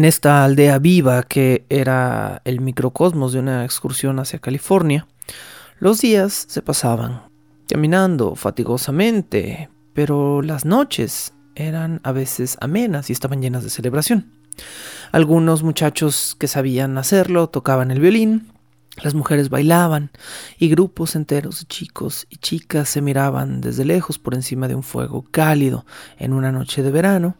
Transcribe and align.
En 0.00 0.06
esta 0.06 0.44
aldea 0.44 0.78
viva 0.78 1.22
que 1.24 1.66
era 1.68 2.40
el 2.46 2.62
microcosmos 2.62 3.34
de 3.34 3.38
una 3.38 3.66
excursión 3.66 4.18
hacia 4.18 4.38
California, 4.38 5.06
los 5.78 6.00
días 6.00 6.46
se 6.48 6.62
pasaban 6.62 7.24
caminando 7.68 8.34
fatigosamente, 8.34 9.68
pero 9.92 10.40
las 10.40 10.64
noches 10.64 11.34
eran 11.54 12.00
a 12.02 12.12
veces 12.12 12.56
amenas 12.62 13.10
y 13.10 13.12
estaban 13.12 13.42
llenas 13.42 13.62
de 13.62 13.68
celebración. 13.68 14.32
Algunos 15.12 15.62
muchachos 15.62 16.34
que 16.40 16.48
sabían 16.48 16.96
hacerlo 16.96 17.50
tocaban 17.50 17.90
el 17.90 18.00
violín, 18.00 18.50
las 19.02 19.12
mujeres 19.12 19.50
bailaban 19.50 20.12
y 20.58 20.70
grupos 20.70 21.14
enteros 21.14 21.60
de 21.60 21.66
chicos 21.66 22.26
y 22.30 22.36
chicas 22.36 22.88
se 22.88 23.02
miraban 23.02 23.60
desde 23.60 23.84
lejos 23.84 24.18
por 24.18 24.32
encima 24.32 24.66
de 24.66 24.76
un 24.76 24.82
fuego 24.82 25.26
cálido 25.30 25.84
en 26.18 26.32
una 26.32 26.52
noche 26.52 26.82
de 26.82 26.90
verano 26.90 27.36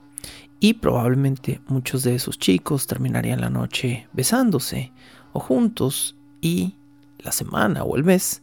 y 0.60 0.74
probablemente 0.74 1.60
muchos 1.66 2.02
de 2.02 2.14
esos 2.14 2.38
chicos 2.38 2.86
terminarían 2.86 3.40
la 3.40 3.48
noche 3.48 4.06
besándose 4.12 4.92
o 5.32 5.40
juntos 5.40 6.16
y 6.42 6.76
la 7.18 7.32
semana 7.32 7.82
o 7.82 7.96
el 7.96 8.04
mes 8.04 8.42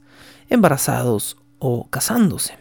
embarazados 0.49 1.37
o 1.59 1.87
casándose. 1.89 2.57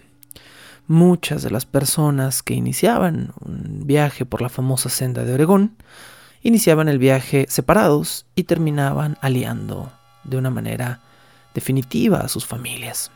Muchas 0.87 1.43
de 1.43 1.51
las 1.51 1.67
personas 1.67 2.43
que 2.43 2.55
iniciaban 2.55 3.33
un 3.41 3.87
viaje 3.87 4.25
por 4.25 4.43
la 4.43 4.51
famosa 4.51 4.89
senda 4.89 5.25
de 5.25 5.35
Oregón 5.35 5.77
iniciaban 6.43 6.89
el 6.89 6.99
viaje 6.99 7.47
separados 7.49 8.27
y 8.37 8.45
terminaban 8.45 9.17
aliando 9.21 9.91
de 10.23 10.37
una 10.37 10.51
manera 10.51 11.01
definitiva 11.55 12.19
a 12.19 12.29
sus 12.29 12.47
familias 12.47 13.11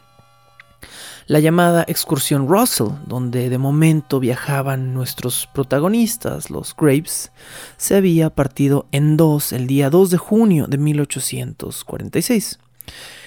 la 1.26 1.40
llamada 1.40 1.84
excursión 1.86 2.48
Russell, 2.48 2.88
donde 3.06 3.48
de 3.48 3.58
momento 3.58 4.20
viajaban 4.20 4.94
nuestros 4.94 5.48
protagonistas, 5.52 6.50
los 6.50 6.74
Graves, 6.76 7.32
se 7.76 7.96
había 7.96 8.30
partido 8.30 8.86
en 8.92 9.16
dos 9.16 9.52
el 9.52 9.66
día 9.66 9.90
2 9.90 10.10
de 10.10 10.18
junio 10.18 10.66
de 10.66 10.78
1846. 10.78 12.58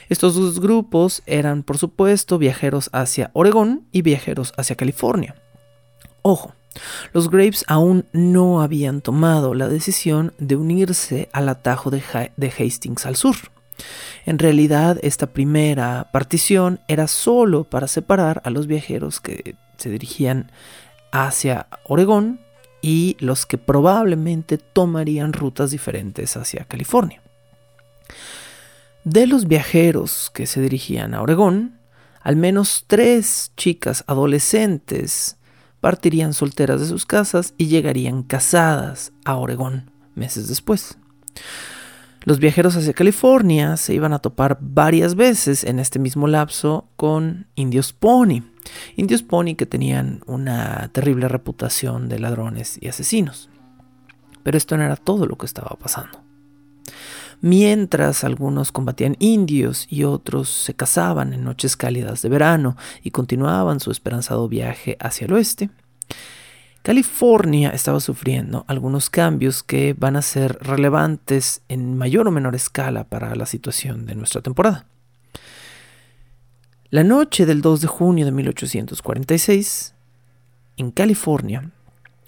Estos 0.09 0.35
dos 0.35 0.59
grupos 0.59 1.23
eran, 1.25 1.63
por 1.63 1.77
supuesto, 1.77 2.37
viajeros 2.37 2.89
hacia 2.93 3.31
Oregón 3.33 3.87
y 3.91 4.01
viajeros 4.01 4.53
hacia 4.57 4.75
California. 4.75 5.35
Ojo, 6.21 6.53
los 7.13 7.29
Graves 7.29 7.63
aún 7.67 8.05
no 8.13 8.61
habían 8.61 9.01
tomado 9.01 9.53
la 9.53 9.67
decisión 9.67 10.33
de 10.39 10.55
unirse 10.55 11.29
al 11.31 11.49
atajo 11.49 11.89
de, 11.89 12.01
de 12.35 12.47
Hastings 12.49 13.05
al 13.05 13.15
sur. 13.15 13.35
En 14.25 14.39
realidad, 14.39 14.99
esta 15.01 15.27
primera 15.27 16.09
partición 16.11 16.79
era 16.87 17.07
solo 17.07 17.63
para 17.63 17.87
separar 17.87 18.41
a 18.45 18.49
los 18.49 18.67
viajeros 18.67 19.19
que 19.19 19.55
se 19.77 19.89
dirigían 19.89 20.51
hacia 21.11 21.67
Oregón 21.85 22.39
y 22.81 23.15
los 23.19 23.45
que 23.45 23.57
probablemente 23.57 24.57
tomarían 24.57 25.33
rutas 25.33 25.71
diferentes 25.71 26.35
hacia 26.37 26.65
California. 26.65 27.21
De 29.03 29.27
los 29.27 29.47
viajeros 29.47 30.31
que 30.33 30.45
se 30.47 30.61
dirigían 30.61 31.13
a 31.13 31.21
Oregón, 31.21 31.79
al 32.21 32.37
menos 32.37 32.85
tres 32.87 33.51
chicas 33.57 34.03
adolescentes 34.07 35.37
partirían 35.81 36.33
solteras 36.33 36.79
de 36.79 36.87
sus 36.87 37.05
casas 37.05 37.53
y 37.57 37.67
llegarían 37.67 38.23
casadas 38.23 39.11
a 39.25 39.35
Oregón 39.35 39.91
meses 40.15 40.47
después. 40.47 40.97
Los 42.25 42.39
viajeros 42.39 42.77
hacia 42.77 42.93
California 42.93 43.75
se 43.75 43.93
iban 43.93 44.13
a 44.13 44.19
topar 44.19 44.57
varias 44.61 45.15
veces 45.15 45.65
en 45.65 45.79
este 45.79 45.99
mismo 45.99 46.27
lapso 46.27 46.87
con 46.95 47.47
indios 47.55 47.91
pony. 47.91 48.43
Indios 48.95 49.23
pony 49.23 49.55
que 49.57 49.65
tenían 49.65 50.21
una 50.25 50.89
terrible 50.93 51.27
reputación 51.27 52.07
de 52.07 52.19
ladrones 52.19 52.77
y 52.81 52.87
asesinos. 52.87 53.49
Pero 54.41 54.57
esto 54.57 54.77
no 54.77 54.83
era 54.83 54.95
todo 54.95 55.25
lo 55.25 55.37
que 55.37 55.45
estaba 55.45 55.75
pasando. 55.77 56.21
Mientras 57.41 58.23
algunos 58.23 58.71
combatían 58.71 59.17
indios 59.19 59.85
y 59.89 60.05
otros 60.05 60.47
se 60.47 60.75
casaban 60.75 61.33
en 61.33 61.43
noches 61.43 61.75
cálidas 61.75 62.21
de 62.21 62.29
verano 62.29 62.77
y 63.03 63.11
continuaban 63.11 63.81
su 63.81 63.91
esperanzado 63.91 64.47
viaje 64.47 64.95
hacia 65.01 65.25
el 65.25 65.33
oeste, 65.33 65.69
California 66.83 67.69
estaba 67.69 68.01
sufriendo 68.01 68.65
algunos 68.67 69.09
cambios 69.09 69.63
que 69.63 69.95
van 69.97 70.17
a 70.17 70.21
ser 70.21 70.57
relevantes 70.59 71.61
en 71.69 71.97
mayor 71.97 72.27
o 72.27 72.31
menor 72.31 72.55
escala 72.55 73.05
para 73.05 73.35
la 73.35 73.45
situación 73.45 74.05
de 74.05 74.15
nuestra 74.15 74.41
temporada. 74.41 74.85
La 76.89 77.05
noche 77.05 77.45
del 77.45 77.61
2 77.61 77.81
de 77.81 77.87
junio 77.87 78.25
de 78.25 78.33
1846, 78.33 79.95
en 80.75 80.91
California, 80.91 81.71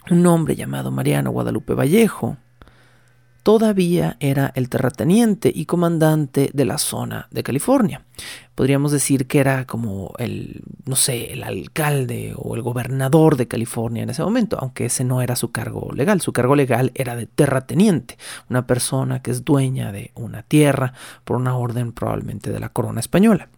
un 0.09 0.25
hombre 0.25 0.55
llamado 0.55 0.89
Mariano 0.89 1.31
Guadalupe 1.31 1.73
Vallejo 1.73 2.37
todavía 3.45 4.17
era 4.19 4.51
el 4.55 4.69
terrateniente 4.69 5.51
y 5.53 5.67
comandante 5.67 6.49
de 6.51 6.65
la 6.65 6.79
zona 6.79 7.27
de 7.29 7.43
California. 7.43 8.03
Podríamos 8.55 8.91
decir 8.91 9.27
que 9.27 9.37
era 9.37 9.67
como 9.67 10.13
el, 10.17 10.63
no 10.87 10.95
sé, 10.95 11.31
el 11.31 11.43
alcalde 11.43 12.33
o 12.35 12.55
el 12.55 12.63
gobernador 12.63 13.37
de 13.37 13.47
California 13.47 14.01
en 14.01 14.09
ese 14.09 14.23
momento, 14.23 14.57
aunque 14.59 14.85
ese 14.85 15.03
no 15.03 15.21
era 15.21 15.35
su 15.35 15.51
cargo 15.51 15.91
legal. 15.93 16.21
Su 16.21 16.33
cargo 16.33 16.55
legal 16.55 16.91
era 16.95 17.15
de 17.15 17.27
terrateniente, 17.27 18.17
una 18.49 18.65
persona 18.65 19.21
que 19.21 19.29
es 19.29 19.45
dueña 19.45 19.91
de 19.91 20.09
una 20.15 20.41
tierra 20.41 20.93
por 21.23 21.37
una 21.37 21.55
orden 21.55 21.91
probablemente 21.91 22.51
de 22.51 22.59
la 22.59 22.69
corona 22.69 22.99
española. 22.99 23.49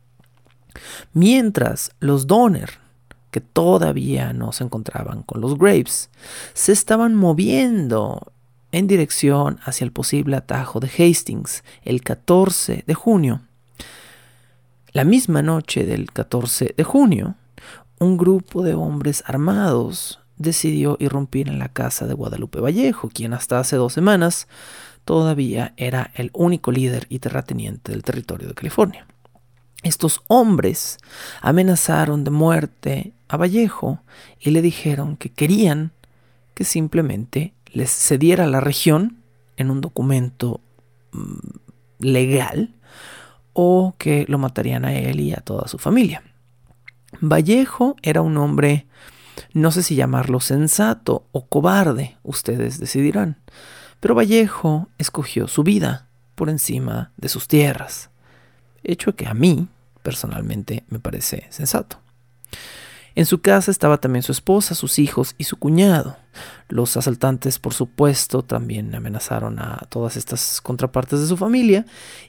Mientras 1.14 1.92
los 2.02 2.28
Donner, 2.28 2.72
que 3.32 3.40
todavía 3.40 4.34
no 4.34 4.52
se 4.52 4.66
encontraban 4.66 5.24
con 5.24 5.40
los 5.40 5.58
Graves, 5.58 6.10
se 6.54 6.74
estaban 6.74 7.16
moviendo 7.16 8.34
en 8.72 8.88
dirección 8.88 9.60
hacia 9.64 9.86
el 9.86 9.92
posible 9.92 10.36
atajo 10.36 10.80
de 10.80 10.88
Hastings 10.88 11.64
el 11.84 12.02
14 12.02 12.84
de 12.86 12.94
junio. 12.94 13.42
La 14.92 15.04
misma 15.04 15.42
noche 15.42 15.86
del 15.86 16.12
14 16.12 16.74
de 16.76 16.84
junio, 16.84 17.36
un 18.00 18.18
grupo 18.18 18.64
de 18.64 18.74
hombres 18.74 19.24
armados 19.26 20.20
decidió 20.38 20.98
irrumpir 21.00 21.50
en 21.50 21.60
la 21.60 21.70
casa 21.70 22.06
de 22.06 22.14
Guadalupe 22.14 22.60
Vallejo, 22.60 23.10
quien 23.10 23.34
hasta 23.34 23.60
hace 23.60 23.76
dos 23.76 23.94
semanas 23.94 24.48
todavía 25.06 25.74
era 25.78 26.12
el 26.16 26.32
único 26.34 26.72
líder 26.72 27.08
y 27.10 27.20
terrateniente 27.20 27.92
del 27.92 28.04
territorio 28.04 28.48
de 28.48 28.54
California. 28.54 29.08
Estos 29.84 30.22
hombres 30.28 30.98
amenazaron 31.42 32.24
de 32.24 32.32
muerte 32.32 33.14
a 33.28 33.38
Vallejo 33.38 34.00
y 34.40 34.52
le 34.52 34.62
dijeron 34.62 35.16
que 35.16 35.30
querían 35.30 35.92
que 36.54 36.64
simplemente 36.64 37.54
les 37.72 37.90
cediera 37.92 38.48
la 38.48 38.60
región 38.60 39.18
en 39.58 39.72
un 39.72 39.82
documento 39.82 40.62
mm, 41.12 41.38
legal 42.00 42.74
o 43.54 43.96
que 43.98 44.26
lo 44.28 44.38
matarían 44.38 44.86
a 44.86 44.94
él 44.94 45.20
y 45.20 45.34
a 45.34 45.38
toda 45.38 45.68
su 45.68 45.78
familia. 45.78 46.24
Vallejo 47.22 47.96
era 48.02 48.22
un 48.22 48.38
hombre, 48.38 48.86
no 49.54 49.72
sé 49.72 49.82
si 49.82 49.96
llamarlo 49.96 50.40
sensato 50.40 51.26
o 51.32 51.48
cobarde, 51.48 52.18
ustedes 52.24 52.80
decidirán, 52.80 53.38
pero 54.00 54.14
Vallejo 54.14 54.90
escogió 54.98 55.48
su 55.48 55.64
vida 55.64 56.08
por 56.36 56.50
encima 56.50 57.12
de 57.18 57.30
sus 57.30 57.48
tierras, 57.48 58.12
hecho 58.84 59.16
que 59.16 59.28
a 59.28 59.34
mí 59.34 59.68
personalmente 60.04 60.84
me 60.90 61.00
parece 61.00 61.48
sensato. 61.50 62.00
En 63.18 63.26
su 63.26 63.42
casa 63.42 63.72
estaba 63.72 63.98
también 63.98 64.22
su 64.22 64.32
esposa, 64.32 64.76
sus 64.76 65.00
hijos 65.00 65.34
y 65.40 65.46
su 65.46 65.58
cuñado. 65.58 66.18
Los 66.70 66.98
asaltantes, 66.98 67.58
por 67.58 67.74
supuesto, 67.74 68.44
también 68.44 68.94
amenazaron 68.94 69.58
a 69.58 69.88
todas 69.90 70.18
estas 70.18 70.62
contrapartes 70.62 71.22
de 71.22 71.26
su 71.26 71.36
familia 71.36 71.88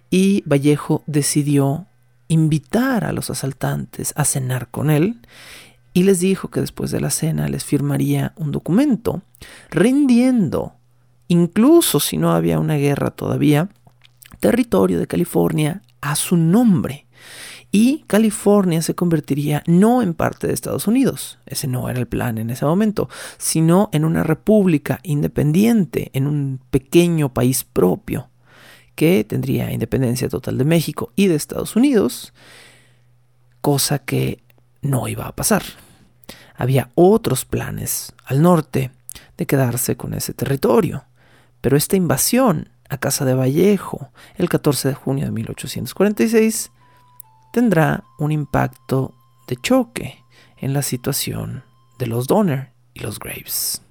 y 0.08 0.42
Vallejo 0.46 1.02
decidió 1.06 1.84
invitar 2.28 3.04
a 3.04 3.12
los 3.12 3.28
asaltantes 3.28 4.14
a 4.16 4.24
cenar 4.24 4.68
con 4.70 4.88
él 4.88 5.18
y 5.92 6.04
les 6.04 6.20
dijo 6.20 6.48
que 6.48 6.62
después 6.62 6.90
de 6.90 7.00
la 7.00 7.10
cena 7.10 7.50
les 7.50 7.66
firmaría 7.66 8.32
un 8.36 8.50
documento 8.50 9.20
rindiendo, 9.68 10.72
incluso 11.28 12.00
si 12.00 12.16
no 12.16 12.32
había 12.32 12.58
una 12.58 12.76
guerra 12.76 13.10
todavía, 13.10 13.68
territorio 14.40 14.98
de 14.98 15.06
California 15.06 15.82
a 16.00 16.16
su 16.16 16.38
nombre 16.38 17.07
y 17.70 18.04
California 18.06 18.80
se 18.80 18.94
convertiría 18.94 19.62
no 19.66 20.00
en 20.00 20.14
parte 20.14 20.46
de 20.46 20.54
Estados 20.54 20.86
Unidos, 20.86 21.38
ese 21.46 21.66
no 21.66 21.88
era 21.88 21.98
el 21.98 22.06
plan 22.06 22.38
en 22.38 22.50
ese 22.50 22.64
momento, 22.64 23.08
sino 23.36 23.90
en 23.92 24.04
una 24.04 24.22
república 24.22 25.00
independiente, 25.02 26.10
en 26.14 26.26
un 26.26 26.60
pequeño 26.70 27.34
país 27.34 27.64
propio 27.64 28.30
que 28.94 29.22
tendría 29.22 29.70
independencia 29.70 30.28
total 30.28 30.58
de 30.58 30.64
México 30.64 31.12
y 31.14 31.26
de 31.26 31.34
Estados 31.34 31.76
Unidos, 31.76 32.32
cosa 33.60 33.98
que 33.98 34.42
no 34.80 35.06
iba 35.06 35.26
a 35.26 35.36
pasar. 35.36 35.62
Había 36.56 36.90
otros 36.94 37.44
planes 37.44 38.12
al 38.24 38.42
norte 38.42 38.90
de 39.36 39.46
quedarse 39.46 39.96
con 39.96 40.14
ese 40.14 40.32
territorio, 40.32 41.04
pero 41.60 41.76
esta 41.76 41.96
invasión 41.96 42.70
a 42.88 42.98
Casa 42.98 43.24
de 43.24 43.34
Vallejo 43.34 44.10
el 44.36 44.48
14 44.48 44.88
de 44.88 44.94
junio 44.94 45.26
de 45.26 45.32
1846 45.32 46.72
tendrá 47.52 48.04
un 48.18 48.32
impacto 48.32 49.14
de 49.46 49.56
choque 49.56 50.24
en 50.56 50.72
la 50.72 50.82
situación 50.82 51.64
de 51.98 52.06
los 52.06 52.26
Donner 52.26 52.72
y 52.94 53.00
los 53.00 53.18
Graves. 53.18 53.82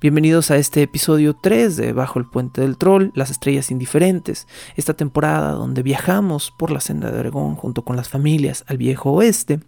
Bienvenidos 0.00 0.50
a 0.50 0.56
este 0.56 0.82
episodio 0.82 1.34
3 1.34 1.76
de 1.76 1.92
Bajo 1.92 2.18
el 2.18 2.26
Puente 2.26 2.60
del 2.60 2.76
Troll, 2.76 3.10
Las 3.14 3.30
Estrellas 3.30 3.70
Indiferentes, 3.70 4.46
esta 4.76 4.94
temporada 4.94 5.52
donde 5.52 5.82
viajamos 5.82 6.52
por 6.56 6.70
la 6.70 6.80
senda 6.80 7.10
de 7.10 7.18
Oregón 7.18 7.56
junto 7.56 7.82
con 7.82 7.96
las 7.96 8.08
familias 8.08 8.64
al 8.68 8.78
viejo 8.78 9.10
oeste 9.10 9.60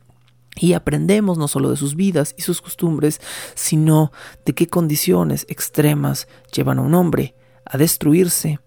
y 0.57 0.75
aprendemos 0.75 1.39
no 1.39 1.49
solo 1.49 1.71
de 1.71 1.77
sus 1.77 1.97
vidas 1.97 2.35
y 2.37 2.43
sus 2.43 2.61
costumbres, 2.61 3.21
sino 3.55 4.13
de 4.45 4.55
qué 4.55 4.69
condiciones 4.69 5.47
extremas 5.49 6.29
llevan 6.53 6.79
a 6.79 6.83
un 6.83 6.95
hombre 6.95 7.35
a 7.65 7.77
destruirse 7.79 8.59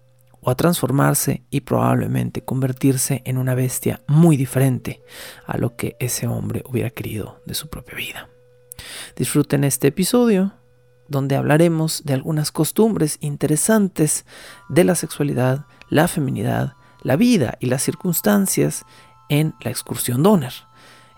o 0.44 0.50
a 0.50 0.54
transformarse 0.54 1.42
y 1.50 1.62
probablemente 1.62 2.44
convertirse 2.44 3.22
en 3.24 3.38
una 3.38 3.54
bestia 3.54 4.02
muy 4.06 4.36
diferente 4.36 5.02
a 5.46 5.56
lo 5.56 5.74
que 5.74 5.96
ese 5.98 6.26
hombre 6.26 6.62
hubiera 6.66 6.90
querido 6.90 7.40
de 7.46 7.54
su 7.54 7.68
propia 7.68 7.96
vida. 7.96 8.28
Disfruten 9.16 9.64
este 9.64 9.88
episodio 9.88 10.52
donde 11.08 11.36
hablaremos 11.36 12.02
de 12.04 12.14
algunas 12.14 12.52
costumbres 12.52 13.18
interesantes 13.20 14.24
de 14.68 14.84
la 14.84 14.94
sexualidad, 14.94 15.66
la 15.88 16.08
feminidad, 16.08 16.74
la 17.02 17.16
vida 17.16 17.56
y 17.60 17.66
las 17.66 17.82
circunstancias 17.82 18.84
en 19.28 19.54
la 19.60 19.70
excursión 19.70 20.22
Donner, 20.22 20.52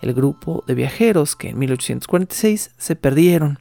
el 0.02 0.12
grupo 0.12 0.64
de 0.66 0.74
viajeros 0.74 1.36
que 1.36 1.50
en 1.50 1.58
1846 1.58 2.72
se 2.76 2.96
perdieron 2.96 3.60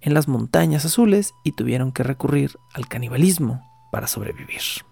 en 0.00 0.14
las 0.14 0.28
montañas 0.28 0.84
azules 0.84 1.34
y 1.44 1.52
tuvieron 1.52 1.92
que 1.92 2.04
recurrir 2.04 2.56
al 2.72 2.88
canibalismo 2.88 3.62
para 3.90 4.06
sobrevivir. 4.06 4.87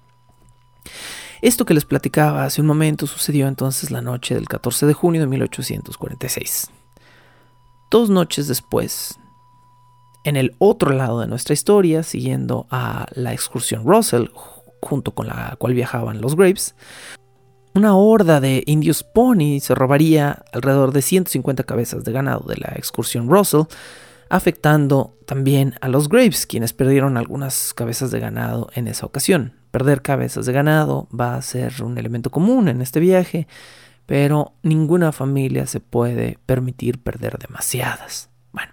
Esto 1.42 1.64
que 1.64 1.74
les 1.74 1.84
platicaba 1.84 2.44
hace 2.44 2.60
un 2.60 2.66
momento 2.66 3.06
sucedió 3.06 3.46
entonces 3.46 3.90
la 3.90 4.00
noche 4.00 4.34
del 4.34 4.48
14 4.48 4.86
de 4.86 4.94
junio 4.94 5.20
de 5.20 5.26
1846. 5.26 6.70
Dos 7.90 8.10
noches 8.10 8.48
después, 8.48 9.18
en 10.24 10.36
el 10.36 10.56
otro 10.58 10.90
lado 10.90 11.20
de 11.20 11.28
nuestra 11.28 11.54
historia, 11.54 12.02
siguiendo 12.02 12.66
a 12.70 13.06
la 13.12 13.32
excursión 13.32 13.84
Russell, 13.84 14.26
junto 14.80 15.14
con 15.14 15.28
la 15.28 15.54
cual 15.58 15.74
viajaban 15.74 16.20
los 16.20 16.36
Graves, 16.36 16.74
una 17.74 17.94
horda 17.94 18.40
de 18.40 18.62
indios 18.66 19.02
pony 19.02 19.60
se 19.60 19.74
robaría 19.74 20.42
alrededor 20.52 20.92
de 20.92 21.02
150 21.02 21.64
cabezas 21.64 22.04
de 22.04 22.12
ganado 22.12 22.44
de 22.48 22.56
la 22.56 22.72
excursión 22.74 23.28
Russell, 23.28 23.64
afectando 24.30 25.18
también 25.26 25.74
a 25.82 25.88
los 25.88 26.08
Graves, 26.08 26.46
quienes 26.46 26.72
perdieron 26.72 27.18
algunas 27.18 27.74
cabezas 27.74 28.10
de 28.10 28.18
ganado 28.18 28.70
en 28.74 28.88
esa 28.88 29.04
ocasión. 29.04 29.52
Perder 29.76 30.00
cabezas 30.00 30.46
de 30.46 30.54
ganado 30.54 31.06
va 31.08 31.36
a 31.36 31.42
ser 31.42 31.82
un 31.82 31.98
elemento 31.98 32.30
común 32.30 32.68
en 32.68 32.80
este 32.80 32.98
viaje, 32.98 33.46
pero 34.06 34.54
ninguna 34.62 35.12
familia 35.12 35.66
se 35.66 35.80
puede 35.80 36.38
permitir 36.46 36.98
perder 36.98 37.36
demasiadas. 37.36 38.30
Bueno, 38.52 38.72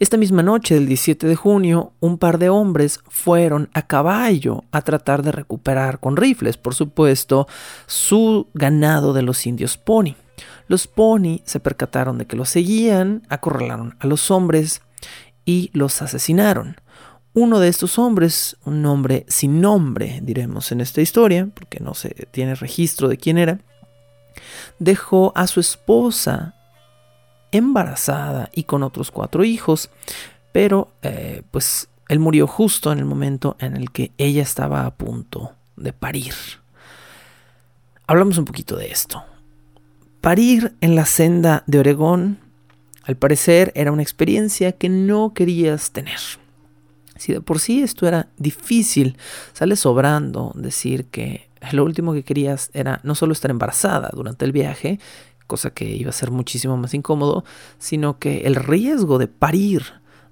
esta 0.00 0.16
misma 0.16 0.42
noche 0.42 0.74
del 0.74 0.88
17 0.88 1.28
de 1.28 1.36
junio, 1.36 1.92
un 2.00 2.18
par 2.18 2.38
de 2.38 2.48
hombres 2.48 2.98
fueron 3.06 3.70
a 3.72 3.82
caballo 3.82 4.64
a 4.72 4.82
tratar 4.82 5.22
de 5.22 5.30
recuperar 5.30 6.00
con 6.00 6.16
rifles, 6.16 6.56
por 6.56 6.74
supuesto, 6.74 7.46
su 7.86 8.48
ganado 8.54 9.12
de 9.12 9.22
los 9.22 9.46
indios 9.46 9.78
pony. 9.78 10.16
Los 10.66 10.88
pony 10.88 11.42
se 11.44 11.60
percataron 11.60 12.18
de 12.18 12.26
que 12.26 12.34
los 12.34 12.48
seguían, 12.48 13.22
acorralaron 13.28 13.94
a 14.00 14.08
los 14.08 14.32
hombres 14.32 14.82
y 15.44 15.70
los 15.74 16.02
asesinaron. 16.02 16.74
Uno 17.32 17.60
de 17.60 17.68
estos 17.68 17.98
hombres, 17.98 18.56
un 18.64 18.84
hombre 18.86 19.24
sin 19.28 19.60
nombre, 19.60 20.18
diremos 20.22 20.72
en 20.72 20.80
esta 20.80 21.00
historia, 21.00 21.48
porque 21.54 21.78
no 21.78 21.94
se 21.94 22.10
tiene 22.32 22.56
registro 22.56 23.08
de 23.08 23.18
quién 23.18 23.38
era, 23.38 23.60
dejó 24.80 25.32
a 25.36 25.46
su 25.46 25.60
esposa 25.60 26.56
embarazada 27.52 28.50
y 28.52 28.64
con 28.64 28.82
otros 28.82 29.12
cuatro 29.12 29.44
hijos, 29.44 29.90
pero 30.52 30.92
eh, 31.02 31.42
pues 31.50 31.88
él 32.08 32.18
murió 32.18 32.48
justo 32.48 32.90
en 32.90 32.98
el 32.98 33.04
momento 33.04 33.56
en 33.60 33.76
el 33.76 33.92
que 33.92 34.10
ella 34.18 34.42
estaba 34.42 34.84
a 34.84 34.90
punto 34.90 35.52
de 35.76 35.92
parir. 35.92 36.34
Hablamos 38.08 38.38
un 38.38 38.44
poquito 38.44 38.74
de 38.76 38.90
esto. 38.90 39.22
Parir 40.20 40.74
en 40.80 40.96
la 40.96 41.06
senda 41.06 41.62
de 41.68 41.78
Oregón, 41.78 42.38
al 43.04 43.16
parecer, 43.16 43.70
era 43.76 43.92
una 43.92 44.02
experiencia 44.02 44.72
que 44.72 44.88
no 44.88 45.32
querías 45.32 45.92
tener. 45.92 46.18
Si 47.20 47.34
de 47.34 47.42
por 47.42 47.58
sí 47.60 47.82
esto 47.82 48.08
era 48.08 48.28
difícil, 48.38 49.18
sale 49.52 49.76
sobrando 49.76 50.52
decir 50.54 51.04
que 51.04 51.50
lo 51.72 51.84
último 51.84 52.14
que 52.14 52.22
querías 52.22 52.70
era 52.72 52.98
no 53.02 53.14
solo 53.14 53.34
estar 53.34 53.50
embarazada 53.50 54.08
durante 54.14 54.46
el 54.46 54.52
viaje, 54.52 54.98
cosa 55.46 55.68
que 55.68 55.84
iba 55.84 56.08
a 56.08 56.14
ser 56.14 56.30
muchísimo 56.30 56.78
más 56.78 56.94
incómodo, 56.94 57.44
sino 57.78 58.18
que 58.18 58.46
el 58.46 58.54
riesgo 58.54 59.18
de 59.18 59.26
parir 59.28 59.82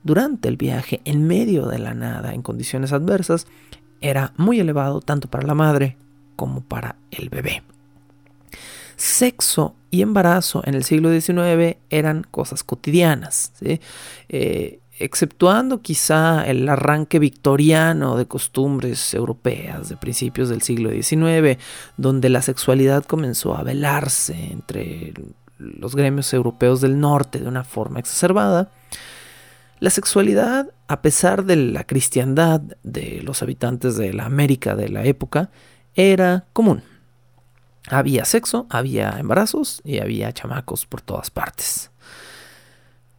durante 0.03 0.49
el 0.49 0.57
viaje 0.57 1.03
en 1.05 1.27
medio 1.27 1.67
de 1.67 1.79
la 1.79 1.93
nada, 1.93 2.33
en 2.33 2.41
condiciones 2.41 2.95
adversas, 2.95 3.47
era 4.01 4.33
muy 4.39 4.59
elevado 4.59 5.03
tanto 5.03 5.29
para 5.29 5.47
la 5.47 5.55
madre 5.55 5.99
como 6.37 6.63
para 6.63 6.97
el 7.11 7.29
bebé. 7.29 7.63
Sexo 8.97 9.77
y 9.91 10.01
embarazo 10.01 10.63
en 10.65 10.75
el 10.75 10.85
siglo 10.85 11.11
XIX 11.13 11.77
eran 11.91 12.23
cosas 12.31 12.65
cotidianas, 12.65 13.53
eh, 13.61 14.81
exceptuando 14.99 15.81
quizá 15.81 16.47
el 16.47 16.69
arranque 16.69 17.19
victoriano 17.19 18.17
de 18.17 18.27
costumbres 18.27 19.15
europeas 19.15 19.89
de 19.89 19.97
principios 19.97 20.49
del 20.49 20.63
siglo 20.63 20.91
XIX, 20.91 21.59
donde 21.97 22.29
la 22.29 22.43
sexualidad 22.43 23.05
comenzó 23.05 23.57
a 23.57 23.63
velarse 23.63 24.51
entre 24.51 25.15
los 25.59 25.95
gremios 25.95 26.33
europeos 26.33 26.81
del 26.81 27.01
norte 27.01 27.41
de 27.41 27.49
una 27.49 27.65
forma 27.65 27.99
exacerbada, 27.99 28.71
la 29.81 29.91
sexualidad, 29.91 30.73
a 30.89 31.03
pesar 31.03 31.45
de 31.45 31.55
la 31.55 31.85
cristiandad 31.85 32.61
de 32.83 33.23
los 33.23 33.43
habitantes 33.43 33.97
de 33.97 34.13
la 34.13 34.25
América 34.25 34.75
de 34.75 34.89
la 34.89 35.05
época, 35.05 35.51
era 35.95 36.47
común. 36.53 36.83
Había 37.89 38.25
sexo, 38.25 38.67
había 38.71 39.11
embarazos 39.19 39.81
y 39.85 40.01
había 40.01 40.33
chamacos 40.33 40.85
por 40.85 41.01
todas 41.01 41.31
partes. 41.31 41.91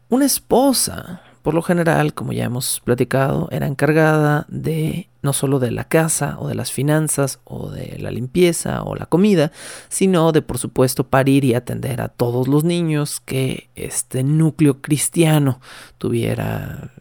Una 0.09 0.25
esposa, 0.25 1.21
por 1.41 1.53
lo 1.53 1.61
general, 1.61 2.13
como 2.13 2.33
ya 2.33 2.45
hemos 2.45 2.81
platicado, 2.81 3.47
era 3.51 3.67
encargada 3.67 4.45
de 4.49 5.09
no 5.21 5.33
solo 5.33 5.59
de 5.59 5.71
la 5.71 5.83
casa 5.83 6.37
o 6.39 6.47
de 6.47 6.55
las 6.55 6.71
finanzas 6.71 7.39
o 7.43 7.69
de 7.69 7.97
la 7.99 8.11
limpieza 8.11 8.83
o 8.83 8.95
la 8.95 9.05
comida, 9.05 9.51
sino 9.89 10.31
de 10.31 10.41
por 10.41 10.57
supuesto 10.57 11.05
parir 11.05 11.43
y 11.45 11.53
atender 11.53 12.01
a 12.01 12.07
todos 12.07 12.47
los 12.47 12.63
niños 12.63 13.19
que 13.19 13.69
este 13.75 14.23
núcleo 14.23 14.81
cristiano 14.81 15.59
tuviera 15.97 16.91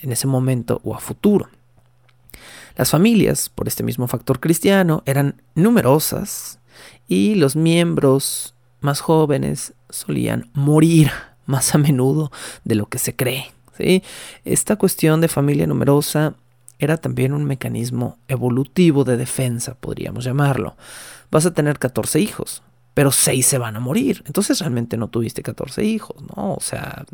en 0.00 0.12
ese 0.12 0.26
momento 0.26 0.80
o 0.84 0.94
a 0.94 0.98
futuro. 0.98 1.48
Las 2.76 2.90
familias, 2.90 3.48
por 3.48 3.68
este 3.68 3.82
mismo 3.82 4.06
factor 4.06 4.38
cristiano, 4.38 5.02
eran 5.06 5.40
numerosas 5.54 6.58
y 7.08 7.34
los 7.34 7.56
miembros 7.56 8.54
más 8.80 9.00
jóvenes 9.00 9.72
solían 9.88 10.50
morir 10.52 11.10
más 11.46 11.74
a 11.74 11.78
menudo 11.78 12.30
de 12.64 12.74
lo 12.74 12.86
que 12.86 12.98
se 12.98 13.14
cree. 13.14 13.55
Esta 14.44 14.76
cuestión 14.76 15.20
de 15.20 15.28
familia 15.28 15.66
numerosa 15.66 16.34
era 16.78 16.96
también 16.96 17.32
un 17.32 17.44
mecanismo 17.44 18.18
evolutivo 18.28 19.04
de 19.04 19.16
defensa, 19.16 19.74
podríamos 19.74 20.24
llamarlo. 20.24 20.76
Vas 21.30 21.46
a 21.46 21.54
tener 21.54 21.78
14 21.78 22.20
hijos, 22.20 22.62
pero 22.94 23.12
6 23.12 23.46
se 23.46 23.58
van 23.58 23.76
a 23.76 23.80
morir. 23.80 24.22
Entonces 24.26 24.60
realmente 24.60 24.96
no 24.96 25.08
tuviste 25.08 25.42
14 25.42 25.84
hijos, 25.84 26.22
¿no? 26.22 26.54
O 26.54 26.60
sea, 26.60 27.04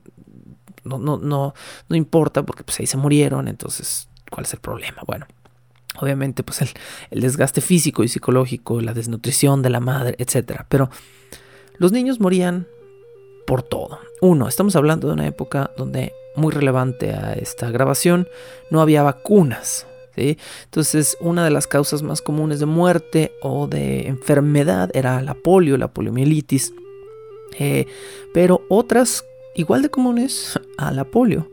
no, 0.84 0.98
no, 0.98 1.18
no, 1.18 1.54
no 1.88 1.96
importa 1.96 2.42
porque 2.42 2.64
pues, 2.64 2.76
6 2.76 2.90
se 2.90 2.96
murieron, 2.96 3.48
entonces, 3.48 4.08
¿cuál 4.30 4.46
es 4.46 4.52
el 4.52 4.60
problema? 4.60 5.02
Bueno, 5.06 5.26
obviamente 6.00 6.42
pues 6.42 6.62
el, 6.62 7.20
desgaste 7.20 7.60
físico 7.60 8.02
y 8.02 8.08
psicológico, 8.08 8.80
la 8.80 8.94
desnutrición 8.94 9.62
de 9.62 9.70
la 9.70 9.80
madre, 9.80 10.16
etc. 10.18 10.62
Pero 10.68 10.90
los 11.78 11.92
niños 11.92 12.20
morían 12.20 12.66
por 13.46 13.62
todo. 13.62 13.98
Uno, 14.20 14.48
estamos 14.48 14.76
hablando 14.76 15.08
de 15.08 15.14
una 15.14 15.26
época 15.26 15.70
donde, 15.76 16.12
muy 16.34 16.52
relevante 16.52 17.12
a 17.12 17.34
esta 17.34 17.70
grabación, 17.70 18.28
no 18.70 18.80
había 18.80 19.02
vacunas 19.02 19.86
Entonces, 20.16 21.16
una 21.20 21.44
de 21.44 21.50
las 21.50 21.66
causas 21.66 22.02
más 22.02 22.20
comunes 22.20 22.60
de 22.60 22.66
muerte 22.66 23.32
o 23.40 23.66
de 23.66 24.06
enfermedad 24.08 24.90
era 24.94 25.22
la 25.22 25.34
polio, 25.34 25.76
la 25.76 25.88
poliomielitis. 25.88 26.72
Eh, 27.58 27.86
pero 28.32 28.62
otras 28.68 29.24
igual 29.54 29.82
de 29.82 29.90
comunes 29.90 30.58
a 30.78 30.90
la 30.90 31.04
polio 31.04 31.50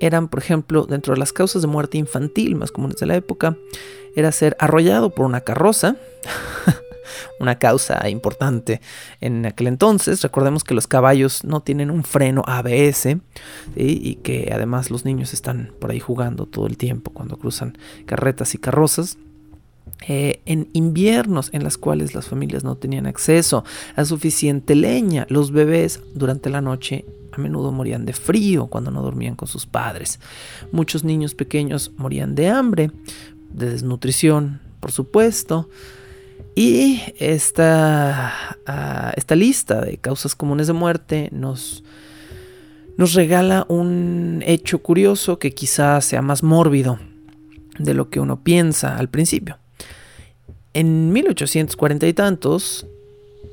eran, 0.00 0.28
por 0.28 0.40
ejemplo, 0.40 0.86
dentro 0.86 1.14
de 1.14 1.20
las 1.20 1.32
causas 1.32 1.62
de 1.62 1.68
muerte 1.68 1.98
infantil 1.98 2.54
más 2.54 2.70
comunes 2.70 2.98
de 2.98 3.06
la 3.06 3.16
época, 3.16 3.56
era 4.14 4.30
ser 4.32 4.56
arrollado 4.58 5.10
por 5.10 5.26
una 5.26 5.40
carroza. 5.40 5.96
una 7.40 7.58
causa 7.58 8.08
importante 8.08 8.80
en 9.20 9.46
aquel 9.46 9.66
entonces. 9.66 10.22
Recordemos 10.22 10.64
que 10.64 10.74
los 10.74 10.86
caballos 10.86 11.44
no 11.44 11.60
tienen 11.60 11.90
un 11.90 12.04
freno 12.04 12.42
ABS 12.46 13.16
y 13.76 14.14
que 14.16 14.50
además 14.52 14.90
los 14.90 15.04
niños 15.04 15.32
están 15.32 15.72
por 15.80 15.90
ahí 15.90 16.00
jugando 16.00 16.46
todo 16.46 16.66
el 16.66 16.76
tiempo 16.76 17.12
cuando 17.12 17.36
cruzan 17.38 17.76
carretas 18.06 18.54
y 18.54 18.58
carrozas. 18.58 19.18
Eh, 20.06 20.42
en 20.46 20.68
inviernos 20.74 21.50
en 21.52 21.64
las 21.64 21.76
cuales 21.76 22.14
las 22.14 22.28
familias 22.28 22.62
no 22.62 22.76
tenían 22.76 23.06
acceso 23.06 23.64
a 23.96 24.04
suficiente 24.04 24.76
leña, 24.76 25.26
los 25.28 25.50
bebés 25.50 26.00
durante 26.14 26.50
la 26.50 26.60
noche 26.60 27.04
a 27.32 27.38
menudo 27.38 27.72
morían 27.72 28.06
de 28.06 28.12
frío 28.12 28.68
cuando 28.68 28.90
no 28.90 29.02
dormían 29.02 29.34
con 29.34 29.48
sus 29.48 29.66
padres. 29.66 30.20
Muchos 30.70 31.02
niños 31.02 31.34
pequeños 31.34 31.90
morían 31.96 32.34
de 32.34 32.48
hambre, 32.48 32.92
de 33.50 33.70
desnutrición, 33.70 34.60
por 34.80 34.92
supuesto. 34.92 35.68
Y 36.54 37.02
esta, 37.18 38.56
ah, 38.66 39.12
esta 39.16 39.36
lista 39.36 39.80
de 39.80 39.98
causas 39.98 40.34
comunes 40.34 40.66
de 40.66 40.72
muerte 40.72 41.28
nos, 41.30 41.84
nos 42.96 43.14
regala 43.14 43.64
un 43.68 44.42
hecho 44.44 44.80
curioso 44.80 45.38
que 45.38 45.52
quizás 45.52 46.04
sea 46.04 46.22
más 46.22 46.42
mórbido 46.42 46.98
de 47.78 47.94
lo 47.94 48.10
que 48.10 48.20
uno 48.20 48.42
piensa 48.42 48.96
al 48.96 49.08
principio. 49.08 49.58
En 50.74 51.12
1840 51.12 52.06
y 52.06 52.12
tantos 52.12 52.86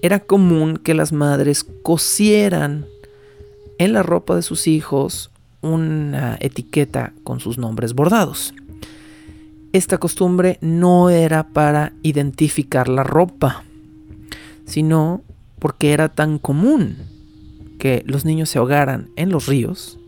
era 0.02 0.20
común 0.20 0.78
que 0.78 0.94
las 0.94 1.12
madres 1.12 1.66
cosieran 1.84 2.86
en 3.78 3.94
la 3.94 4.04
ropa 4.04 4.36
de 4.36 4.42
sus 4.42 4.68
hijos 4.68 5.32
una 5.62 6.38
etiqueta 6.40 7.14
con 7.24 7.40
sus 7.40 7.58
nombres 7.58 7.94
bordados. 7.94 8.54
Esta 9.75 9.98
costumbre 9.98 10.58
no 10.62 11.10
era 11.10 11.50
para 11.50 11.91
identificar 12.01 12.88
la 12.88 13.03
ropa, 13.03 13.65
sino 14.63 15.22
porque 15.60 15.91
era 15.91 16.08
tan 16.08 16.39
común 16.39 16.96
que 17.77 18.01
los 18.08 18.24
niños 18.24 18.50
se 18.50 18.58
ahogaran 18.58 19.10
en 19.17 19.32
los 19.32 19.48
ríos 19.48 20.00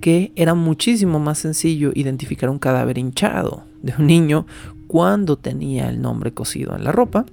que 0.00 0.32
era 0.34 0.54
muchísimo 0.54 1.18
más 1.18 1.40
sencillo 1.40 1.92
identificar 1.94 2.48
un 2.48 2.58
cadáver 2.58 2.96
hinchado 2.96 3.64
de 3.82 3.92
un 3.98 4.06
niño 4.06 4.46
cuando 4.86 5.36
tenía 5.36 5.90
el 5.90 6.00
nombre 6.00 6.32
cosido 6.32 6.74
en 6.74 6.82
la 6.82 6.90
ropa 6.90 7.26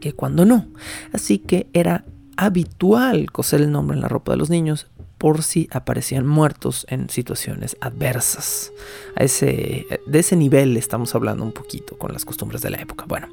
que 0.00 0.14
cuando 0.14 0.44
no. 0.44 0.66
Así 1.12 1.38
que 1.38 1.68
era 1.74 2.04
habitual 2.36 3.30
coser 3.30 3.60
el 3.60 3.70
nombre 3.70 3.94
en 3.94 4.02
la 4.02 4.08
ropa 4.08 4.32
de 4.32 4.38
los 4.38 4.50
niños 4.50 4.88
por 5.24 5.42
si 5.42 5.70
aparecían 5.70 6.26
muertos 6.26 6.84
en 6.90 7.08
situaciones 7.08 7.78
adversas. 7.80 8.72
A 9.16 9.24
ese, 9.24 9.86
de 10.04 10.18
ese 10.18 10.36
nivel 10.36 10.76
estamos 10.76 11.14
hablando 11.14 11.42
un 11.42 11.52
poquito 11.52 11.96
con 11.96 12.12
las 12.12 12.26
costumbres 12.26 12.60
de 12.60 12.68
la 12.68 12.76
época. 12.76 13.06
Bueno, 13.08 13.28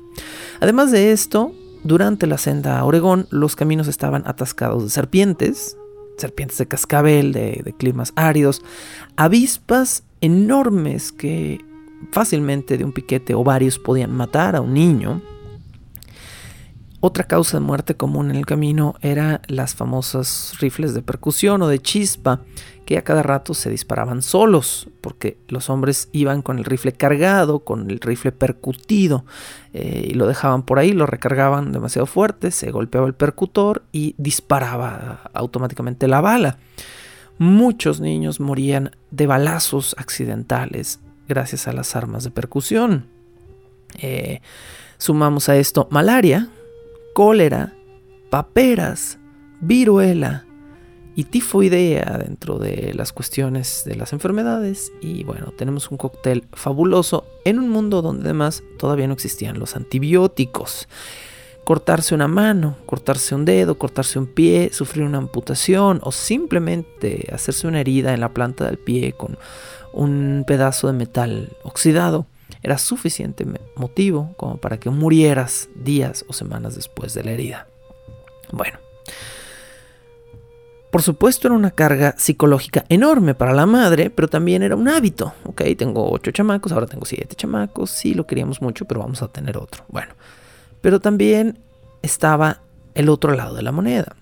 además 0.62 0.94
de 0.94 1.12
esto, 1.12 1.52
durante 1.84 2.28
la 2.28 2.38
senda 2.38 2.80
a 2.80 2.86
Oregón, 2.86 3.28
los 3.30 3.58
caminos 3.58 3.90
estaban 3.90 4.24
atascados 4.26 4.86
de 4.86 4.90
serpientes, 4.90 5.76
serpientes 6.18 6.60
de 6.60 6.68
cascabel, 6.70 7.34
de, 7.34 7.62
de 7.62 7.74
climas 7.74 8.14
áridos, 8.16 8.62
avispas 9.18 10.06
enormes 10.22 11.12
que 11.12 11.60
fácilmente 12.14 12.78
de 12.78 12.86
un 12.86 12.94
piquete 12.94 13.36
o 13.36 13.44
varios 13.44 13.80
podían 13.80 14.16
matar 14.16 14.56
a 14.56 14.62
un 14.62 14.74
niño. 14.74 15.22
Otra 17.04 17.24
causa 17.24 17.58
de 17.58 17.66
muerte 17.66 17.96
común 17.96 18.30
en 18.30 18.38
el 18.38 18.46
camino 18.46 18.94
era 19.02 19.42
las 19.48 19.74
famosas 19.74 20.54
rifles 20.60 20.94
de 20.94 21.02
percusión 21.02 21.64
o 21.64 21.68
de 21.68 21.80
chispa, 21.80 22.42
que 22.86 23.00
a 23.00 23.04
cada 23.04 23.24
rato 23.24 23.56
se 23.56 23.72
disparaban 23.72 24.22
solos, 24.22 24.88
porque 25.02 25.36
los 25.48 25.72
hombres 25.72 26.10
iban 26.12 26.44
con 26.44 26.60
el 26.60 26.64
rifle 26.64 26.92
cargado, 26.92 27.62
con 27.62 27.90
el 27.90 28.00
rifle 28.00 28.32
percutido, 28.32 29.26
eh, 29.74 30.10
y 30.10 30.14
lo 30.14 30.28
dejaban 30.28 30.62
por 30.62 30.78
ahí, 30.78 30.92
lo 30.92 31.08
recargaban 31.08 31.72
demasiado 31.72 32.06
fuerte, 32.06 32.52
se 32.52 32.70
golpeaba 32.70 33.08
el 33.08 33.16
percutor 33.16 33.82
y 33.92 34.14
disparaba 34.20 35.32
automáticamente 35.34 36.08
la 36.08 36.22
bala. 36.22 36.60
Muchos 37.40 38.00
niños 38.00 38.40
morían 38.40 38.92
de 39.10 39.26
balazos 39.26 39.96
accidentales 39.98 41.00
gracias 41.28 41.68
a 41.68 41.74
las 41.74 41.96
armas 41.96 42.24
de 42.24 42.30
percusión. 42.30 43.08
Eh, 43.98 44.42
sumamos 45.00 45.50
a 45.50 45.56
esto 45.56 45.88
malaria, 45.90 46.50
cólera, 47.14 47.76
paperas, 48.30 49.20
viruela 49.60 50.46
y 51.16 51.26
tifoidea 51.26 52.18
dentro 52.18 52.58
de 52.58 52.94
las 52.94 53.12
cuestiones 53.12 53.84
de 53.86 53.96
las 53.96 54.14
enfermedades. 54.14 54.92
Y 55.02 55.24
bueno, 55.24 55.54
tenemos 55.58 55.92
un 55.92 55.98
cóctel 55.98 56.46
fabuloso 56.54 57.26
en 57.46 57.60
un 57.60 57.70
mundo 57.70 58.02
donde 58.02 58.24
además 58.24 58.64
todavía 58.78 59.08
no 59.08 59.14
existían 59.14 59.60
los 59.60 59.76
antibióticos. 59.76 60.88
Cortarse 61.64 62.16
una 62.16 62.28
mano, 62.28 62.78
cortarse 62.86 63.36
un 63.36 63.46
dedo, 63.46 63.78
cortarse 63.78 64.18
un 64.18 64.28
pie, 64.28 64.72
sufrir 64.74 65.06
una 65.06 65.20
amputación 65.20 66.00
o 66.02 66.12
simplemente 66.12 67.28
hacerse 67.32 67.68
una 67.68 67.82
herida 67.82 68.14
en 68.14 68.20
la 68.20 68.34
planta 68.34 68.66
del 68.66 68.78
pie 68.78 69.14
con 69.14 69.38
un 69.94 70.44
pedazo 70.48 70.88
de 70.88 70.94
metal 70.94 71.50
oxidado 71.64 72.26
era 72.64 72.78
suficiente 72.78 73.46
motivo 73.76 74.34
como 74.38 74.58
para 74.58 74.80
que 74.80 74.90
murieras 74.90 75.70
días 75.76 76.26
o 76.28 76.34
semanas 76.34 76.76
después 76.76 77.14
de 77.14 77.24
la 77.24 77.32
herida. 77.32 77.68
Bueno, 78.52 78.80
por 80.92 81.02
supuesto 81.02 81.48
era 81.48 81.56
una 81.56 81.72
carga 81.72 82.16
psicológica 82.18 82.84
enorme 82.90 83.34
para 83.34 83.54
la 83.54 83.66
madre, 83.66 84.10
pero 84.10 84.28
también 84.28 84.62
era 84.62 84.76
un 84.76 84.90
hábito. 84.90 85.34
Ok, 85.46 85.62
tengo 85.78 86.12
ocho 86.12 86.32
chamacos, 86.32 86.74
ahora 86.74 86.86
tengo 86.86 87.06
siete 87.06 87.36
chamacos, 87.36 87.90
sí 87.90 88.14
lo 88.14 88.28
queríamos 88.28 88.62
mucho, 88.62 88.86
pero 88.86 89.00
vamos 89.00 89.22
a 89.22 89.30
tener 89.30 89.58
otro. 89.58 89.86
Bueno, 89.88 90.14
pero 90.82 91.00
también 91.00 91.60
estaba 92.02 92.60
el 92.94 93.08
otro 93.08 93.34
lado 93.34 93.56
de 93.56 93.62
la 93.62 93.72
moneda. 93.72 94.18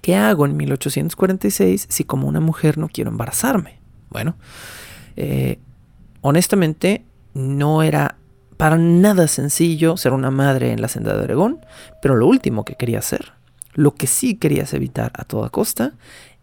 ¿Qué 0.00 0.16
hago 0.16 0.46
en 0.46 0.56
1846 0.56 1.86
si 1.90 2.04
como 2.04 2.26
una 2.26 2.40
mujer 2.40 2.78
no 2.78 2.88
quiero 2.88 3.10
embarazarme? 3.10 3.80
Bueno, 4.08 4.36
eh, 5.16 5.58
honestamente 6.22 7.04
no 7.36 7.82
era 7.82 8.16
para 8.56 8.78
nada 8.78 9.28
sencillo 9.28 9.98
ser 9.98 10.14
una 10.14 10.30
madre 10.30 10.72
en 10.72 10.80
la 10.80 10.88
senda 10.88 11.14
de 11.14 11.24
Oregón, 11.24 11.60
pero 12.00 12.16
lo 12.16 12.26
último 12.26 12.64
que 12.64 12.76
quería 12.76 12.98
hacer, 12.98 13.34
lo 13.74 13.94
que 13.94 14.06
sí 14.06 14.36
querías 14.36 14.72
evitar 14.72 15.12
a 15.14 15.24
toda 15.24 15.50
costa, 15.50 15.92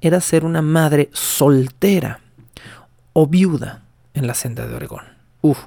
era 0.01 0.21
ser 0.21 0.45
una 0.45 0.61
madre 0.61 1.09
soltera 1.11 2.19
o 3.13 3.25
viuda 3.25 3.81
en 4.13 4.27
la 4.27 4.35
senda 4.35 4.67
de 4.67 4.75
Oregón. 4.75 5.01
Uf. 5.41 5.65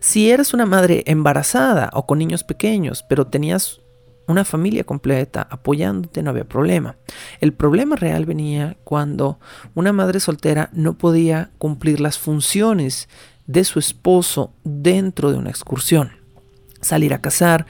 Si 0.00 0.28
eras 0.28 0.54
una 0.54 0.66
madre 0.66 1.04
embarazada 1.06 1.90
o 1.92 2.06
con 2.06 2.18
niños 2.18 2.42
pequeños, 2.42 3.04
pero 3.08 3.28
tenías 3.28 3.80
una 4.26 4.44
familia 4.44 4.82
completa 4.82 5.46
apoyándote, 5.48 6.22
no 6.24 6.30
había 6.30 6.48
problema. 6.48 6.96
El 7.40 7.52
problema 7.52 7.94
real 7.94 8.26
venía 8.26 8.76
cuando 8.82 9.38
una 9.74 9.92
madre 9.92 10.18
soltera 10.18 10.68
no 10.72 10.98
podía 10.98 11.50
cumplir 11.58 12.00
las 12.00 12.18
funciones 12.18 13.08
de 13.50 13.64
su 13.64 13.78
esposo 13.78 14.52
dentro 14.64 15.32
de 15.32 15.38
una 15.38 15.50
excursión. 15.50 16.12
Salir 16.80 17.12
a 17.12 17.20
cazar, 17.20 17.66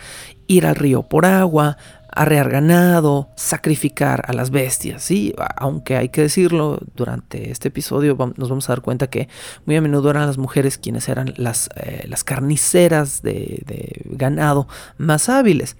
ir 0.46 0.66
al 0.66 0.76
río 0.76 1.02
por 1.02 1.26
agua, 1.26 1.76
arrear 2.12 2.50
ganado, 2.50 3.28
sacrificar 3.36 4.24
a 4.26 4.32
las 4.32 4.50
bestias. 4.50 5.02
¿sí? 5.02 5.34
Aunque 5.56 5.96
hay 5.96 6.10
que 6.10 6.22
decirlo, 6.22 6.78
durante 6.94 7.50
este 7.50 7.68
episodio 7.68 8.16
nos 8.36 8.48
vamos 8.48 8.68
a 8.68 8.72
dar 8.72 8.82
cuenta 8.82 9.08
que 9.08 9.28
muy 9.64 9.76
a 9.76 9.80
menudo 9.80 10.10
eran 10.10 10.26
las 10.26 10.38
mujeres 10.38 10.78
quienes 10.78 11.08
eran 11.08 11.32
las, 11.36 11.70
eh, 11.76 12.04
las 12.08 12.24
carniceras 12.24 13.22
de, 13.22 13.62
de 13.66 14.02
ganado 14.04 14.68
más 14.98 15.28
hábiles. 15.28 15.76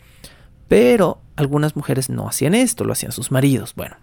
Pero 0.68 1.20
algunas 1.36 1.76
mujeres 1.76 2.08
no 2.10 2.28
hacían 2.28 2.54
esto, 2.54 2.84
lo 2.84 2.92
hacían 2.92 3.12
sus 3.12 3.30
maridos. 3.30 3.74
Bueno, 3.74 3.96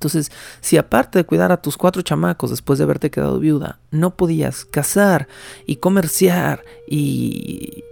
entonces, 0.00 0.32
si 0.62 0.78
aparte 0.78 1.18
de 1.18 1.26
cuidar 1.26 1.52
a 1.52 1.60
tus 1.60 1.76
cuatro 1.76 2.00
chamacos 2.00 2.48
después 2.48 2.78
de 2.78 2.84
haberte 2.84 3.10
quedado 3.10 3.38
viuda, 3.38 3.80
no 3.90 4.16
podías 4.16 4.64
cazar 4.64 5.28
y 5.66 5.76
comerciar 5.76 6.64
y 6.88 7.84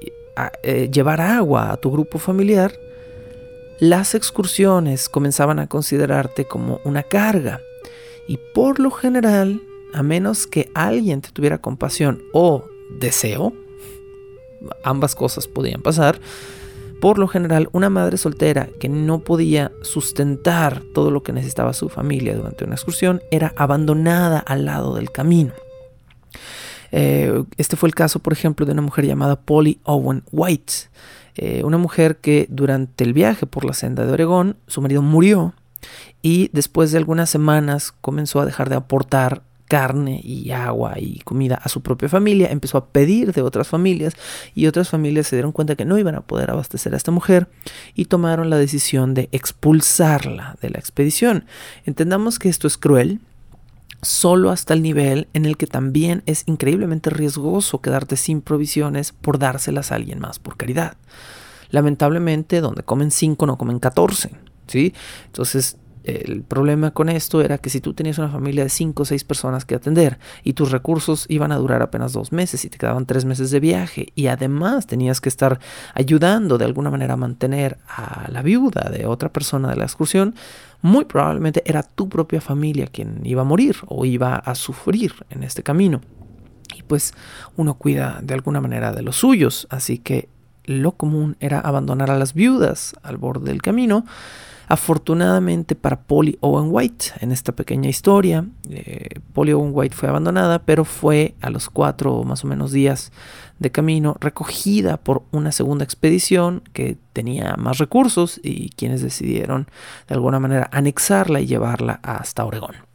eh, 0.62 0.88
llevar 0.90 1.20
agua 1.20 1.70
a 1.70 1.76
tu 1.76 1.92
grupo 1.92 2.18
familiar, 2.18 2.72
las 3.78 4.14
excursiones 4.14 5.10
comenzaban 5.10 5.58
a 5.58 5.66
considerarte 5.66 6.46
como 6.46 6.80
una 6.82 7.02
carga. 7.02 7.60
Y 8.26 8.38
por 8.54 8.80
lo 8.80 8.90
general, 8.90 9.60
a 9.92 10.02
menos 10.02 10.46
que 10.46 10.70
alguien 10.72 11.20
te 11.20 11.30
tuviera 11.30 11.58
compasión 11.58 12.22
o 12.32 12.64
deseo, 12.98 13.52
ambas 14.82 15.14
cosas 15.14 15.46
podían 15.46 15.82
pasar, 15.82 16.18
por 17.00 17.19
lo 17.19 17.28
general, 17.28 17.69
una 17.73 17.90
madre 17.90 18.17
soltera 18.19 18.69
que 18.81 18.88
no 18.88 19.21
podía 19.21 19.71
sustentar 19.83 20.83
todo 20.95 21.11
lo 21.11 21.23
que 21.23 21.33
necesitaba 21.33 21.73
su 21.73 21.88
familia 21.88 22.37
durante 22.37 22.64
una 22.64 22.75
excursión 22.75 23.23
era 23.31 23.52
abandonada 23.57 24.38
al 24.38 24.64
lado 24.64 24.95
del 24.95 25.11
camino. 25.11 25.52
Eh, 26.90 27.45
este 27.57 27.76
fue 27.76 27.88
el 27.88 27.95
caso, 27.95 28.19
por 28.19 28.33
ejemplo, 28.33 28.67
de 28.67 28.73
una 28.73 28.83
mujer 28.83 29.07
llamada 29.07 29.37
Polly 29.37 29.81
Owen 29.85 30.23
White, 30.33 30.73
eh, 31.37 31.62
una 31.64 31.78
mujer 31.78 32.17
que 32.17 32.47
durante 32.50 33.05
el 33.05 33.12
viaje 33.12 33.47
por 33.47 33.64
la 33.64 33.75
senda 33.75 34.05
de 34.05 34.12
Oregón, 34.12 34.57
su 34.67 34.81
marido 34.81 35.02
murió 35.02 35.55
y 36.23 36.50
después 36.52 36.90
de 36.90 36.99
algunas 36.99 37.31
semanas 37.31 37.93
comenzó 38.00 38.40
a 38.40 38.47
dejar 38.47 38.69
de 38.69 38.76
aportar 38.76 39.43
carne 39.68 40.20
y 40.25 40.50
agua 40.50 40.94
y 40.98 41.20
comida 41.20 41.56
a 41.62 41.68
su 41.68 41.82
propia 41.82 42.08
familia, 42.08 42.48
empezó 42.50 42.78
a 42.78 42.87
pedir 42.87 43.32
de 43.32 43.42
otras 43.42 43.68
familias 43.68 44.14
y 44.54 44.66
otras 44.66 44.88
familias 44.88 45.28
se 45.28 45.37
dieron 45.37 45.52
cuenta 45.52 45.76
que 45.76 45.84
no 45.84 45.98
iban 45.98 46.14
a 46.14 46.22
poder 46.22 46.50
abastecer 46.50 46.94
a 46.94 46.96
esta 46.96 47.12
mujer 47.12 47.48
y 47.94 48.06
tomaron 48.06 48.50
la 48.50 48.56
decisión 48.56 49.14
de 49.14 49.28
expulsarla 49.30 50.56
de 50.60 50.70
la 50.70 50.78
expedición. 50.78 51.44
Entendamos 51.84 52.38
que 52.38 52.48
esto 52.48 52.66
es 52.66 52.78
cruel, 52.78 53.20
solo 54.02 54.50
hasta 54.50 54.75
el 54.75 54.82
nivel 54.82 55.28
en 55.34 55.44
el 55.44 55.56
que 55.56 55.66
también 55.66 56.22
es 56.26 56.44
increíblemente 56.46 57.10
riesgoso 57.10 57.80
quedarte 57.80 58.16
sin 58.16 58.40
provisiones 58.40 59.12
por 59.12 59.38
dárselas 59.38 59.92
a 59.92 59.96
alguien 59.96 60.20
más 60.20 60.38
por 60.38 60.56
caridad. 60.56 60.96
Lamentablemente, 61.70 62.60
donde 62.60 62.82
comen 62.82 63.10
5 63.10 63.44
no 63.46 63.58
comen 63.58 63.78
14, 63.78 64.30
¿sí? 64.66 64.94
Entonces, 65.26 65.76
el 66.05 66.43
problema 66.43 66.90
con 66.93 67.09
esto 67.09 67.40
era 67.40 67.59
que 67.59 67.71
si 67.71 67.81
tú 67.81 67.95
tenías 67.95 68.19
una 68.19 68.28
familia 68.28 68.64
de 68.64 68.71
5 68.71 69.02
o 69.02 69.07
6 69.07 69.25
personas 69.25 69.64
que 69.64 69.75
atender 69.75 70.19
y 70.43 70.55
tus 70.55 70.71
recursos 70.71 71.26
iban 71.28 71.52
a 71.52 71.57
durar 71.57 71.83
apenas 71.83 72.12
dos 72.12 72.33
meses 72.33 72.64
y 72.64 72.71
te 72.71 72.78
quedaban 72.78 73.07
tres 73.07 73.25
meses 73.25 73.50
de 73.50 73.61
viaje 73.61 74.12
y 74.14 74.28
además 74.28 74.87
tenías 74.87 75.21
que 75.21 75.28
estar 75.28 75.61
ayudando 75.95 76.59
de 76.59 76.64
alguna 76.64 76.90
manera 76.90 77.14
a 77.14 77.17
mantener 77.17 77.78
a 77.88 78.28
la 78.31 78.43
viuda 78.43 78.90
de 78.90 79.07
otra 79.07 79.33
persona 79.33 79.71
de 79.71 79.76
la 79.76 79.85
excursión, 79.85 80.35
muy 80.83 81.05
probablemente 81.05 81.62
era 81.67 81.83
tu 81.83 82.09
propia 82.09 82.40
familia 82.40 82.87
quien 82.87 83.21
iba 83.25 83.43
a 83.43 83.45
morir 83.45 83.76
o 83.87 84.05
iba 84.05 84.37
a 84.37 84.55
sufrir 84.55 85.14
en 85.31 85.43
este 85.43 85.62
camino. 85.62 86.00
Y 86.76 86.83
pues 86.83 87.14
uno 87.57 87.75
cuida 87.75 88.21
de 88.23 88.35
alguna 88.35 88.61
manera 88.61 88.93
de 88.93 89.02
los 89.02 89.17
suyos, 89.17 89.67
así 89.71 89.99
que 89.99 90.28
lo 90.64 90.93
común 90.93 91.37
era 91.40 91.61
abandonar 91.61 92.11
a 92.11 92.19
las 92.19 92.35
viudas 92.35 92.95
al 93.02 93.17
borde 93.17 93.50
del 93.50 93.62
camino 93.62 94.05
Afortunadamente 94.68 95.75
para 95.75 96.02
Polly 96.02 96.37
Owen 96.40 96.68
White, 96.70 97.06
en 97.20 97.32
esta 97.32 97.52
pequeña 97.52 97.88
historia, 97.88 98.44
eh, 98.68 99.08
Polly 99.32 99.52
Owen 99.52 99.70
White 99.72 99.96
fue 99.96 100.10
abandonada, 100.10 100.58
pero 100.60 100.84
fue 100.84 101.34
a 101.40 101.48
los 101.48 101.70
cuatro 101.70 102.22
más 102.25 102.44
o 102.44 102.48
menos 102.48 102.70
días 102.70 103.10
de 103.58 103.70
camino 103.70 104.16
recogida 104.20 104.98
por 104.98 105.22
una 105.30 105.52
segunda 105.52 105.84
expedición 105.84 106.62
que 106.75 106.98
tenía 107.14 107.56
más 107.56 107.78
recursos 107.78 108.40
y 108.42 108.68
quienes 108.70 109.00
decidieron 109.00 109.68
de 110.06 110.14
alguna 110.14 110.38
manera 110.38 110.68
anexarla 110.70 111.40
y 111.40 111.46
llevarla 111.46 111.98
hasta 112.02 112.44
Oregón. 112.44 112.88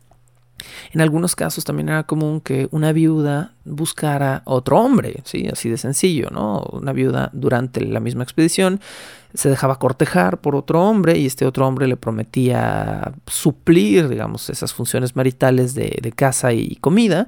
En 0.92 1.02
algunos 1.02 1.36
casos 1.36 1.64
también 1.64 1.90
era 1.90 2.04
común 2.04 2.42
que 2.42 2.68
una 2.72 2.92
viuda 2.92 3.54
buscara 3.66 4.42
otro 4.46 4.80
hombre, 4.80 5.22
¿sí? 5.24 5.48
así 5.52 5.70
de 5.70 5.78
sencillo, 5.78 6.30
¿no? 6.32 6.64
Una 6.72 6.92
viuda 6.92 7.30
durante 7.34 7.82
la 7.82 8.00
misma 8.00 8.24
expedición 8.24 8.80
se 9.34 9.50
dejaba 9.50 9.80
cortejar 9.80 10.42
por 10.42 10.56
otro 10.56 10.84
hombre 10.84 11.18
y 11.18 11.26
este 11.26 11.46
otro 11.46 11.68
hombre 11.68 11.88
le 11.88 11.98
prometía 11.98 13.14
suplir, 13.26 14.08
digamos, 14.08 14.50
esas 14.50 14.74
funciones 14.74 15.16
maritales 15.16 15.74
de, 15.74 16.14
casa 16.16 16.54
y 16.54 16.76
comida. 16.76 17.28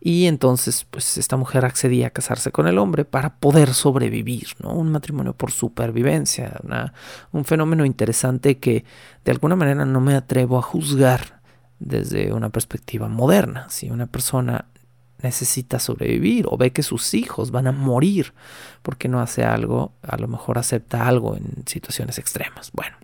Y 0.00 0.26
entonces, 0.26 0.86
pues 0.90 1.16
esta 1.16 1.36
mujer 1.36 1.64
accedía 1.64 2.08
a 2.08 2.10
casarse 2.10 2.50
con 2.50 2.66
el 2.66 2.76
hombre 2.76 3.04
para 3.04 3.36
poder 3.36 3.72
sobrevivir, 3.72 4.48
¿no? 4.58 4.74
Un 4.74 4.90
matrimonio 4.92 5.32
por 5.32 5.50
supervivencia, 5.50 6.60
un 7.32 7.44
fenómeno 7.44 7.86
interesante 7.86 8.58
que 8.58 8.84
de 9.24 9.32
alguna 9.32 9.56
manera 9.56 9.86
no 9.86 10.00
me 10.00 10.14
atrevo 10.14 10.58
a 10.58 10.62
juzgar 10.62 11.43
desde 11.84 12.32
una 12.32 12.50
perspectiva 12.50 13.08
moderna. 13.08 13.66
Si 13.68 13.90
una 13.90 14.06
persona 14.06 14.66
necesita 15.22 15.78
sobrevivir 15.78 16.46
o 16.48 16.56
ve 16.56 16.72
que 16.72 16.82
sus 16.82 17.14
hijos 17.14 17.50
van 17.50 17.66
a 17.66 17.72
morir 17.72 18.32
porque 18.82 19.08
no 19.08 19.20
hace 19.20 19.44
algo, 19.44 19.92
a 20.02 20.16
lo 20.16 20.28
mejor 20.28 20.58
acepta 20.58 21.06
algo 21.06 21.36
en 21.36 21.64
situaciones 21.66 22.18
extremas. 22.18 22.70
Bueno. 22.72 22.96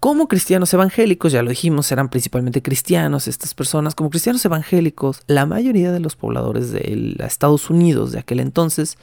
Como 0.00 0.28
cristianos 0.28 0.72
evangélicos, 0.72 1.32
ya 1.32 1.42
lo 1.42 1.50
dijimos, 1.50 1.90
eran 1.90 2.08
principalmente 2.08 2.62
cristianos 2.62 3.26
estas 3.26 3.52
personas. 3.54 3.96
Como 3.96 4.10
cristianos 4.10 4.44
evangélicos, 4.44 5.22
la 5.26 5.44
mayoría 5.44 5.90
de 5.90 5.98
los 5.98 6.14
pobladores 6.14 6.70
de 6.70 7.16
Estados 7.18 7.68
Unidos 7.68 8.12
de 8.12 8.20
aquel 8.20 8.38
entonces 8.38 8.96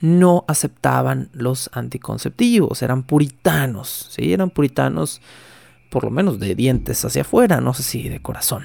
no 0.00 0.44
aceptaban 0.46 1.30
los 1.32 1.70
anticonceptivos, 1.72 2.82
eran 2.82 3.02
puritanos, 3.02 4.08
¿sí? 4.10 4.32
Eran 4.32 4.50
puritanos 4.50 5.20
por 5.90 6.04
lo 6.04 6.10
menos 6.10 6.38
de 6.38 6.54
dientes 6.54 7.04
hacia 7.04 7.22
afuera, 7.22 7.60
no 7.60 7.74
sé 7.74 7.82
si 7.82 8.08
de 8.08 8.20
corazón. 8.20 8.64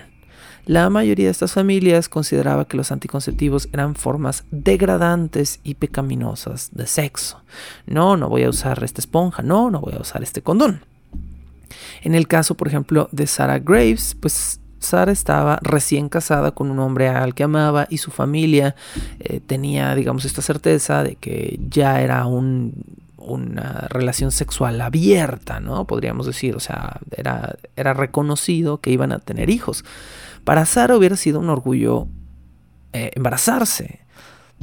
La 0.65 0.89
mayoría 0.89 1.25
de 1.25 1.31
estas 1.31 1.53
familias 1.53 2.07
consideraba 2.07 2.65
que 2.65 2.77
los 2.77 2.91
anticonceptivos 2.91 3.67
eran 3.73 3.95
formas 3.95 4.43
degradantes 4.51 5.59
y 5.63 5.75
pecaminosas 5.75 6.69
de 6.73 6.85
sexo. 6.85 7.41
No, 7.87 8.15
no 8.15 8.29
voy 8.29 8.43
a 8.43 8.49
usar 8.49 8.83
esta 8.83 9.01
esponja, 9.01 9.41
no, 9.41 9.71
no 9.71 9.81
voy 9.81 9.93
a 9.93 10.01
usar 10.01 10.21
este 10.21 10.43
condón. 10.43 10.81
En 12.03 12.13
el 12.13 12.27
caso, 12.27 12.55
por 12.55 12.67
ejemplo, 12.67 13.09
de 13.11 13.25
Sarah 13.25 13.59
Graves, 13.59 14.15
pues 14.19 14.59
Sarah 14.79 15.11
estaba 15.11 15.59
recién 15.61 16.09
casada 16.09 16.51
con 16.51 16.69
un 16.69 16.79
hombre 16.79 17.07
al 17.07 17.33
que 17.33 17.43
amaba 17.43 17.87
y 17.89 17.97
su 17.97 18.11
familia 18.11 18.75
eh, 19.19 19.39
tenía, 19.39 19.95
digamos, 19.95 20.25
esta 20.25 20.41
certeza 20.41 21.03
de 21.03 21.15
que 21.15 21.59
ya 21.69 22.01
era 22.01 22.25
un 22.25 22.73
una 23.21 23.87
relación 23.89 24.31
sexual 24.31 24.79
abierta, 24.81 25.59
¿no? 25.59 25.85
Podríamos 25.85 26.25
decir, 26.25 26.55
o 26.55 26.59
sea, 26.59 26.99
era, 27.15 27.55
era 27.75 27.93
reconocido 27.93 28.79
que 28.79 28.91
iban 28.91 29.11
a 29.11 29.19
tener 29.19 29.49
hijos. 29.49 29.85
Para 30.43 30.65
Sara 30.65 30.97
hubiera 30.97 31.15
sido 31.15 31.39
un 31.39 31.49
orgullo 31.49 32.07
eh, 32.93 33.11
embarazarse, 33.15 34.01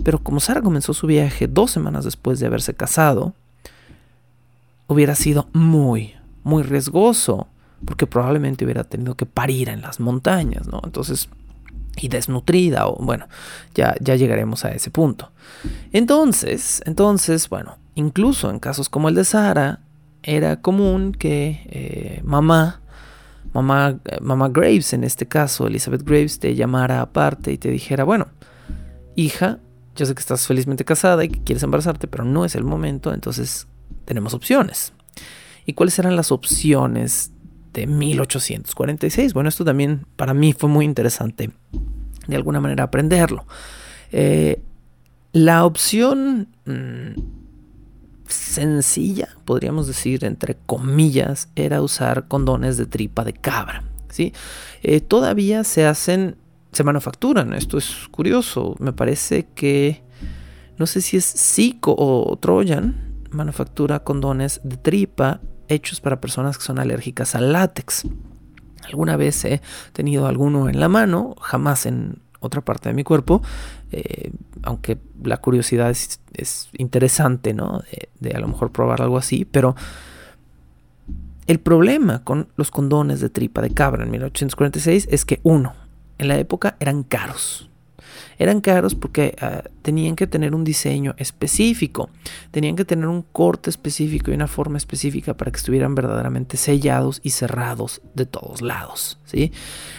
pero 0.05 0.19
como 0.23 0.41
Sara 0.41 0.63
comenzó 0.63 0.95
su 0.95 1.07
viaje 1.07 1.49
dos 1.49 1.71
semanas 1.71 2.05
después 2.05 2.41
de 2.41 2.47
haberse 2.47 2.75
casado, 2.75 3.35
hubiera 4.87 5.15
sido 5.15 5.49
muy, 5.53 6.15
muy 6.45 6.63
riesgoso, 6.63 7.49
porque 7.85 8.07
probablemente 8.07 8.65
hubiera 8.65 8.85
tenido 8.85 9.17
que 9.17 9.27
parir 9.27 9.69
en 9.69 9.83
las 9.83 10.01
montañas, 10.01 10.67
¿no? 10.67 10.81
Entonces, 10.85 11.29
y 12.01 12.09
desnutrida, 12.09 12.87
o 12.87 12.97
bueno, 12.97 13.29
ya, 13.75 13.95
ya 14.01 14.17
llegaremos 14.17 14.65
a 14.65 14.71
ese 14.71 14.91
punto. 14.91 15.31
Entonces, 15.93 16.83
entonces, 16.87 17.49
bueno, 17.49 17.79
incluso 17.99 18.49
en 18.49 18.61
casos 18.61 18.89
como 18.89 19.09
el 19.09 19.17
de 19.17 19.25
Sara, 19.25 19.81
era 20.23 20.61
común 20.61 21.13
que 21.13 21.63
eh, 21.67 22.21
mamá, 22.25 22.81
mamá, 23.53 23.99
mamá 24.21 24.49
Graves, 24.51 24.93
en 24.93 25.03
este 25.03 25.27
caso, 25.27 25.67
Elizabeth 25.67 26.03
Graves, 26.03 26.39
te 26.39 26.55
llamara 26.55 27.01
aparte 27.01 27.53
y 27.53 27.59
te 27.59 27.71
dijera, 27.71 28.05
bueno, 28.05 28.29
hija, 29.17 29.59
yo 29.97 30.07
sé 30.07 30.15
que 30.15 30.21
estás 30.21 30.47
felizmente 30.47 30.85
casada 30.85 31.25
y 31.25 31.29
que 31.29 31.43
quieres 31.43 31.65
embarazarte, 31.65 32.07
pero 32.07 32.25
no 32.25 32.45
es 32.45 32.55
el 32.55 32.63
momento, 32.63 33.13
entonces 33.13 33.67
tenemos 34.05 34.33
opciones. 34.33 34.93
¿Y 35.67 35.73
cuáles 35.73 35.99
eran 35.99 36.15
las 36.15 36.31
opciones 36.31 37.33
de 37.73 37.89
1846? 37.89 39.35
Bueno, 39.35 39.49
esto 39.49 39.65
también 39.65 40.07
para 40.15 40.35
mí 40.35 40.53
fue 40.53 40.69
muy 40.69 40.85
interesante 40.85 41.51
de 42.29 42.37
alguna 42.37 42.61
manera 42.61 42.85
aprenderlo. 42.85 43.45
Eh, 44.13 44.63
la 45.33 45.65
opción 45.65 46.49
mm, 46.65 47.38
sencilla, 48.29 49.29
podríamos 49.45 49.87
decir, 49.87 50.25
entre 50.25 50.57
comillas, 50.67 51.49
era 51.57 51.83
usar 51.83 52.29
condones 52.29 52.77
de 52.77 52.87
tripa 52.87 53.25
de 53.25 53.33
cabra. 53.33 53.85
¿sí? 54.11 54.33
Eh, 54.83 55.01
todavía 55.01 55.65
se 55.65 55.87
hacen, 55.87 56.37
se 56.73 56.85
manufacturan, 56.85 57.55
esto 57.55 57.79
es 57.79 58.09
curioso, 58.11 58.77
me 58.79 58.93
parece 58.93 59.47
que, 59.55 60.03
no 60.77 60.87
sé 60.87 61.01
si 61.01 61.17
es 61.17 61.25
Zico 61.25 61.95
o 61.99 62.37
Trojan, 62.37 63.09
manufactura 63.31 64.05
condones 64.05 64.61
de 64.65 64.77
tripa 64.77 65.41
hechos 65.69 66.01
para 66.01 66.21
personas 66.21 66.57
que 66.59 66.65
son 66.65 66.79
alérgicas 66.79 67.35
al 67.35 67.53
látex. 67.53 68.07
Alguna 68.85 69.17
vez 69.17 69.45
he 69.45 69.61
tenido 69.93 70.27
alguno 70.27 70.69
en 70.69 70.81
la 70.81 70.89
mano, 70.89 71.35
jamás 71.41 71.85
en 71.85 72.23
otra 72.41 72.63
parte 72.63 72.89
de 72.89 72.95
mi 72.95 73.05
cuerpo, 73.05 73.43
eh, 73.93 74.31
aunque 74.63 74.99
la 75.23 75.39
curiosidad 75.39 75.91
es, 75.91 76.21
interesante, 76.77 77.55
¿no? 77.55 77.83
De, 78.21 78.31
a 78.33 78.41
lo 78.41 78.49
mejor 78.49 78.71
probar 78.71 79.03
algo 79.03 79.19
así, 79.19 79.45
pero 79.45 79.75
el 81.47 81.61
problema 81.61 82.23
con 82.25 82.49
los 82.57 82.71
condones 82.71 83.21
de 83.21 83.31
tripa 83.31 83.63
de 83.63 83.71
cabra 83.71 84.05
en 84.05 84.11
1846 84.11 85.09
es 85.11 85.25
que, 85.25 85.41
uno, 85.43 85.75
en 86.19 86.29
la 86.29 86.39
época 86.39 86.77
eran 86.79 87.03
caros. 87.03 87.69
Eran 88.39 88.61
caros 88.61 88.95
porque 88.95 89.35
ah, 89.41 89.65
tenían 89.83 90.15
que 90.15 90.27
tener 90.27 90.55
un 90.55 90.63
diseño 90.63 91.15
específico, 91.17 92.11
tenían 92.51 92.77
que 92.77 92.85
tener 92.85 93.07
un 93.07 93.23
corte 93.23 93.71
específico 93.71 94.31
y 94.31 94.35
una 94.35 94.47
forma 94.47 94.79
específica 94.79 95.37
para 95.37 95.51
que 95.51 95.57
estuvieran 95.57 95.95
verdaderamente 95.95 96.57
sellados 96.57 97.21
y 97.25 97.31
cerrados 97.31 98.01
de 98.15 98.27
todos 98.27 98.63
lados. 98.63 99.19
¿sí? 99.25 99.53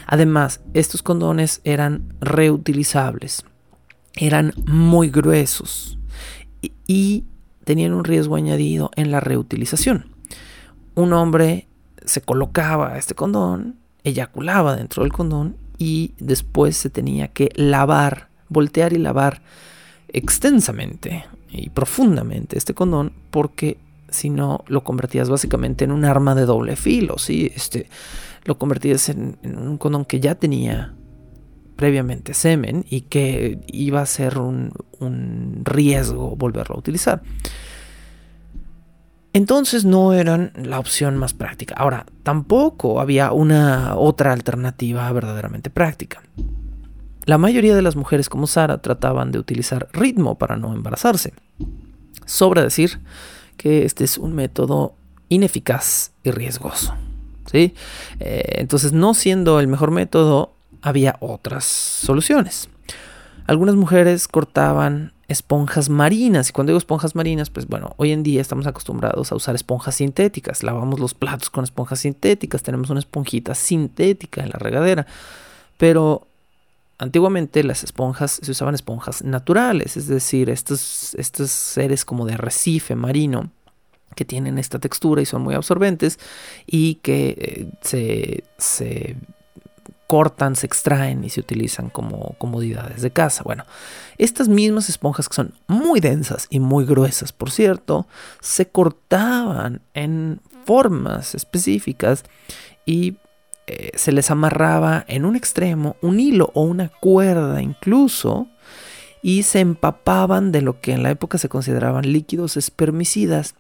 Además, 0.08 0.62
estos 0.74 1.04
condones 1.04 1.60
eran 1.64 2.14
reutilizables, 2.22 3.44
eran 4.16 4.54
muy 4.66 5.10
gruesos 5.10 5.98
y, 6.88 7.26
tenían 7.64 7.94
un 7.94 8.04
riesgo 8.04 8.36
añadido 8.36 8.90
en 8.96 9.12
la 9.12 9.20
reutilización. 9.20 10.08
Un 10.96 11.14
hombre 11.14 11.68
se 12.04 12.20
colocaba 12.20 12.98
este 12.98 13.14
condón, 13.14 13.76
eyaculaba 14.04 14.76
dentro 14.76 15.04
del 15.04 15.14
condón 15.14 15.56
y 15.78 16.16
después 16.18 16.76
se 16.78 16.90
tenía 16.90 17.28
que 17.28 17.52
lavar 17.54 18.30
voltear 18.50 18.94
y 18.94 18.98
lavar 18.98 19.44
extensamente 20.08 21.26
y 21.52 21.70
profundamente 21.70 22.58
este 22.58 22.74
condón 22.74 23.14
porque 23.30 23.78
si 24.10 24.30
no 24.32 24.64
lo 24.68 24.84
convertías 24.84 25.30
básicamente 25.30 25.86
en 25.86 25.92
un 25.92 26.04
arma 26.04 26.34
de 26.34 26.46
doble 26.46 26.76
filo, 26.76 27.20
¿sí? 27.20 27.52
Este, 27.56 27.88
lo 28.44 28.58
convertías 28.58 29.10
en, 29.10 29.38
un 29.44 29.78
condón 29.78 30.06
que 30.06 30.20
ya 30.20 30.36
tenía 30.36 30.96
previamente 31.80 32.34
semen 32.34 32.86
y 32.90 33.02
que 33.04 33.62
iba 33.68 34.02
a 34.02 34.06
ser 34.06 34.38
un, 34.38 34.74
riesgo 35.64 36.36
volverlo 36.36 36.76
a 36.76 36.78
utilizar. 36.78 37.22
Entonces 39.32 39.86
no 39.86 40.12
eran 40.12 40.52
la 40.58 40.78
opción 40.78 41.16
más 41.16 41.34
práctica. 41.34 41.76
Ahora, 41.78 42.06
tampoco 42.24 43.00
había 43.00 43.32
una 43.32 43.96
otra 43.96 44.34
alternativa 44.34 45.10
verdaderamente 45.14 45.70
práctica. 45.70 46.22
La 47.24 47.38
mayoría 47.38 47.78
de 47.78 47.82
las 47.82 47.96
mujeres 47.96 48.28
como 48.28 48.46
Sara 48.46 48.82
trataban 48.82 49.32
de 49.32 49.40
utilizar 49.40 49.88
ritmo 49.94 50.38
para 50.38 50.58
no 50.58 50.74
embarazarse. 50.74 51.32
Sobra 52.26 52.62
decir 52.62 53.00
que 53.56 53.86
este 53.86 54.04
es 54.04 54.18
un 54.18 54.36
método 54.36 54.96
ineficaz 55.30 56.12
y 56.26 56.32
riesgoso. 56.32 56.94
¿sí? 57.50 57.74
Eh, 58.20 58.56
entonces, 58.58 58.92
no 58.92 59.14
siendo 59.14 59.62
el 59.62 59.70
mejor 59.70 59.92
método, 59.92 60.59
había 60.82 61.18
otras 61.20 61.66
soluciones. 61.66 62.70
Algunas 63.48 63.76
mujeres 63.76 64.28
cortaban 64.28 65.14
esponjas 65.30 65.90
marinas. 65.90 66.50
Y 66.50 66.52
cuando 66.52 66.72
digo 66.72 66.78
esponjas 66.78 67.16
marinas, 67.16 67.50
pues 67.50 67.68
bueno, 67.68 67.94
hoy 67.98 68.12
en 68.12 68.24
día 68.24 68.42
estamos 68.42 68.68
acostumbrados 68.68 69.32
a 69.32 69.36
usar 69.36 69.56
esponjas 69.56 69.96
sintéticas. 69.96 70.64
Lavamos 70.64 71.00
los 71.00 71.14
platos 71.14 71.50
con 71.50 71.64
esponjas 71.64 72.00
sintéticas, 72.00 72.64
tenemos 72.64 72.90
una 72.90 73.00
esponjita 73.00 73.56
sintética 73.56 74.44
en 74.44 74.50
la 74.50 74.60
regadera. 74.60 75.08
Pero 75.78 76.28
antiguamente 76.98 77.64
las 77.64 77.84
esponjas 77.84 78.40
se 78.42 78.52
usaban 78.52 78.76
esponjas 78.76 79.24
naturales, 79.24 79.96
es 79.98 80.08
decir, 80.08 80.50
estos, 80.50 81.16
estos 81.16 81.52
seres 81.52 82.04
como 82.04 82.26
de 82.26 82.34
arrecife 82.34 82.96
marino 82.96 83.52
que 84.16 84.26
tienen 84.26 84.58
esta 84.58 84.80
textura 84.80 85.22
y 85.22 85.26
son 85.26 85.44
muy 85.44 85.56
absorbentes 85.56 86.20
y 86.66 86.96
que 86.96 87.36
eh, 87.38 87.78
se, 87.82 88.44
se 88.58 89.16
cortan, 90.10 90.56
se 90.56 90.66
extraen 90.66 91.24
y 91.24 91.30
se 91.30 91.40
utilizan 91.40 91.92
como 91.92 92.34
comodidades 92.40 93.04
de 93.04 93.12
casa. 93.12 93.44
Bueno, 93.44 93.66
estas 94.18 94.48
mismas 94.48 94.90
esponjas 94.90 95.30
que 95.30 95.36
son 95.36 95.54
muy 95.68 96.00
densas 96.00 96.48
y 96.50 96.60
muy 96.60 96.84
gruesas, 96.84 97.32
por 97.32 97.52
cierto, 97.52 98.08
se 98.40 98.68
cortaban 98.68 99.84
en 99.94 100.42
formas 100.66 101.36
específicas 101.36 102.24
y 102.88 103.18
eh, 103.68 103.92
se 103.94 104.12
les 104.12 104.32
amarraba 104.32 105.06
en 105.08 105.26
un 105.26 105.36
extremo 105.36 105.96
un 106.02 106.20
hilo 106.20 106.50
o 106.56 106.64
una 106.64 106.90
cuerda 106.90 107.62
incluso 107.62 108.48
y 109.22 109.44
se 109.44 109.60
empapaban 109.60 110.52
de 110.52 110.64
lo 110.64 110.82
que 110.82 110.94
en 110.94 111.04
la 111.04 111.12
época 111.12 111.38
se 111.38 111.50
consideraban 111.50 112.12
líquidos 112.12 112.58
espermicidas 112.58 113.54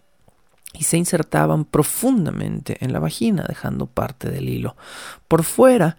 y 0.73 0.83
se 0.85 0.97
insertaban 0.97 1.63
profundamente 1.63 2.77
en 2.83 2.91
la 2.91 2.97
vagina 2.97 3.45
dejando 3.47 3.85
parte 3.85 4.31
del 4.31 4.49
hilo. 4.49 4.75
Por 5.27 5.43
fuera 5.43 5.97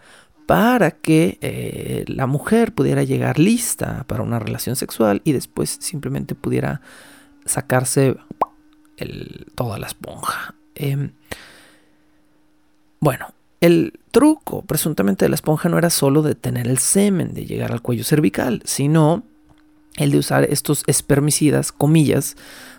para 0.51 0.91
que 0.91 1.39
eh, 1.43 2.05
la 2.09 2.27
mujer 2.27 2.75
pudiera 2.75 3.05
llegar 3.05 3.39
lista 3.39 4.03
para 4.09 4.25
una 4.25 4.41
relación 4.41 4.75
sexual 4.75 5.23
y 5.23 5.31
después 5.31 5.79
simplemente 5.79 6.35
pudiera 6.35 6.81
sacarse 7.45 8.17
toda 9.55 9.79
la 9.79 9.87
esponja. 9.87 10.57
Em, 10.75 11.13
bueno, 12.99 13.33
el 13.61 14.01
truco 14.11 14.63
presuntamente 14.63 15.25
de 15.25 15.29
la 15.29 15.37
esponja 15.37 15.69
no 15.69 15.79
era 15.79 15.89
solo 15.89 16.21
de 16.21 16.35
tener 16.35 16.67
el 16.67 16.79
semen, 16.79 17.33
de 17.33 17.47
llegar 17.47 17.71
al 17.71 17.81
cuello 17.81 18.03
cervical, 18.03 18.61
sino 18.65 19.23
el 19.99 20.11
de 20.11 20.19
usar 20.19 20.43
estos 20.43 20.83
espermicidas, 20.89 21.71
comillas, 21.71 22.37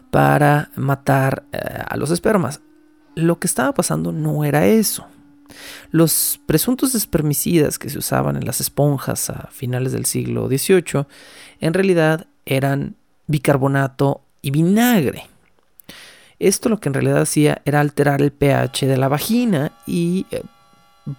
para 0.09 0.71
matar 0.75 1.45
eh, 1.53 1.83
a 1.87 1.95
los 1.95 2.11
espermas. 2.11 2.59
Lo 3.15 3.39
que 3.39 3.47
estaba 3.47 3.73
pasando 3.73 4.11
no 4.11 4.43
era 4.43 4.67
eso. 4.67 5.07
Los 5.91 6.39
presuntos 6.45 6.95
espermicidas 6.95 7.79
que 7.79 7.89
se 7.89 7.97
usaban 7.97 8.35
en 8.35 8.45
las 8.45 8.61
esponjas 8.61 9.29
a 9.29 9.49
finales 9.51 9.91
del 9.91 10.05
siglo 10.05 10.47
XVIII 10.47 11.05
en 11.59 11.73
realidad 11.73 12.27
eran 12.45 12.95
bicarbonato 13.27 14.21
y 14.41 14.51
vinagre. 14.51 15.27
Esto 16.39 16.69
lo 16.69 16.79
que 16.79 16.89
en 16.89 16.95
realidad 16.95 17.21
hacía 17.21 17.61
era 17.65 17.79
alterar 17.79 18.21
el 18.21 18.31
pH 18.31 18.87
de 18.87 18.97
la 18.97 19.07
vagina 19.07 19.73
y 19.85 20.25
eh, 20.31 20.41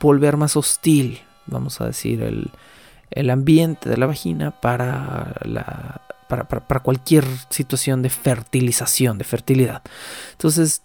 volver 0.01 0.37
más 0.37 0.57
hostil, 0.57 1.21
vamos 1.47 1.81
a 1.81 1.87
decir, 1.87 2.23
el, 2.23 3.31
ambiente 3.31 3.89
de 3.89 3.97
la 3.97 4.07
vagina 4.07 4.51
para, 4.51 5.35
la, 5.45 6.01
para, 6.29 6.49
para, 6.49 6.81
cualquier 6.81 7.25
situación 7.51 8.03
de 8.03 8.11
fertilización, 8.11 9.19
de 9.19 9.25
fertilidad. 9.25 9.83
Entonces, 10.33 10.83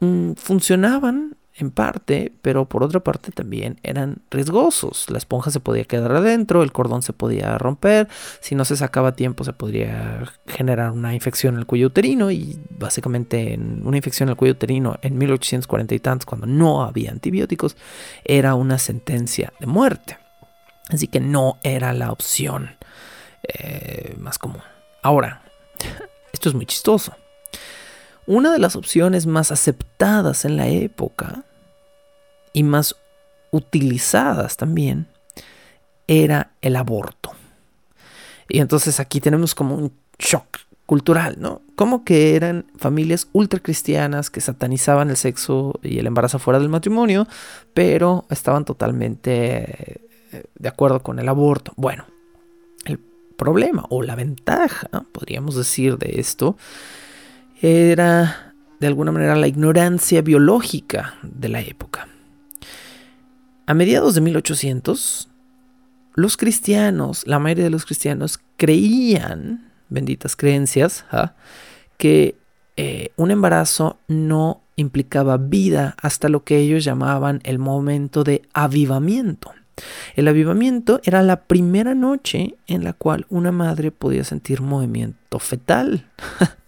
mm, 0.00 0.32
funcionaban 0.34 1.35
en 1.58 1.70
parte, 1.70 2.32
pero 2.42 2.66
por 2.66 2.82
otra 2.82 3.00
parte 3.00 3.32
también 3.32 3.78
eran 3.82 4.18
riesgosos. 4.30 5.08
La 5.10 5.18
esponja 5.18 5.50
se 5.50 5.60
podía 5.60 5.84
quedar 5.84 6.12
adentro, 6.12 6.62
el 6.62 6.72
cordón 6.72 7.02
se 7.02 7.12
podía 7.12 7.56
romper, 7.56 8.08
si 8.40 8.54
no 8.54 8.64
se 8.64 8.76
sacaba 8.76 9.08
a 9.08 9.16
tiempo 9.16 9.42
se 9.42 9.52
podría 9.52 10.24
generar 10.46 10.90
una 10.90 11.14
infección 11.14 11.54
en 11.54 11.60
el 11.60 11.66
cuello 11.66 11.86
uterino 11.86 12.30
y 12.30 12.58
básicamente 12.78 13.58
una 13.82 13.96
infección 13.96 14.28
en 14.28 14.32
el 14.32 14.36
cuello 14.36 14.52
uterino 14.52 14.98
en 15.00 15.16
1840 15.16 15.94
y 15.94 15.98
tantos, 16.00 16.26
cuando 16.26 16.46
no 16.46 16.82
había 16.82 17.10
antibióticos, 17.10 17.76
era 18.24 18.54
una 18.54 18.78
sentencia 18.78 19.52
de 19.58 19.66
muerte. 19.66 20.18
Así 20.88 21.08
que 21.08 21.20
no 21.20 21.58
era 21.62 21.92
la 21.92 22.12
opción 22.12 22.76
eh, 23.42 24.14
más 24.18 24.38
común. 24.38 24.62
Ahora, 25.02 25.42
esto 26.32 26.48
es 26.50 26.54
muy 26.54 26.66
chistoso. 26.66 27.14
Una 28.26 28.52
de 28.52 28.58
las 28.58 28.74
opciones 28.74 29.26
más 29.26 29.52
aceptadas 29.52 30.44
en 30.44 30.56
la 30.56 30.66
época 30.66 31.44
y 32.52 32.64
más 32.64 32.96
utilizadas 33.52 34.56
también 34.56 35.06
era 36.08 36.50
el 36.60 36.76
aborto. 36.76 37.32
Y 38.48 38.58
entonces 38.58 38.98
aquí 38.98 39.20
tenemos 39.20 39.54
como 39.54 39.76
un 39.76 39.92
shock 40.18 40.58
cultural, 40.86 41.36
¿no? 41.38 41.62
Como 41.74 42.04
que 42.04 42.36
eran 42.36 42.66
familias 42.76 43.28
ultracristianas 43.32 44.30
que 44.30 44.40
satanizaban 44.40 45.10
el 45.10 45.16
sexo 45.16 45.78
y 45.82 45.98
el 45.98 46.06
embarazo 46.06 46.38
fuera 46.38 46.58
del 46.58 46.68
matrimonio, 46.68 47.26
pero 47.74 48.24
estaban 48.30 48.64
totalmente 48.64 50.00
eh, 50.32 50.44
de 50.54 50.68
acuerdo 50.68 51.02
con 51.02 51.18
el 51.18 51.28
aborto. 51.28 51.72
Bueno, 51.76 52.06
el 52.84 52.98
problema 53.36 53.84
o 53.88 54.02
la 54.02 54.14
ventaja, 54.14 54.88
podríamos 55.12 55.56
decir, 55.56 55.98
de 55.98 56.20
esto 56.20 56.56
era 57.60 58.54
de 58.80 58.86
alguna 58.86 59.12
manera 59.12 59.36
la 59.36 59.46
ignorancia 59.46 60.22
biológica 60.22 61.14
de 61.22 61.48
la 61.48 61.60
época. 61.60 62.08
A 63.66 63.74
mediados 63.74 64.14
de 64.14 64.20
1800, 64.20 65.28
los 66.14 66.36
cristianos, 66.36 67.26
la 67.26 67.38
mayoría 67.38 67.64
de 67.64 67.70
los 67.70 67.84
cristianos, 67.84 68.38
creían, 68.56 69.72
benditas 69.88 70.36
creencias, 70.36 71.04
¿ah? 71.10 71.34
que 71.98 72.36
eh, 72.76 73.10
un 73.16 73.30
embarazo 73.30 73.98
no 74.06 74.62
implicaba 74.76 75.38
vida 75.38 75.96
hasta 76.00 76.28
lo 76.28 76.44
que 76.44 76.58
ellos 76.58 76.84
llamaban 76.84 77.40
el 77.44 77.58
momento 77.58 78.24
de 78.24 78.42
avivamiento. 78.52 79.52
El 80.14 80.28
avivamiento 80.28 81.00
era 81.04 81.22
la 81.22 81.44
primera 81.44 81.94
noche 81.94 82.56
en 82.66 82.84
la 82.84 82.92
cual 82.92 83.26
una 83.28 83.52
madre 83.52 83.90
podía 83.90 84.24
sentir 84.24 84.62
movimiento 84.62 85.38
fetal. 85.38 86.06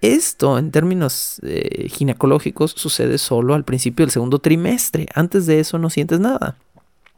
Esto, 0.00 0.58
en 0.58 0.70
términos 0.70 1.40
eh, 1.42 1.88
ginecológicos, 1.88 2.72
sucede 2.72 3.18
solo 3.18 3.54
al 3.54 3.64
principio 3.64 4.04
del 4.04 4.12
segundo 4.12 4.38
trimestre. 4.38 5.06
Antes 5.14 5.46
de 5.46 5.60
eso 5.60 5.78
no 5.78 5.90
sientes 5.90 6.20
nada. 6.20 6.56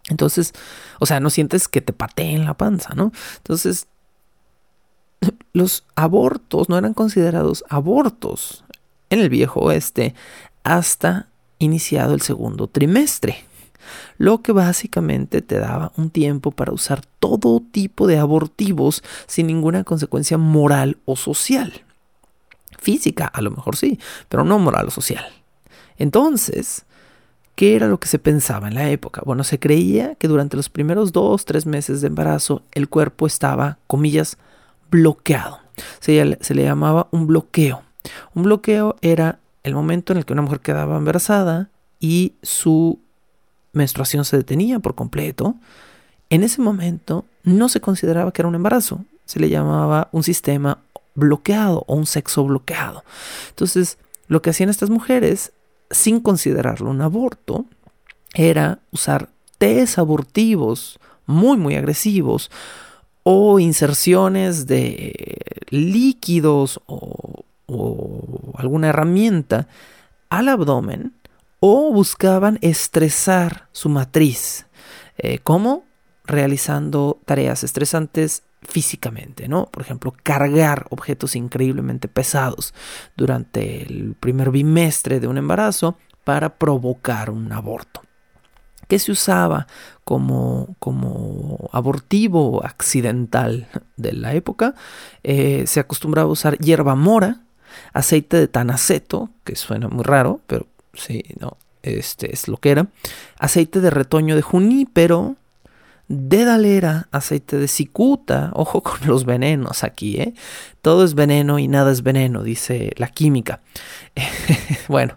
Entonces, 0.09 0.53
o 0.98 1.07
sea, 1.07 1.20
no 1.20 1.31
sientes 1.31 1.68
que 1.68 1.81
te 1.81 1.92
pateen 1.92 2.44
la 2.44 2.55
panza, 2.55 2.94
¿no? 2.94 3.12
Entonces, 3.38 3.87
los 5.53 5.85
abortos 5.96 6.68
no 6.68 6.79
eran 6.79 6.94
considerados 6.94 7.64
abortos 7.68 8.64
en 9.11 9.20
el 9.20 9.29
viejo 9.29 9.61
oeste 9.61 10.14
hasta 10.64 11.29
iniciado 11.59 12.14
el 12.14 12.20
segundo 12.20 12.68
trimestre, 12.68 13.44
lo 14.16 14.42
que 14.42 14.53
básicamente 14.53 15.42
te 15.42 15.59
daba 15.59 15.92
un 15.96 16.11
tiempo 16.11 16.51
para 16.51 16.72
usar 16.72 17.05
todo 17.18 17.62
tipo 17.72 18.07
de 18.07 18.18
abortivos 18.18 19.03
sin 19.27 19.46
ninguna 19.46 19.85
consecuencia 19.85 20.38
moral 20.38 20.98
o 21.05 21.16
social 21.16 21.85
física, 22.78 23.26
a 23.26 23.42
lo 23.42 23.50
mejor 23.50 23.76
sí, 23.76 23.98
pero 24.28 24.44
no 24.44 24.58
moral 24.58 24.88
o 24.88 24.90
social. 24.90 25.26
Entonces, 25.96 26.84
¿qué 27.54 27.76
era 27.76 27.88
lo 27.88 28.00
que 28.00 28.08
se 28.08 28.18
pensaba 28.18 28.68
en 28.68 28.74
la 28.74 28.90
época? 28.90 29.22
Bueno, 29.24 29.44
se 29.44 29.58
creía 29.58 30.14
que 30.14 30.28
durante 30.28 30.56
los 30.56 30.68
primeros 30.68 31.12
dos, 31.12 31.44
tres 31.44 31.66
meses 31.66 32.00
de 32.00 32.08
embarazo 32.08 32.62
el 32.72 32.88
cuerpo 32.88 33.26
estaba, 33.26 33.78
comillas, 33.86 34.38
bloqueado. 34.90 35.60
Se, 36.00 36.38
se 36.40 36.54
le 36.54 36.62
llamaba 36.62 37.08
un 37.10 37.26
bloqueo. 37.26 37.82
Un 38.34 38.44
bloqueo 38.44 38.96
era 39.02 39.38
el 39.62 39.74
momento 39.74 40.12
en 40.12 40.18
el 40.18 40.24
que 40.24 40.32
una 40.32 40.42
mujer 40.42 40.60
quedaba 40.60 40.96
embarazada 40.96 41.68
y 42.00 42.34
su 42.42 43.00
menstruación 43.72 44.24
se 44.24 44.36
detenía 44.36 44.78
por 44.78 44.94
completo 44.94 45.56
en 46.30 46.42
ese 46.42 46.60
momento 46.60 47.24
no 47.42 47.68
se 47.68 47.80
consideraba 47.80 48.32
que 48.32 48.42
era 48.42 48.48
un 48.48 48.54
embarazo, 48.54 49.04
se 49.24 49.40
le 49.40 49.48
llamaba 49.48 50.08
un 50.12 50.22
sistema 50.22 50.78
bloqueado 51.18 51.85
o 51.87 51.94
un 51.94 52.07
sexo 52.07 52.44
bloqueado. 52.44 53.04
Entonces, 53.50 53.98
lo 54.28 54.40
que 54.42 54.50
hacían 54.50 54.70
estas 54.70 54.90
mujeres, 54.90 55.52
sin 55.90 56.20
considerarlo 56.20 56.90
un 56.90 57.02
aborto, 57.02 57.64
era 58.35 58.78
usar 58.92 59.31
test 59.59 59.98
abortivos 59.98 60.98
muy, 61.26 61.57
muy 61.57 61.74
agresivos 61.74 62.50
o 63.22 63.59
inserciones 63.59 64.66
de 64.66 65.37
líquidos 65.70 66.81
o, 66.87 67.44
alguna 68.54 68.88
herramienta 68.88 69.68
al 70.31 70.48
abdomen 70.48 71.12
o 71.61 71.92
buscaban 71.92 72.59
estresar 72.62 73.68
su 73.72 73.90
matriz. 73.90 74.66
Eh, 75.18 75.38
¿Cómo? 75.40 75.85
Realizando 76.24 77.18
tareas 77.26 77.64
estresantes 77.64 78.42
físicamente, 78.62 79.49
¿no? 79.49 79.66
Por 79.66 79.83
ejemplo, 79.83 80.14
cargar 80.23 80.87
objetos 80.90 81.37
increíblemente 81.37 82.09
pesados 82.09 82.75
durante 83.16 83.83
el 83.83 84.14
primer 84.18 84.51
bimestre 84.51 85.21
de 85.21 85.27
un 85.27 85.38
embarazo 85.38 85.97
para 86.25 86.59
provocar 86.59 87.31
un 87.31 87.53
aborto. 87.53 88.03
¿Qué 88.88 88.99
se 88.99 89.12
usaba 89.12 89.66
como, 90.05 90.75
como 90.79 91.68
abortivo 91.73 92.64
accidental 92.64 93.68
de 93.97 94.12
la 94.14 94.33
época? 94.35 94.75
Eh, 95.23 95.64
se 95.66 95.79
acostumbraba 95.79 96.29
a 96.29 96.33
usar 96.33 96.57
hierba 96.59 96.94
mora, 96.94 97.42
aceite 97.92 98.38
de 98.38 98.49
tanaceto, 98.49 99.31
que 99.44 99.57
suena 99.57 99.88
muy 99.88 100.05
raro, 100.05 100.40
pero 100.47 100.66
sí, 100.94 101.23
no, 101.38 101.59
este 101.83 102.33
es 102.33 102.49
lo 102.49 102.57
que 102.57 102.71
era, 102.71 102.88
aceite 103.38 103.81
de 103.81 103.90
retoño 103.90 104.37
de 104.37 104.42
junípero, 104.42 105.37
Dedalera, 106.09 107.09
aceite 107.12 107.59
de 107.59 107.68
cicuta, 107.68 108.51
ojo 108.55 108.83
con 108.83 109.07
los 109.07 109.25
venenos 109.25 109.85
aquí, 109.85 110.16
¿eh? 110.16 110.35
Todo 110.81 111.05
es 111.05 111.14
veneno 111.14 111.59
y 111.59 111.68
nada 111.68 111.92
es 111.92 112.03
veneno, 112.03 112.42
dice 112.42 112.92
la 112.97 113.09
química. 113.09 113.61
bueno, 114.88 115.16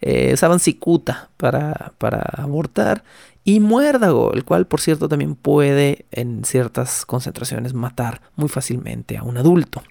eh, 0.00 0.32
usaban 0.34 0.58
cicuta 0.58 1.30
para, 1.36 1.92
para 1.98 2.20
abortar 2.36 3.04
y 3.44 3.60
muérdago, 3.60 4.32
el 4.32 4.44
cual 4.44 4.66
por 4.66 4.80
cierto 4.80 5.08
también 5.08 5.36
puede 5.36 6.06
en 6.10 6.44
ciertas 6.44 7.06
concentraciones 7.06 7.72
matar 7.72 8.20
muy 8.36 8.48
fácilmente 8.48 9.16
a 9.16 9.22
un 9.22 9.36
adulto. 9.36 9.82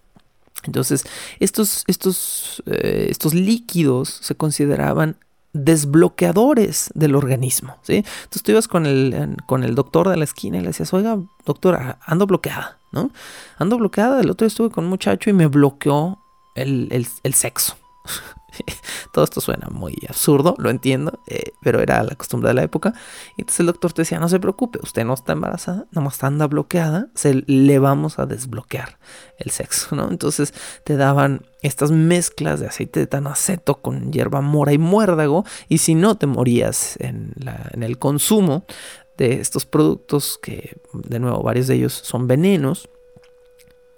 Entonces, 0.63 1.05
estos, 1.39 1.83
estos, 1.87 2.61
eh, 2.67 3.07
estos 3.09 3.33
líquidos 3.33 4.09
se 4.21 4.35
consideraban 4.35 5.17
desbloqueadores 5.53 6.91
del 6.95 7.15
organismo, 7.15 7.77
¿sí? 7.81 8.05
Tú 8.29 8.51
ibas 8.51 8.67
con 8.67 8.85
el, 8.85 9.37
con 9.45 9.63
el 9.63 9.75
doctor 9.75 10.09
de 10.09 10.17
la 10.17 10.23
esquina 10.23 10.57
y 10.57 10.61
le 10.61 10.67
decías, 10.67 10.93
oiga, 10.93 11.17
doctora, 11.45 11.99
ando 12.05 12.25
bloqueada, 12.25 12.77
¿no? 12.91 13.11
Ando 13.57 13.77
bloqueada, 13.77 14.21
el 14.21 14.29
otro 14.29 14.45
día 14.45 14.51
estuve 14.51 14.69
con 14.69 14.85
un 14.85 14.89
muchacho 14.89 15.29
y 15.29 15.33
me 15.33 15.47
bloqueó 15.47 16.19
el, 16.55 16.87
el, 16.91 17.07
el 17.23 17.33
sexo. 17.33 17.75
Todo 19.13 19.23
esto 19.23 19.41
suena 19.41 19.67
muy 19.69 19.97
absurdo, 20.07 20.55
lo 20.57 20.69
entiendo, 20.69 21.19
eh, 21.27 21.51
pero 21.61 21.79
era 21.79 22.03
la 22.03 22.15
costumbre 22.15 22.49
de 22.49 22.53
la 22.53 22.63
época. 22.63 22.93
Entonces 23.37 23.59
el 23.61 23.65
doctor 23.67 23.93
te 23.93 24.01
decía, 24.03 24.19
no 24.19 24.29
se 24.29 24.39
preocupe, 24.39 24.79
usted 24.81 25.05
no 25.05 25.13
está 25.13 25.33
embarazada, 25.33 25.87
nomás 25.91 26.23
anda 26.23 26.47
bloqueada, 26.47 27.07
se, 27.15 27.43
le 27.45 27.79
vamos 27.79 28.19
a 28.19 28.25
desbloquear 28.25 28.99
el 29.37 29.51
sexo, 29.51 29.95
¿no? 29.95 30.09
Entonces 30.09 30.53
te 30.83 30.95
daban 30.95 31.45
estas 31.61 31.91
mezclas 31.91 32.59
de 32.59 32.67
aceite 32.67 32.99
de 32.99 33.07
tanaceto 33.07 33.81
con 33.81 34.11
hierba 34.11 34.41
mora 34.41 34.73
y 34.73 34.77
muérdago, 34.77 35.45
y 35.67 35.79
si 35.79 35.95
no 35.95 36.15
te 36.15 36.27
morías 36.27 36.97
en, 36.99 37.33
en 37.71 37.83
el 37.83 37.97
consumo 37.97 38.65
de 39.17 39.39
estos 39.39 39.65
productos, 39.65 40.39
que 40.41 40.77
de 40.93 41.19
nuevo 41.19 41.43
varios 41.43 41.67
de 41.67 41.75
ellos 41.75 41.93
son 41.93 42.27
venenos, 42.27 42.89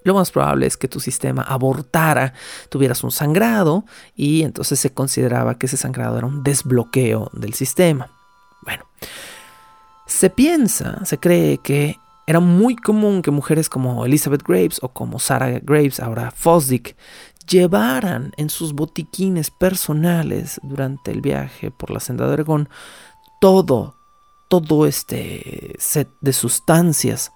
lo 0.04 0.14
más 0.14 0.32
probable 0.32 0.66
es 0.66 0.78
que 0.78 0.88
tu 0.88 1.00
sistema 1.00 1.42
abortara, 1.44 2.34
tuvieras 2.70 3.04
un 3.04 3.12
sangrado 3.12 3.86
y 4.16 4.44
entonces 4.44 4.80
se 4.80 4.94
consideraba 4.94 5.58
que 5.58 5.68
ese 5.68 5.78
sangrado 5.78 6.18
era 6.18 6.28
un 6.28 6.44
desbloqueo 6.44 7.30
del 7.34 7.54
sistema. 7.54 8.10
Bueno, 8.62 8.86
se 10.06 10.30
piensa, 10.30 11.04
se 11.06 11.18
cree 11.18 11.58
que 11.58 11.98
era 12.26 12.40
muy 12.40 12.76
común 12.76 13.22
que 13.22 13.32
mujeres 13.32 13.70
como 13.70 14.06
Elizabeth 14.06 14.44
Graves 14.44 14.80
o 14.82 14.90
como 14.90 15.20
Sarah 15.20 15.60
Graves, 15.60 16.00
ahora 16.00 16.32
Fosdick, 16.32 16.96
llevaran 17.48 18.32
en 18.38 18.50
sus 18.50 18.74
botiquines 18.74 19.52
personales 19.52 20.60
durante 20.64 21.12
el 21.12 21.22
viaje 21.22 21.72
por 21.72 21.92
la 21.92 22.00
senda 22.00 22.26
de 22.26 22.34
Oregón 22.34 22.70
todo, 23.42 23.96
todo 24.48 24.86
este 24.86 25.76
set 25.78 26.10
de 26.22 26.32
sustancias 26.32 27.34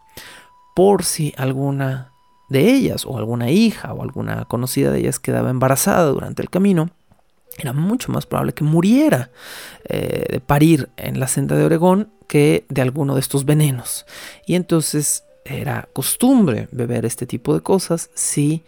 por 0.74 1.04
si 1.04 1.34
alguna 1.38 2.14
de 2.50 2.72
ellas, 2.72 3.06
o 3.06 3.18
alguna 3.18 3.50
hija 3.50 3.94
o 3.94 4.02
alguna 4.02 4.46
conocida 4.46 4.92
de 4.92 5.00
ellas 5.00 5.20
quedaba 5.20 5.50
embarazada 5.50 6.06
durante 6.06 6.42
el 6.42 6.50
camino, 6.50 6.90
era 7.58 7.74
mucho 7.74 8.12
más 8.12 8.26
probable 8.26 8.54
que 8.54 8.64
muriera 8.64 9.32
eh, 9.86 10.26
de 10.30 10.40
parir 10.40 10.90
en 10.98 11.20
la 11.20 11.28
senda 11.28 11.56
de 11.56 11.66
Oregón 11.66 12.12
que 12.28 12.66
de 12.70 12.82
alguno 12.82 13.16
de 13.16 13.22
estos 13.22 13.46
venenos. 13.46 14.06
Y 14.46 14.56
entonces 14.56 15.24
era 15.44 15.88
costumbre 15.94 16.68
beber 16.72 17.06
este 17.06 17.26
tipo 17.26 17.54
de 17.54 17.62
cosas 17.62 18.10
si 18.14 18.64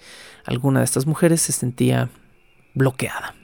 alguna 0.45 0.79
de 0.79 0.85
estas 0.85 1.05
mujeres 1.05 1.41
se 1.41 1.51
sentía 1.51 2.09
bloqueada. 2.73 3.35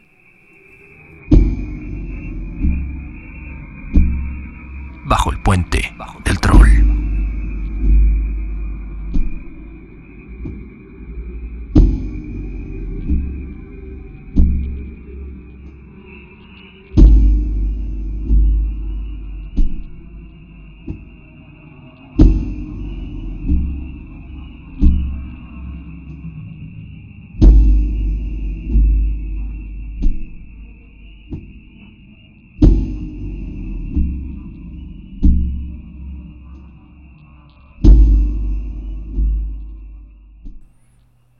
Bajo 5.07 5.31
el 5.31 5.39
puente 5.43 5.93
del 6.23 6.39
troll. 6.39 6.84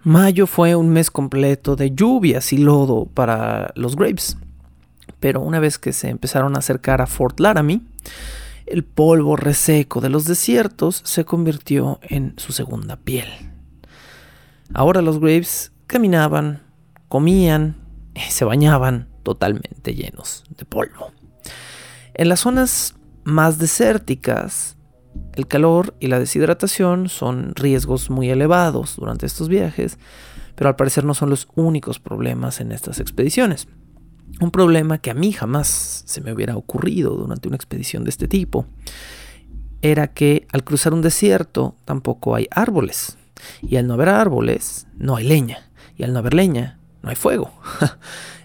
Mayo 0.05 0.45
fue 0.45 0.75
un 0.75 0.89
mes 0.89 1.09
completo 1.09 1.75
de 1.75 1.95
lluvias 1.95 2.53
y 2.53 2.59
lodo 2.59 3.07
para 3.07 3.73
los 3.73 3.95
Graves. 3.95 4.37
Pero 5.19 5.41
una 5.41 5.59
vez 5.59 5.79
que 5.79 5.93
se 5.93 6.09
empezaron 6.09 6.55
a 6.55 6.59
acercar 6.59 7.01
a 7.01 7.07
Fort 7.07 7.39
Laramie, 7.39 7.81
el 8.67 8.83
polvo 8.83 9.35
reseco 9.35 10.01
de 10.01 10.09
los 10.09 10.25
desiertos 10.25 11.01
se 11.03 11.25
convirtió 11.25 11.99
en 12.03 12.35
su 12.37 12.53
segunda 12.53 12.97
piel. 12.97 13.27
Ahora 14.75 15.01
los 15.01 15.19
Graves 15.19 15.71
caminaban, 15.87 16.61
comían 17.07 17.75
y 18.13 18.31
se 18.31 18.45
bañaban 18.45 19.09
totalmente 19.23 19.95
llenos 19.95 20.43
de 20.55 20.65
polvo. 20.65 21.13
En 22.13 22.29
las 22.29 22.41
zonas 22.41 22.93
más 23.23 23.57
desérticas, 23.57 24.74
el 25.35 25.47
calor 25.47 25.95
y 25.99 26.07
la 26.07 26.19
deshidratación 26.19 27.09
son 27.09 27.53
riesgos 27.55 28.09
muy 28.09 28.29
elevados 28.29 28.95
durante 28.95 29.25
estos 29.25 29.49
viajes, 29.49 29.97
pero 30.55 30.69
al 30.69 30.75
parecer 30.75 31.03
no 31.03 31.13
son 31.13 31.29
los 31.29 31.47
únicos 31.55 31.99
problemas 31.99 32.61
en 32.61 32.71
estas 32.71 32.99
expediciones. 32.99 33.67
Un 34.39 34.51
problema 34.51 34.97
que 34.97 35.11
a 35.11 35.13
mí 35.13 35.31
jamás 35.31 36.03
se 36.05 36.21
me 36.21 36.33
hubiera 36.33 36.57
ocurrido 36.57 37.15
durante 37.15 37.47
una 37.47 37.57
expedición 37.57 38.03
de 38.03 38.09
este 38.09 38.27
tipo 38.27 38.65
era 39.81 40.07
que 40.07 40.47
al 40.51 40.63
cruzar 40.63 40.93
un 40.93 41.01
desierto 41.01 41.75
tampoco 41.85 42.35
hay 42.35 42.47
árboles. 42.51 43.17
Y 43.61 43.75
al 43.75 43.87
no 43.87 43.93
haber 43.93 44.09
árboles, 44.09 44.87
no 44.97 45.15
hay 45.15 45.25
leña. 45.25 45.69
Y 45.97 46.03
al 46.03 46.13
no 46.13 46.19
haber 46.19 46.33
leña, 46.33 46.79
no 47.03 47.09
hay 47.09 47.15
fuego. 47.15 47.51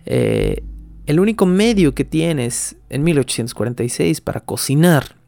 Eh, 0.07 0.65
el 1.07 1.21
único 1.21 1.45
medio 1.45 1.95
que 1.95 2.05
tienes 2.05 2.75
en 2.89 3.05
1846 3.05 4.23
para 4.23 4.41
cocinar 4.41 5.20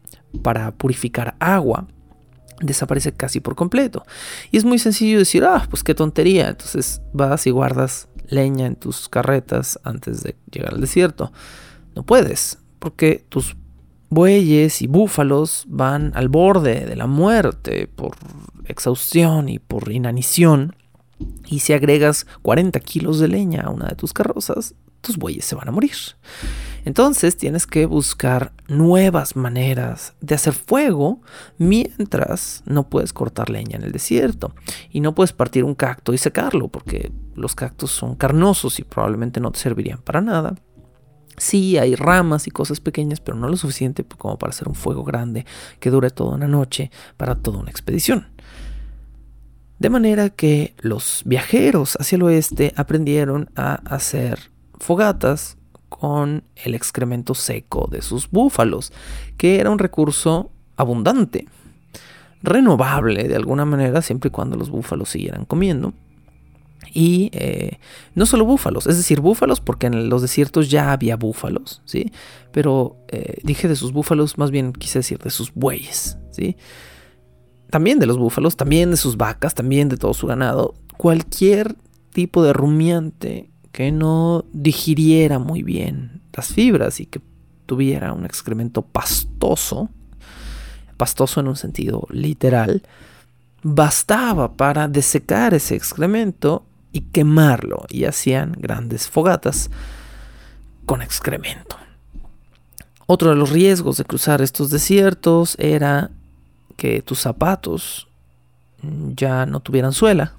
para 0.43 0.73
purificar 0.73 1.37
agua 1.39 1.87
desaparece 2.61 3.13
casi 3.13 3.41
por 3.41 3.55
completo. 3.55 4.05
Y 4.51 4.57
es 4.57 4.65
muy 4.65 4.79
sencillo 4.79 5.19
decir, 5.19 5.45
ah, 5.45 5.67
pues 5.69 5.83
qué 5.83 5.95
tontería. 5.95 6.49
Entonces 6.49 7.03
vas 7.13 7.47
y 7.47 7.51
guardas 7.51 8.09
leña 8.29 8.67
en 8.67 8.77
tus 8.77 9.09
carretas 9.09 9.79
antes 9.85 10.23
de 10.23 10.37
llegar 10.51 10.75
al 10.75 10.81
desierto. 10.81 11.33
No 11.95 12.05
puedes, 12.05 12.59
porque 12.79 13.25
tus 13.29 13.57
bueyes 14.09 14.83
y 14.83 14.87
búfalos 14.87 15.65
van 15.69 16.13
al 16.15 16.29
borde 16.29 16.87
de 16.87 16.97
la 16.97 17.07
muerte 17.07 17.87
por 17.87 18.17
exhaustión 18.67 19.49
y 19.49 19.59
por 19.59 19.91
inanición. 19.91 20.77
Y 21.47 21.61
si 21.61 21.73
agregas 21.73 22.27
40 22.43 22.79
kilos 22.81 23.19
de 23.19 23.29
leña 23.29 23.63
a 23.63 23.71
una 23.71 23.87
de 23.87 23.97
tus 23.97 24.13
carrozas, 24.13 24.75
tus 25.01 25.17
bueyes 25.17 25.45
se 25.45 25.55
van 25.55 25.69
a 25.69 25.73
morir. 25.73 25.93
Entonces 26.85 27.37
tienes 27.37 27.67
que 27.67 27.87
buscar 27.87 28.53
nuevas 28.69 29.37
maneras 29.37 30.15
de 30.21 30.35
hacer 30.35 30.53
fuego 30.53 31.21
mientras 31.59 32.63
no 32.67 32.89
puedes 32.89 33.13
cortar 33.13 33.51
leña 33.51 33.77
en 33.77 33.85
el 33.85 33.93
desierto. 33.93 34.55
Y 34.91 35.01
no 35.01 35.15
puedes 35.15 35.33
partir 35.33 35.65
un 35.65 35.75
cacto 35.75 36.13
y 36.13 36.19
secarlo 36.19 36.69
porque 36.69 37.13
los 37.35 37.55
cactus 37.55 37.91
son 37.91 38.17
carnosos 38.17 38.79
y 38.79 38.85
probablemente 38.85 39.41
no 39.41 39.53
te 39.53 39.61
servirían 39.61 40.01
para 40.03 40.21
nada. 40.21 40.55
Sí, 41.37 41.79
hay 41.79 41.95
ramas 41.95 42.47
y 42.47 42.51
cosas 42.51 42.81
pequeñas, 42.81 43.21
pero 43.21 43.37
no 43.37 43.49
lo 43.49 43.57
suficiente 43.57 44.05
como 44.05 44.39
para 44.39 44.51
hacer 44.51 44.69
un 44.69 44.75
fuego 44.75 45.03
grande 45.03 45.47
que 45.81 45.91
dure 45.91 46.11
toda 46.11 46.35
una 46.35 46.49
noche 46.49 46.91
para 47.17 47.37
toda 47.37 47.59
una 47.59 47.71
expedición. 47.71 48.32
De 49.83 49.91
manera 49.91 50.31
que 50.31 50.77
los 50.79 51.23
viajeros 51.25 51.97
hacia 51.99 52.15
el 52.15 52.23
oeste 52.23 52.73
aprendieron 52.77 53.51
a 53.57 53.81
hacer 53.93 54.39
fogatas 54.79 55.57
con 55.89 56.45
el 56.55 56.77
excremento 56.77 57.35
seco 57.35 57.89
de 57.91 58.01
sus 58.01 58.31
búfalos, 58.31 58.93
que 59.37 59.59
era 59.59 59.71
un 59.71 59.81
recurso 59.81 60.53
abundante, 60.77 61.49
renovable 62.45 63.25
de 63.25 63.35
alguna 63.35 63.65
manera, 63.65 64.03
siempre 64.03 64.29
y 64.29 64.31
cuando 64.31 64.55
los 64.57 64.71
búfalos 64.71 65.09
siguieran 65.09 65.47
comiendo. 65.47 65.95
Y 66.95 67.31
eh, 67.33 67.81
no 68.15 68.25
solo 68.25 68.45
búfalos, 68.45 68.87
es 68.87 68.99
decir, 68.99 69.21
búfalos 69.21 69.61
porque 69.61 69.89
en 69.89 70.09
los 70.09 70.23
desiertos 70.23 70.71
ya 70.71 70.93
había 70.93 71.17
búfalos, 71.17 71.83
¿sí? 71.87 72.13
Pero 72.53 72.99
eh, 73.09 73.41
dije 73.43 73.67
de 73.67 73.75
sus 73.75 73.91
búfalos, 73.91 74.39
más 74.39 74.53
bien 74.53 74.75
quise 74.75 75.01
decir 75.01 75.19
de 75.19 75.31
sus 75.31 75.53
bueyes, 75.53 76.19
¿sí? 76.31 76.57
También 77.73 77.99
de 77.99 78.05
los 78.05 78.19
búfalos, 78.19 78.55
también 78.55 78.91
de 78.91 78.99
sus 78.99 79.17
vacas, 79.17 79.55
también 79.55 79.89
de 79.89 79.97
todo 79.97 80.13
su 80.13 80.27
ganado. 80.27 80.75
Cualquier 80.99 81.75
tipo 82.13 82.45
de 82.45 82.53
rumiante 82.53 83.49
que 83.73 83.91
no 83.91 84.45
digiriera 84.53 85.39
muy 85.39 85.63
bien 85.63 86.21
las 86.35 86.49
fibras 86.49 87.01
y 87.01 87.07
que 87.07 87.23
tuviera 87.65 88.13
un 88.13 88.27
excremento 88.27 88.83
pastoso, 88.83 89.89
pastoso 90.99 91.41
en 91.41 91.49
un 91.49 91.57
sentido 91.57 92.07
literal, 92.11 92.83
bastaba 93.63 94.53
para 94.53 94.87
desecar 94.87 95.55
ese 95.55 95.75
excremento 95.75 96.67
y 96.93 97.01
quemarlo 97.01 97.87
y 97.89 98.05
hacían 98.05 98.53
grandes 98.53 99.09
fogatas 99.09 99.71
con 100.85 101.01
excremento. 101.01 101.79
Otro 103.07 103.31
de 103.31 103.37
los 103.37 103.49
riesgos 103.49 103.97
de 103.97 104.05
cruzar 104.05 104.43
estos 104.43 104.69
desiertos 104.69 105.57
era 105.59 106.11
que 106.73 107.03
tus 107.03 107.21
zapatos 107.21 108.09
ya 109.15 109.47
no 109.47 109.61
tuvieran 109.61 109.93
suela 109.93 110.35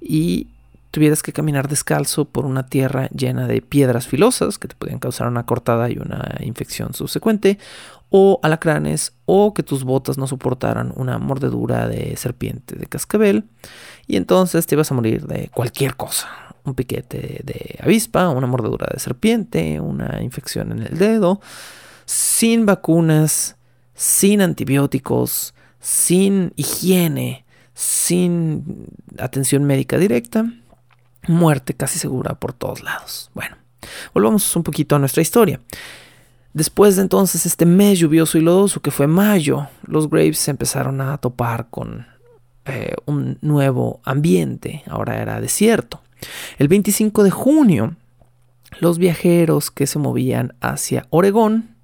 y 0.00 0.48
tuvieras 0.90 1.22
que 1.22 1.32
caminar 1.32 1.68
descalzo 1.68 2.24
por 2.24 2.46
una 2.46 2.66
tierra 2.66 3.08
llena 3.08 3.46
de 3.46 3.62
piedras 3.62 4.06
filosas 4.08 4.58
que 4.58 4.68
te 4.68 4.74
podían 4.74 4.98
causar 4.98 5.28
una 5.28 5.46
cortada 5.46 5.88
y 5.88 5.98
una 5.98 6.36
infección 6.40 6.94
subsecuente, 6.94 7.58
o 8.12 8.40
alacranes, 8.42 9.12
o 9.24 9.54
que 9.54 9.62
tus 9.62 9.84
botas 9.84 10.18
no 10.18 10.26
soportaran 10.26 10.92
una 10.96 11.18
mordedura 11.18 11.86
de 11.86 12.16
serpiente 12.16 12.74
de 12.74 12.86
cascabel, 12.86 13.44
y 14.08 14.16
entonces 14.16 14.66
te 14.66 14.74
ibas 14.74 14.90
a 14.90 14.94
morir 14.94 15.26
de 15.26 15.48
cualquier 15.54 15.94
cosa. 15.94 16.28
Un 16.64 16.74
piquete 16.74 17.40
de 17.44 17.78
avispa, 17.80 18.28
una 18.28 18.48
mordedura 18.48 18.88
de 18.92 18.98
serpiente, 18.98 19.80
una 19.80 20.22
infección 20.22 20.72
en 20.72 20.82
el 20.82 20.98
dedo, 20.98 21.40
sin 22.04 22.66
vacunas, 22.66 23.56
sin 24.00 24.40
antibióticos, 24.40 25.52
sin 25.78 26.54
higiene, 26.56 27.44
sin 27.74 28.86
atención 29.18 29.64
médica 29.64 29.98
directa 29.98 30.50
muerte 31.28 31.74
casi 31.74 31.98
segura 31.98 32.32
por 32.34 32.54
todos 32.54 32.82
lados. 32.82 33.30
Bueno, 33.34 33.58
volvamos 34.14 34.56
un 34.56 34.62
poquito 34.62 34.96
a 34.96 34.98
nuestra 34.98 35.20
historia. 35.20 35.60
Después 36.54 36.96
de 36.96 37.02
entonces 37.02 37.44
este 37.44 37.66
mes 37.66 37.98
lluvioso 37.98 38.38
y 38.38 38.40
lodoso 38.40 38.80
que 38.80 38.90
fue 38.90 39.06
mayo, 39.06 39.68
los 39.82 40.08
Graves 40.08 40.38
se 40.38 40.50
empezaron 40.50 41.02
a 41.02 41.18
topar 41.18 41.68
con 41.68 42.06
eh, 42.64 42.94
un 43.04 43.36
nuevo 43.42 44.00
ambiente, 44.04 44.82
ahora 44.86 45.20
era 45.20 45.42
desierto. 45.42 46.00
El 46.56 46.68
25 46.68 47.22
de 47.22 47.30
junio, 47.30 47.96
los 48.78 48.96
viajeros 48.96 49.70
que 49.70 49.86
se 49.86 49.98
movían 49.98 50.54
hacia 50.62 51.06
Oregón 51.10 51.76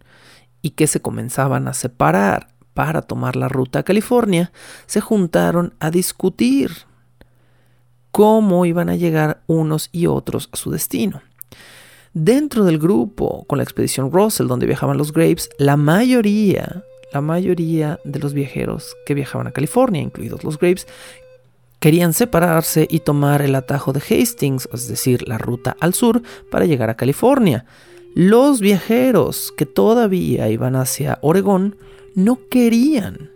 y 0.66 0.70
que 0.70 0.88
se 0.88 1.00
comenzaban 1.00 1.68
a 1.68 1.74
separar 1.74 2.48
para 2.74 3.02
tomar 3.02 3.36
la 3.36 3.46
ruta 3.46 3.78
a 3.78 3.82
California, 3.84 4.50
se 4.86 5.00
juntaron 5.00 5.74
a 5.78 5.92
discutir 5.92 6.72
cómo 8.10 8.66
iban 8.66 8.88
a 8.88 8.96
llegar 8.96 9.42
unos 9.46 9.90
y 9.92 10.08
otros 10.08 10.48
a 10.50 10.56
su 10.56 10.72
destino. 10.72 11.22
Dentro 12.14 12.64
del 12.64 12.80
grupo 12.80 13.44
con 13.46 13.58
la 13.58 13.62
expedición 13.62 14.10
Russell 14.10 14.48
donde 14.48 14.66
viajaban 14.66 14.98
los 14.98 15.12
Graves, 15.12 15.50
la 15.56 15.76
mayoría, 15.76 16.82
la 17.12 17.20
mayoría 17.20 18.00
de 18.02 18.18
los 18.18 18.34
viajeros 18.34 18.96
que 19.06 19.14
viajaban 19.14 19.46
a 19.46 19.52
California, 19.52 20.02
incluidos 20.02 20.42
los 20.42 20.58
Graves, 20.58 20.88
querían 21.78 22.12
separarse 22.12 22.88
y 22.90 22.98
tomar 22.98 23.40
el 23.40 23.54
atajo 23.54 23.92
de 23.92 24.00
Hastings, 24.00 24.68
es 24.72 24.88
decir, 24.88 25.28
la 25.28 25.38
ruta 25.38 25.76
al 25.78 25.94
sur, 25.94 26.22
para 26.50 26.66
llegar 26.66 26.90
a 26.90 26.96
California. 26.96 27.66
Los 28.16 28.62
viajeros 28.62 29.52
que 29.58 29.66
todavía 29.66 30.48
iban 30.48 30.74
hacia 30.74 31.18
Oregón 31.20 31.76
no 32.14 32.40
querían 32.48 33.30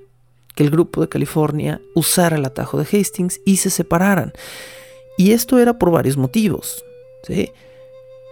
que 0.55 0.63
el 0.63 0.71
grupo 0.71 1.03
de 1.03 1.11
California 1.11 1.83
usara 1.95 2.39
el 2.39 2.47
atajo 2.47 2.79
de 2.79 2.87
Hastings 2.91 3.43
y 3.45 3.59
se 3.59 3.69
separaran. 3.69 4.33
Y 5.19 5.33
esto 5.33 5.59
era 5.59 5.79
por 5.79 5.91
varios 5.91 6.17
motivos. 6.17 6.83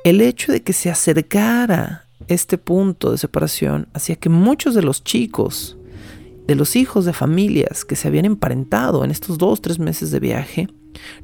El 0.04 0.22
hecho 0.22 0.50
de 0.50 0.62
que 0.62 0.72
se 0.72 0.88
acercara 0.88 2.08
este 2.28 2.56
punto 2.56 3.12
de 3.12 3.18
separación 3.18 3.88
hacía 3.92 4.16
que 4.16 4.30
muchos 4.30 4.74
de 4.74 4.80
los 4.80 5.04
chicos, 5.04 5.76
de 6.46 6.54
los 6.54 6.76
hijos 6.76 7.04
de 7.04 7.12
familias 7.12 7.84
que 7.84 7.94
se 7.94 8.08
habían 8.08 8.24
emparentado 8.24 9.04
en 9.04 9.10
estos 9.10 9.36
dos, 9.36 9.60
tres 9.60 9.78
meses 9.78 10.10
de 10.10 10.18
viaje, 10.18 10.68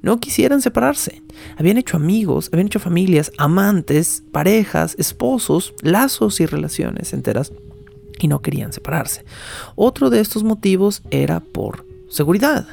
no 0.03 0.21
quisieran 0.21 0.63
separarse. 0.63 1.23
Habían 1.57 1.79
hecho 1.79 1.97
amigos, 1.97 2.51
habían 2.53 2.67
hecho 2.67 2.81
familias, 2.81 3.33
amantes, 3.39 4.23
parejas, 4.33 4.95
esposos, 4.99 5.75
lazos 5.83 6.41
y 6.41 6.47
relaciones 6.47 7.13
enteras 7.13 7.53
y 8.21 8.29
no 8.29 8.41
querían 8.41 8.73
separarse. 8.73 9.25
Otro 9.75 10.11
de 10.11 10.21
estos 10.21 10.45
motivos 10.45 11.03
era 11.11 11.41
por 11.41 11.87
seguridad. 12.09 12.67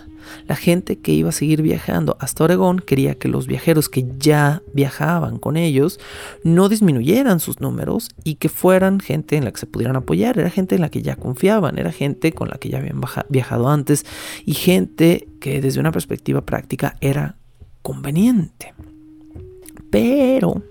La 0.48 0.56
gente 0.56 1.00
que 1.00 1.12
iba 1.12 1.30
a 1.30 1.34
seguir 1.34 1.62
viajando 1.62 2.18
hasta 2.20 2.44
Oregón 2.44 2.80
quería 2.80 3.16
que 3.16 3.28
los 3.28 3.48
viajeros 3.48 3.90
que 3.90 4.06
ya 4.18 4.62
viajaban 4.74 5.38
con 5.38 5.58
ellos 5.58 6.00
no 6.44 6.70
disminuyeran 6.70 7.40
sus 7.40 7.60
números 7.60 8.10
y 8.24 8.36
que 8.36 8.50
fueran 8.50 9.00
gente 9.00 9.38
en 9.38 9.46
la 9.46 9.52
que 9.52 9.60
se 9.60 9.66
pudieran 9.66 9.96
apoyar. 9.96 10.38
Era 10.40 10.50
gente 10.50 10.76
en 10.76 10.82
la 10.82 10.90
que 10.90 11.02
ya 11.02 11.16
confiaban, 11.16 11.78
era 11.78 11.92
gente 11.92 12.32
con 12.32 12.50
la 12.50 12.58
que 12.58 12.70
ya 12.70 12.80
habían 12.80 13.02
viajado 13.30 13.70
antes 13.70 14.06
y 14.46 14.54
gente 14.54 15.28
que 15.40 15.62
desde 15.62 15.80
una 15.80 15.92
perspectiva 15.92 16.42
práctica 16.42 16.96
era 17.02 17.36
conveniente. 17.82 18.74
Pero 19.90 20.62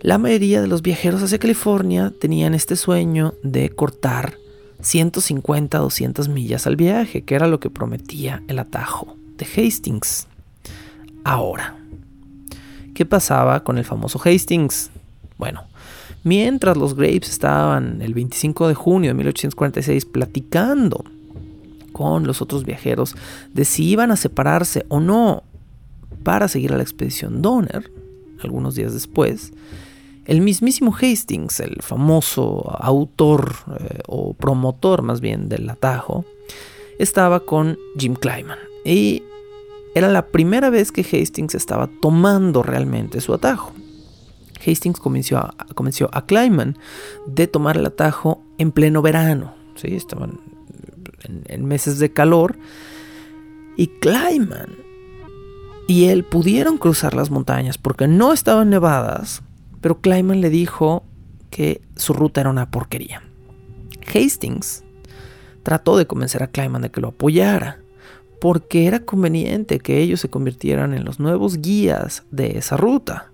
la 0.00 0.18
mayoría 0.18 0.60
de 0.60 0.66
los 0.68 0.82
viajeros 0.82 1.22
hacia 1.22 1.38
California 1.38 2.12
tenían 2.20 2.54
este 2.54 2.76
sueño 2.76 3.34
de 3.42 3.70
cortar 3.70 4.34
150 4.84 5.78
200 5.78 6.28
millas 6.28 6.66
al 6.66 6.76
viaje, 6.76 7.22
que 7.22 7.34
era 7.34 7.48
lo 7.48 7.58
que 7.58 7.70
prometía 7.70 8.42
el 8.48 8.58
atajo 8.58 9.16
de 9.38 9.46
Hastings. 9.46 10.28
Ahora, 11.24 11.76
¿qué 12.94 13.06
pasaba 13.06 13.64
con 13.64 13.78
el 13.78 13.84
famoso 13.84 14.20
Hastings? 14.22 14.90
Bueno, 15.38 15.64
mientras 16.22 16.76
los 16.76 16.94
Graves 16.94 17.30
estaban 17.30 18.02
el 18.02 18.12
25 18.12 18.68
de 18.68 18.74
junio 18.74 19.10
de 19.10 19.14
1846 19.14 20.04
platicando 20.04 21.04
con 21.92 22.26
los 22.26 22.42
otros 22.42 22.64
viajeros 22.64 23.16
de 23.52 23.64
si 23.64 23.88
iban 23.88 24.10
a 24.10 24.16
separarse 24.16 24.84
o 24.88 25.00
no 25.00 25.44
para 26.24 26.48
seguir 26.48 26.72
a 26.72 26.76
la 26.76 26.82
expedición 26.82 27.40
Donner, 27.40 27.90
algunos 28.42 28.74
días 28.74 28.92
después, 28.92 29.52
el 30.24 30.40
mismísimo 30.40 30.94
Hastings, 30.94 31.60
el 31.60 31.82
famoso 31.82 32.76
autor 32.80 33.54
eh, 33.78 34.00
o 34.06 34.34
promotor 34.34 35.02
más 35.02 35.20
bien 35.20 35.48
del 35.48 35.68
atajo, 35.68 36.24
estaba 36.98 37.40
con 37.40 37.78
Jim 37.98 38.14
Clyman. 38.14 38.58
Y 38.84 39.22
era 39.94 40.08
la 40.08 40.26
primera 40.26 40.70
vez 40.70 40.92
que 40.92 41.02
Hastings 41.02 41.54
estaba 41.54 41.88
tomando 42.00 42.62
realmente 42.62 43.20
su 43.20 43.34
atajo. 43.34 43.72
Hastings 44.66 44.98
convenció 44.98 45.38
a, 45.38 45.54
convenció 45.74 46.10
Clyman 46.26 46.78
de 47.26 47.46
tomar 47.46 47.76
el 47.76 47.86
atajo 47.86 48.42
en 48.58 48.72
pleno 48.72 49.02
verano. 49.02 49.54
¿sí? 49.76 49.94
Estaban 49.94 50.40
en, 51.22 51.44
en 51.46 51.64
meses 51.66 51.98
de 51.98 52.12
calor. 52.12 52.58
Y 53.76 53.88
Clyman 53.88 54.84
y 55.86 56.06
él 56.06 56.24
pudieron 56.24 56.78
cruzar 56.78 57.14
las 57.14 57.30
montañas 57.30 57.76
porque 57.78 58.08
no 58.08 58.32
estaban 58.32 58.70
nevadas 58.70 59.42
pero 59.84 60.00
Clyman 60.00 60.40
le 60.40 60.48
dijo 60.48 61.04
que 61.50 61.82
su 61.94 62.14
ruta 62.14 62.40
era 62.40 62.48
una 62.48 62.70
porquería. 62.70 63.22
Hastings 64.14 64.82
trató 65.62 65.98
de 65.98 66.06
convencer 66.06 66.42
a 66.42 66.46
Clyman 66.46 66.80
de 66.80 66.90
que 66.90 67.02
lo 67.02 67.08
apoyara, 67.08 67.80
porque 68.40 68.86
era 68.86 69.00
conveniente 69.00 69.80
que 69.80 69.98
ellos 69.98 70.20
se 70.20 70.30
convirtieran 70.30 70.94
en 70.94 71.04
los 71.04 71.20
nuevos 71.20 71.60
guías 71.60 72.22
de 72.30 72.56
esa 72.56 72.78
ruta. 72.78 73.30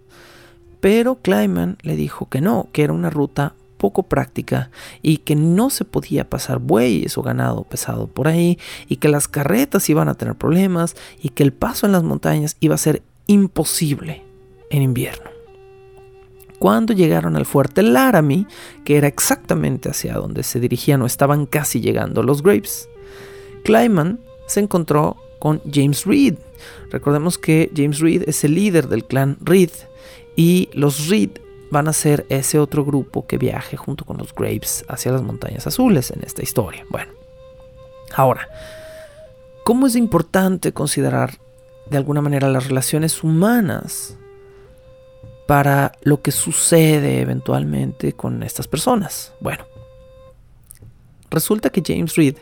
Pero 0.80 1.20
Kleiman 1.22 1.78
le 1.82 1.94
dijo 1.94 2.28
que 2.28 2.40
no, 2.40 2.68
que 2.72 2.82
era 2.82 2.94
una 2.94 3.10
ruta 3.10 3.54
poco 3.76 4.02
práctica 4.02 4.72
y 5.02 5.18
que 5.18 5.36
no 5.36 5.70
se 5.70 5.84
podía 5.84 6.28
pasar 6.28 6.58
bueyes 6.58 7.16
o 7.16 7.22
ganado 7.22 7.62
pesado 7.62 8.08
por 8.08 8.26
ahí 8.26 8.58
y 8.88 8.96
que 8.96 9.08
las 9.08 9.28
carretas 9.28 9.88
iban 9.88 10.08
a 10.08 10.16
tener 10.16 10.34
problemas 10.34 10.96
y 11.22 11.28
que 11.28 11.44
el 11.44 11.52
paso 11.52 11.86
en 11.86 11.92
las 11.92 12.02
montañas 12.02 12.56
iba 12.58 12.74
a 12.74 12.78
ser 12.78 13.04
imposible 13.28 14.24
en 14.70 14.82
invierno. 14.82 15.29
Cuando 16.60 16.92
llegaron 16.92 17.36
al 17.36 17.46
fuerte 17.46 17.82
Laramie, 17.82 18.46
que 18.84 18.98
era 18.98 19.08
exactamente 19.08 19.88
hacia 19.88 20.12
donde 20.12 20.42
se 20.42 20.60
dirigían 20.60 21.00
o 21.00 21.06
estaban 21.06 21.46
casi 21.46 21.80
llegando 21.80 22.22
los 22.22 22.42
Graves, 22.42 22.90
Clyman 23.64 24.20
se 24.46 24.60
encontró 24.60 25.16
con 25.38 25.62
James 25.72 26.04
Reed. 26.04 26.34
Recordemos 26.90 27.38
que 27.38 27.70
James 27.74 28.00
Reed 28.00 28.28
es 28.28 28.44
el 28.44 28.56
líder 28.56 28.88
del 28.88 29.06
clan 29.06 29.38
Reed 29.40 29.70
y 30.36 30.68
los 30.74 31.08
Reed 31.08 31.30
van 31.70 31.88
a 31.88 31.94
ser 31.94 32.26
ese 32.28 32.58
otro 32.58 32.84
grupo 32.84 33.26
que 33.26 33.38
viaje 33.38 33.78
junto 33.78 34.04
con 34.04 34.18
los 34.18 34.34
Graves 34.34 34.84
hacia 34.86 35.12
las 35.12 35.22
montañas 35.22 35.66
azules 35.66 36.10
en 36.10 36.22
esta 36.24 36.42
historia. 36.42 36.84
Bueno, 36.90 37.10
ahora, 38.14 38.46
¿cómo 39.64 39.86
es 39.86 39.96
importante 39.96 40.74
considerar 40.74 41.38
de 41.88 41.96
alguna 41.96 42.20
manera 42.20 42.50
las 42.50 42.68
relaciones 42.68 43.24
humanas 43.24 44.18
para 45.50 45.90
lo 46.04 46.22
que 46.22 46.30
sucede 46.30 47.20
eventualmente 47.20 48.12
con 48.12 48.44
estas 48.44 48.68
personas? 48.68 49.32
Bueno, 49.40 49.64
resulta 51.28 51.70
que 51.70 51.82
James 51.84 52.14
Reed 52.14 52.36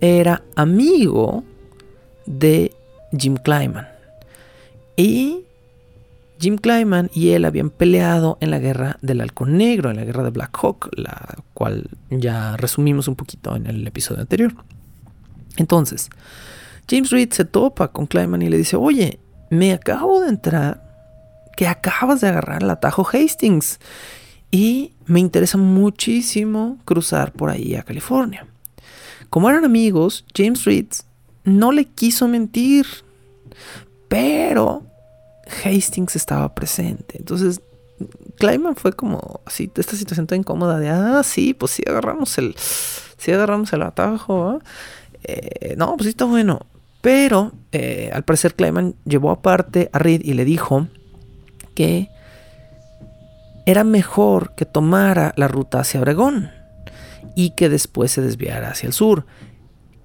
era 0.00 0.42
amigo 0.56 1.44
de 2.24 2.74
Jim 3.14 3.36
Clyman 3.36 3.86
y 4.96 5.44
Jim 6.40 6.56
Clyman 6.56 7.10
y 7.12 7.32
él 7.32 7.44
habían 7.44 7.68
peleado 7.68 8.38
en 8.40 8.50
la 8.50 8.58
guerra 8.58 8.96
del 9.02 9.20
Halcón 9.20 9.58
Negro, 9.58 9.90
en 9.90 9.96
la 9.96 10.06
guerra 10.06 10.22
de 10.22 10.30
Black 10.30 10.58
Hawk, 10.58 10.88
la 10.96 11.42
cual 11.52 11.90
ya 12.08 12.56
resumimos 12.56 13.08
un 13.08 13.16
poquito 13.16 13.56
en 13.56 13.66
el 13.66 13.86
episodio 13.86 14.22
anterior. 14.22 14.54
Entonces, 15.58 16.08
James 16.88 17.10
Reed 17.10 17.30
se 17.30 17.44
topa 17.44 17.88
con 17.88 18.06
Clyman 18.06 18.40
y 18.40 18.48
le 18.48 18.56
dice, 18.56 18.76
oye, 18.76 19.20
me 19.50 19.74
acabo 19.74 20.22
de 20.22 20.30
entrar 20.30 20.87
que 21.58 21.66
acabas 21.66 22.20
de 22.20 22.28
agarrar 22.28 22.62
el 22.62 22.70
atajo 22.70 23.04
Hastings 23.04 23.80
y 24.52 24.92
me 25.06 25.18
interesa 25.18 25.58
muchísimo 25.58 26.78
cruzar 26.84 27.32
por 27.32 27.50
ahí 27.50 27.74
a 27.74 27.82
California. 27.82 28.46
Como 29.28 29.50
eran 29.50 29.64
amigos, 29.64 30.24
James 30.32 30.64
Reed 30.64 30.86
no 31.42 31.72
le 31.72 31.86
quiso 31.86 32.28
mentir, 32.28 32.86
pero 34.06 34.84
Hastings 35.64 36.14
estaba 36.14 36.54
presente. 36.54 37.18
Entonces, 37.18 37.60
Clyman 38.36 38.76
fue 38.76 38.92
como 38.92 39.40
así, 39.44 39.68
esta 39.74 39.96
situación 39.96 40.28
tan 40.28 40.38
incómoda 40.38 40.78
de, 40.78 40.90
ah, 40.90 41.22
sí, 41.24 41.54
pues 41.54 41.72
sí 41.72 41.82
agarramos 41.88 42.38
el, 42.38 42.54
sí 42.56 43.32
agarramos 43.32 43.72
el 43.72 43.82
atajo. 43.82 44.60
Eh, 45.24 45.74
no, 45.76 45.96
pues 45.96 46.04
sí 46.04 46.10
está 46.10 46.24
bueno. 46.24 46.60
Pero 47.00 47.50
eh, 47.72 48.12
al 48.14 48.22
parecer 48.22 48.54
Clyman 48.54 48.94
llevó 49.04 49.32
aparte 49.32 49.90
a 49.92 49.98
Reed 49.98 50.20
y 50.22 50.34
le 50.34 50.44
dijo 50.44 50.86
que 51.78 52.10
era 53.64 53.84
mejor 53.84 54.56
que 54.56 54.64
tomara 54.64 55.32
la 55.36 55.46
ruta 55.46 55.78
hacia 55.78 56.00
Oregón 56.00 56.50
y 57.36 57.50
que 57.50 57.68
después 57.68 58.10
se 58.10 58.20
desviara 58.20 58.70
hacia 58.70 58.88
el 58.88 58.92
sur, 58.92 59.26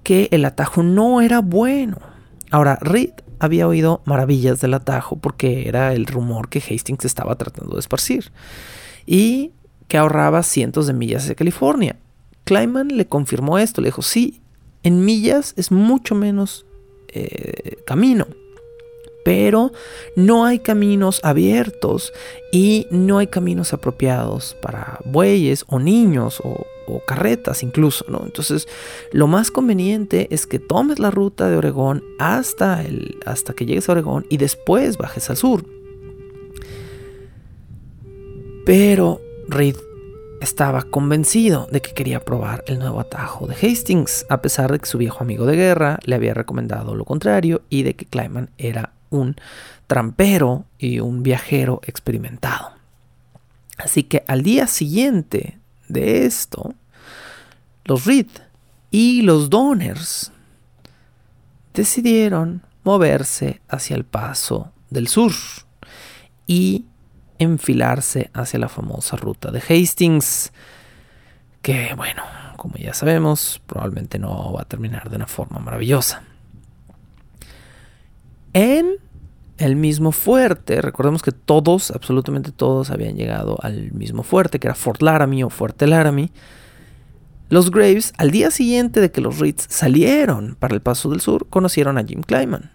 que 0.04 0.28
el 0.30 0.44
atajo 0.44 0.84
no 0.84 1.20
era 1.20 1.40
bueno. 1.40 1.98
Ahora, 2.52 2.78
Reed 2.80 3.10
había 3.40 3.66
oído 3.66 4.02
maravillas 4.04 4.60
del 4.60 4.74
atajo 4.74 5.16
porque 5.16 5.68
era 5.68 5.94
el 5.94 6.06
rumor 6.06 6.48
que 6.48 6.60
Hastings 6.60 7.06
estaba 7.06 7.34
tratando 7.34 7.74
de 7.74 7.80
esparcir 7.80 8.30
y 9.04 9.50
que 9.88 9.98
ahorraba 9.98 10.44
cientos 10.44 10.86
de 10.86 10.92
millas 10.92 11.26
de 11.26 11.34
California. 11.34 11.96
Kleiman 12.44 12.86
le 12.86 13.08
confirmó 13.08 13.58
esto, 13.58 13.80
le 13.80 13.88
dijo, 13.88 14.02
sí, 14.02 14.42
en 14.84 15.04
millas 15.04 15.54
es 15.56 15.72
mucho 15.72 16.14
menos 16.14 16.66
eh, 17.08 17.78
camino, 17.84 18.28
pero 19.24 19.72
no 20.14 20.44
hay 20.44 20.60
caminos 20.60 21.20
abiertos 21.24 22.12
y 22.52 22.86
no 22.90 23.18
hay 23.18 23.26
caminos 23.26 23.72
apropiados 23.72 24.56
para 24.62 25.00
bueyes 25.04 25.64
o 25.68 25.80
niños 25.80 26.40
o 26.44 26.66
carretas 27.06 27.62
incluso, 27.62 28.04
¿no? 28.08 28.22
Entonces, 28.24 28.68
lo 29.12 29.26
más 29.26 29.50
conveniente 29.50 30.28
es 30.30 30.46
que 30.46 30.58
tomes 30.58 30.98
la 30.98 31.10
ruta 31.10 31.48
de 31.48 31.56
Oregón 31.56 32.04
hasta, 32.18 32.82
el, 32.82 33.18
hasta 33.26 33.54
que 33.54 33.66
llegues 33.66 33.88
a 33.88 33.92
Oregón 33.92 34.26
y 34.28 34.36
después 34.36 34.96
bajes 34.98 35.30
al 35.30 35.36
sur. 35.36 35.64
Pero 38.64 39.20
Reed 39.48 39.76
estaba 40.40 40.82
convencido 40.82 41.68
de 41.70 41.80
que 41.80 41.92
quería 41.92 42.24
probar 42.24 42.64
el 42.66 42.78
nuevo 42.78 43.00
atajo 43.00 43.46
de 43.46 43.54
Hastings, 43.54 44.26
a 44.28 44.42
pesar 44.42 44.72
de 44.72 44.78
que 44.78 44.86
su 44.86 44.98
viejo 44.98 45.22
amigo 45.22 45.46
de 45.46 45.56
guerra 45.56 45.98
le 46.04 46.14
había 46.14 46.34
recomendado 46.34 46.94
lo 46.94 47.04
contrario 47.04 47.62
y 47.70 47.82
de 47.82 47.94
que 47.94 48.06
Clyman 48.06 48.50
era 48.58 48.92
un 49.14 49.36
trampero 49.86 50.64
y 50.78 51.00
un 51.00 51.22
viajero 51.22 51.80
experimentado. 51.84 52.72
Así 53.78 54.04
que 54.04 54.24
al 54.26 54.42
día 54.42 54.66
siguiente 54.66 55.58
de 55.88 56.26
esto, 56.26 56.74
los 57.84 58.04
Reed 58.04 58.28
y 58.90 59.22
los 59.22 59.50
Doners 59.50 60.32
decidieron 61.74 62.62
moverse 62.84 63.60
hacia 63.68 63.96
el 63.96 64.04
paso 64.04 64.72
del 64.90 65.08
sur 65.08 65.32
y 66.46 66.84
enfilarse 67.38 68.30
hacia 68.32 68.60
la 68.60 68.68
famosa 68.68 69.16
ruta 69.16 69.50
de 69.50 69.60
Hastings, 69.60 70.52
que 71.62 71.94
bueno, 71.96 72.22
como 72.56 72.76
ya 72.76 72.94
sabemos, 72.94 73.60
probablemente 73.66 74.18
no 74.18 74.52
va 74.52 74.62
a 74.62 74.68
terminar 74.68 75.10
de 75.10 75.16
una 75.16 75.26
forma 75.26 75.58
maravillosa. 75.58 76.22
En 78.52 79.03
el 79.58 79.76
mismo 79.76 80.12
fuerte. 80.12 80.80
Recordemos 80.82 81.22
que 81.22 81.32
todos, 81.32 81.90
absolutamente 81.90 82.52
todos, 82.52 82.90
habían 82.90 83.16
llegado 83.16 83.58
al 83.62 83.92
mismo 83.92 84.22
fuerte, 84.22 84.58
que 84.58 84.66
era 84.66 84.74
Fort 84.74 85.02
Laramie 85.02 85.44
o 85.44 85.50
Fuerte 85.50 85.86
Laramie. 85.86 86.30
Los 87.50 87.70
Graves, 87.70 88.12
al 88.16 88.30
día 88.30 88.50
siguiente 88.50 89.00
de 89.00 89.10
que 89.10 89.20
los 89.20 89.38
Reeds 89.38 89.66
salieron 89.68 90.56
para 90.58 90.74
el 90.74 90.80
Paso 90.80 91.10
del 91.10 91.20
Sur, 91.20 91.46
conocieron 91.48 91.98
a 91.98 92.04
Jim 92.04 92.22
Clyman. 92.22 92.72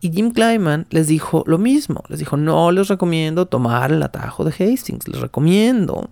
Y 0.00 0.12
Jim 0.12 0.32
Clyman 0.32 0.86
les 0.90 1.06
dijo 1.06 1.44
lo 1.46 1.58
mismo. 1.58 2.02
Les 2.08 2.18
dijo, 2.18 2.36
no 2.36 2.70
les 2.72 2.88
recomiendo 2.88 3.46
tomar 3.46 3.92
el 3.92 4.02
atajo 4.02 4.44
de 4.44 4.50
Hastings. 4.50 5.08
Les 5.08 5.20
recomiendo 5.20 6.10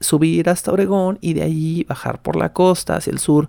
subir 0.00 0.48
hasta 0.48 0.72
Oregón 0.72 1.18
y 1.20 1.34
de 1.34 1.42
allí 1.42 1.84
bajar 1.84 2.22
por 2.22 2.36
la 2.36 2.52
costa 2.52 2.96
hacia 2.96 3.10
el 3.10 3.18
sur, 3.18 3.48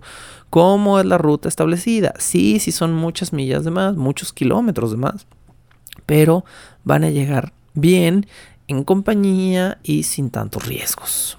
como 0.50 0.98
es 0.98 1.06
la 1.06 1.18
ruta 1.18 1.48
establecida. 1.48 2.14
Sí, 2.18 2.58
sí 2.58 2.72
son 2.72 2.92
muchas 2.92 3.32
millas 3.32 3.64
de 3.64 3.70
más, 3.70 3.96
muchos 3.96 4.32
kilómetros 4.32 4.90
de 4.90 4.96
más 4.96 5.26
pero 6.10 6.44
van 6.82 7.04
a 7.04 7.10
llegar 7.10 7.52
bien, 7.72 8.26
en 8.66 8.82
compañía 8.82 9.78
y 9.84 10.02
sin 10.02 10.30
tantos 10.30 10.66
riesgos. 10.66 11.38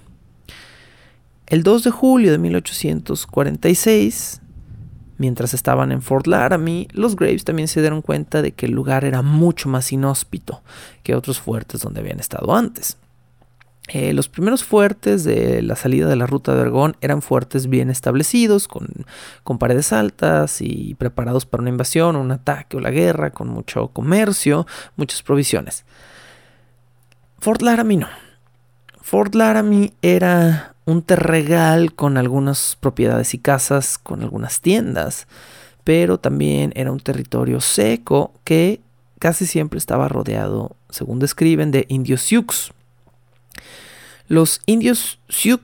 El 1.45 1.63
2 1.63 1.83
de 1.83 1.91
julio 1.91 2.31
de 2.31 2.37
1846, 2.37 4.39
mientras 5.17 5.53
estaban 5.53 5.91
en 5.91 6.01
Fort 6.01 6.25
Laramie, 6.25 6.87
los 6.93 7.17
Graves 7.17 7.43
también 7.43 7.67
se 7.67 7.81
dieron 7.81 8.01
cuenta 8.01 8.41
de 8.41 8.53
que 8.53 8.67
el 8.67 8.71
lugar 8.71 9.03
era 9.03 9.21
mucho 9.21 9.67
más 9.67 9.91
inhóspito 9.91 10.61
que 11.03 11.15
otros 11.15 11.41
fuertes 11.41 11.81
donde 11.81 11.99
habían 11.99 12.21
estado 12.21 12.55
antes. 12.55 12.95
Eh, 13.93 14.13
los 14.13 14.29
primeros 14.29 14.63
fuertes 14.63 15.25
de 15.25 15.61
la 15.61 15.75
salida 15.75 16.07
de 16.07 16.15
la 16.15 16.25
ruta 16.25 16.55
de 16.55 16.61
Oregón 16.61 16.95
eran 17.01 17.21
fuertes 17.21 17.67
bien 17.67 17.89
establecidos, 17.89 18.69
con, 18.69 18.87
con, 19.43 19.57
paredes 19.57 19.91
altas 19.91 20.61
y 20.61 20.93
preparados 20.93 21.45
para 21.45 21.61
una 21.61 21.71
invasión, 21.71 22.15
un 22.15 22.31
ataque 22.31 22.77
o 22.77 22.79
la 22.79 22.89
guerra, 22.89 23.31
con 23.31 23.49
mucho 23.49 23.89
comercio, 23.89 24.65
muchas 24.95 25.23
provisiones. 25.23 25.83
Fort 27.39 27.61
Laramie 27.61 27.97
no. 27.97 28.07
Fort 29.01 29.35
Laramie 29.35 29.91
era 30.01 30.75
un 30.85 31.01
terregal 31.01 31.93
con 31.93 32.17
algunas 32.17 32.77
propiedades 32.79 33.33
y 33.33 33.39
casas, 33.39 33.97
con 33.97 34.21
algunas 34.21 34.61
tiendas, 34.61 35.27
pero 35.83 36.17
también 36.17 36.71
era 36.77 36.93
un 36.93 37.01
territorio 37.01 37.59
seco 37.59 38.31
que 38.45 38.79
casi 39.19 39.45
siempre 39.45 39.79
estaba 39.79 40.07
rodeado, 40.07 40.77
según 40.89 41.19
describen, 41.19 41.71
de 41.71 41.85
indios 41.89 42.21
Sioux 42.21 42.71
los 44.27 44.61
indios 44.65 45.19
Sioux 45.29 45.61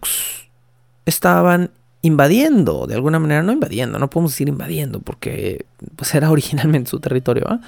estaban 1.06 1.72
invadiendo, 2.02 2.88
de 2.88 2.96
alguna 2.96 3.20
manera, 3.20 3.44
no 3.44 3.52
invadiendo, 3.52 4.00
no 4.00 4.10
podemos 4.10 4.32
decir 4.32 4.48
invadiendo 4.48 5.00
porque 5.00 5.66
pues 5.96 6.14
era 6.16 6.32
originalmente 6.32 6.90
su 6.90 7.00
territorio, 7.00 7.60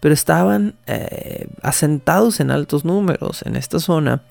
pero 0.00 0.14
estaban 0.14 0.74
eh, 0.86 1.48
asentados 1.62 2.40
en 2.40 2.50
altos 2.50 2.84
números 2.84 3.42
en 3.42 3.56
esta 3.56 3.78
zona 3.78 4.22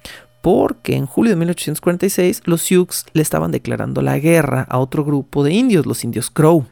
porque 0.42 0.96
en 0.96 1.06
julio 1.06 1.32
de 1.32 1.36
1846 1.38 2.42
los 2.46 2.62
Sioux 2.62 2.88
le 3.14 3.22
estaban 3.22 3.52
declarando 3.52 4.02
la 4.02 4.18
guerra 4.18 4.66
a 4.70 4.80
otro 4.80 5.06
grupo 5.06 5.44
de 5.44 5.54
indios, 5.54 5.86
los 5.86 6.04
indios 6.04 6.32
Crow. 6.32 6.66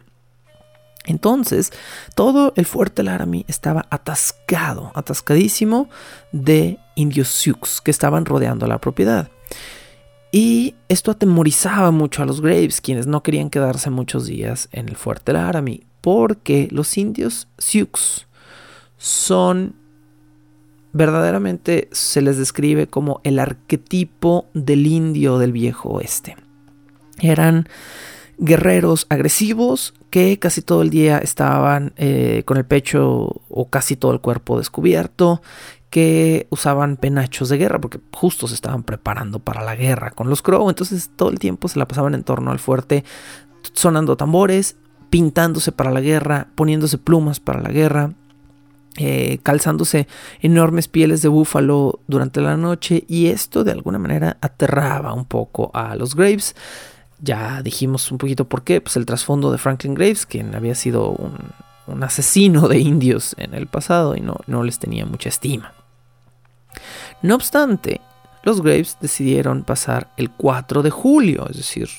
Entonces, 1.10 1.72
todo 2.16 2.53
el 2.55 2.66
fuerte 2.66 3.03
Laramie 3.03 3.45
estaba 3.47 3.88
atascado, 3.89 4.91
atascadísimo 4.93 5.89
de 6.32 6.78
indios 6.95 7.30
Sioux 7.30 7.82
que 7.84 7.91
estaban 7.91 8.26
rodeando 8.26 8.68
la 8.68 8.80
propiedad. 8.80 9.30
Y 10.32 10.76
esto 10.88 11.12
atemorizaba 11.12 11.89
mucho 11.91 12.22
a 12.22 12.26
los 12.26 12.41
Graves, 12.41 12.82
quienes 12.82 13.07
no 13.07 13.24
querían 13.24 13.49
quedarse 13.49 13.89
muchos 13.89 14.28
días 14.28 14.70
en 14.72 14.88
el 14.88 14.95
fuerte 14.95 15.34
Laramie, 15.34 15.88
porque 16.01 16.68
los 16.72 16.97
indios 16.97 17.47
Sioux 17.57 18.28
son 18.97 19.76
verdaderamente 20.91 21.88
se 21.91 22.22
les 22.22 22.38
describe 22.38 22.88
como 22.88 23.22
el 23.24 23.39
arquetipo 23.39 24.47
del 24.53 24.86
indio 24.88 25.38
del 25.39 25.51
viejo 25.51 25.89
oeste. 25.89 26.36
Eran 27.20 27.68
guerreros 28.40 29.06
agresivos 29.10 29.94
que 30.10 30.40
casi 30.40 30.62
todo 30.62 30.82
el 30.82 30.90
día 30.90 31.20
estaban 31.20 31.94
eh, 31.98 32.44
con 32.46 32.58
el 32.58 32.66
pecho 32.66 33.42
o 33.50 33.70
casi 33.70 33.96
todo 33.96 34.12
el 34.12 34.22
cuerpo 34.22 34.58
descubierto, 34.58 35.42
que 35.90 36.48
usaban 36.50 36.98
penachos 36.98 37.50
de 37.50 37.58
guerra 37.58 37.80
porque 37.80 38.00
justo 38.12 38.48
se 38.48 38.56
estaban 38.56 38.84
preparando 38.84 39.40
para 39.40 39.64
la 39.64 39.76
guerra 39.76 40.12
con 40.12 40.30
los 40.30 40.42
Crow, 40.42 40.70
entonces 40.70 41.12
todo 41.16 41.30
el 41.30 41.40
tiempo 41.40 41.68
se 41.68 41.80
la 41.80 41.88
pasaban 41.88 42.14
en 42.14 42.24
torno 42.24 42.52
al 42.52 42.60
fuerte 42.60 43.04
sonando 43.74 44.16
tambores, 44.16 44.78
pintándose 45.10 45.72
para 45.72 45.92
la 45.92 46.02
guerra, 46.02 46.48
poniéndose 46.56 46.98
plumas 46.98 47.40
para 47.40 47.62
la 47.62 47.70
guerra, 47.70 48.14
eh, 48.98 49.40
calzándose 49.44 50.08
enormes 50.42 50.88
pieles 50.88 51.22
de 51.22 51.30
búfalo 51.30 52.00
durante 52.08 52.42
la 52.42 52.58
noche 52.58 53.06
y 53.08 53.28
esto 53.28 53.64
de 53.64 53.72
alguna 53.72 54.00
manera 54.00 54.38
aterraba 54.42 55.14
un 55.14 55.26
poco 55.26 55.72
a 55.74 55.96
los 55.96 56.16
Graves. 56.16 56.56
Ya 57.22 57.61
dijimos 57.61 58.11
un 58.11 58.17
poquito 58.17 58.45
por 58.45 58.63
qué, 58.63 58.82
pues 58.82 58.95
el 58.95 59.05
trasfondo 59.05 59.51
de 59.51 59.57
Franklin 59.57 59.93
Graves, 59.93 60.26
quien 60.26 60.55
había 60.55 60.76
sido 60.76 61.09
un, 61.11 62.03
asesino 62.03 62.67
de 62.67 62.78
indios 62.80 63.36
en 63.39 63.55
el 63.55 63.65
pasado 63.65 64.15
y 64.15 64.22
no, 64.22 64.38
no 64.45 64.63
les 64.63 64.78
tenía 64.78 65.05
mucha 65.05 65.30
estima. 65.30 65.74
No 67.22 67.36
obstante, 67.36 67.99
los 68.43 68.61
Graves 68.61 68.97
decidieron 69.01 69.63
pasar 69.63 70.11
el 70.15 70.30
4 70.30 70.84
de 70.84 70.91
julio, 70.91 71.47
es 71.49 71.57
decir, 71.57 71.89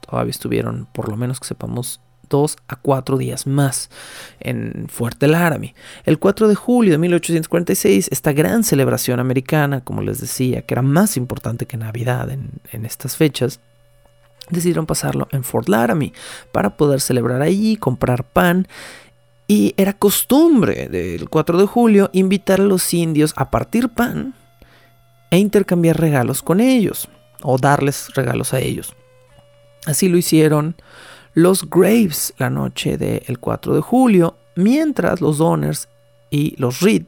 todavía 0.00 0.30
estuvieron, 0.30 0.86
por 0.92 1.08
lo 1.08 1.16
menos 1.16 1.40
que 1.40 1.48
sepamos, 1.48 2.00
dos 2.30 2.56
a 2.68 2.76
cuatro 2.76 3.18
días 3.18 3.46
más 3.46 3.90
en 4.38 4.86
Fuerte 4.88 5.26
Laramie. 5.26 5.74
El 6.04 6.18
4 6.18 6.48
de 6.48 6.54
julio 6.54 6.92
de 6.92 6.98
1846, 6.98 8.08
esta 8.10 8.32
gran 8.32 8.62
celebración 8.62 9.20
americana, 9.20 9.82
como 9.82 10.00
les 10.00 10.20
decía, 10.20 10.62
que 10.62 10.74
era 10.74 10.82
más 10.82 11.16
importante 11.16 11.66
que 11.66 11.76
Navidad 11.76 12.30
en, 12.30 12.50
en 12.72 12.86
estas 12.86 13.16
fechas, 13.16 13.60
decidieron 14.48 14.86
pasarlo 14.86 15.28
en 15.30 15.44
Fort 15.44 15.68
Laramie 15.68 16.12
para 16.52 16.76
poder 16.76 17.00
celebrar 17.00 17.42
allí, 17.42 17.76
comprar 17.76 18.24
pan. 18.24 18.66
Y 19.46 19.74
era 19.76 19.92
costumbre 19.92 20.88
del 20.88 21.28
4 21.28 21.58
de 21.58 21.66
julio 21.66 22.10
invitar 22.12 22.60
a 22.60 22.64
los 22.64 22.94
indios 22.94 23.34
a 23.36 23.50
partir 23.50 23.88
pan 23.88 24.34
e 25.30 25.38
intercambiar 25.38 25.98
regalos 25.98 26.42
con 26.42 26.60
ellos 26.60 27.08
o 27.42 27.58
darles 27.58 28.14
regalos 28.14 28.54
a 28.54 28.60
ellos. 28.60 28.94
Así 29.86 30.08
lo 30.08 30.18
hicieron 30.18 30.76
los 31.34 31.68
Graves 31.68 32.34
la 32.38 32.50
noche 32.50 32.98
del 32.98 33.38
4 33.38 33.74
de 33.74 33.80
julio, 33.80 34.36
mientras 34.56 35.20
los 35.20 35.38
Donners 35.38 35.88
y 36.30 36.54
los 36.56 36.80
Reed 36.80 37.04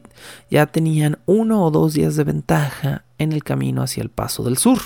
ya 0.49 0.65
tenían 0.65 1.19
uno 1.25 1.65
o 1.65 1.71
dos 1.71 1.93
días 1.93 2.15
de 2.15 2.23
ventaja 2.23 3.05
en 3.17 3.31
el 3.31 3.43
camino 3.43 3.83
hacia 3.83 4.03
el 4.03 4.09
Paso 4.09 4.43
del 4.43 4.57
Sur. 4.57 4.79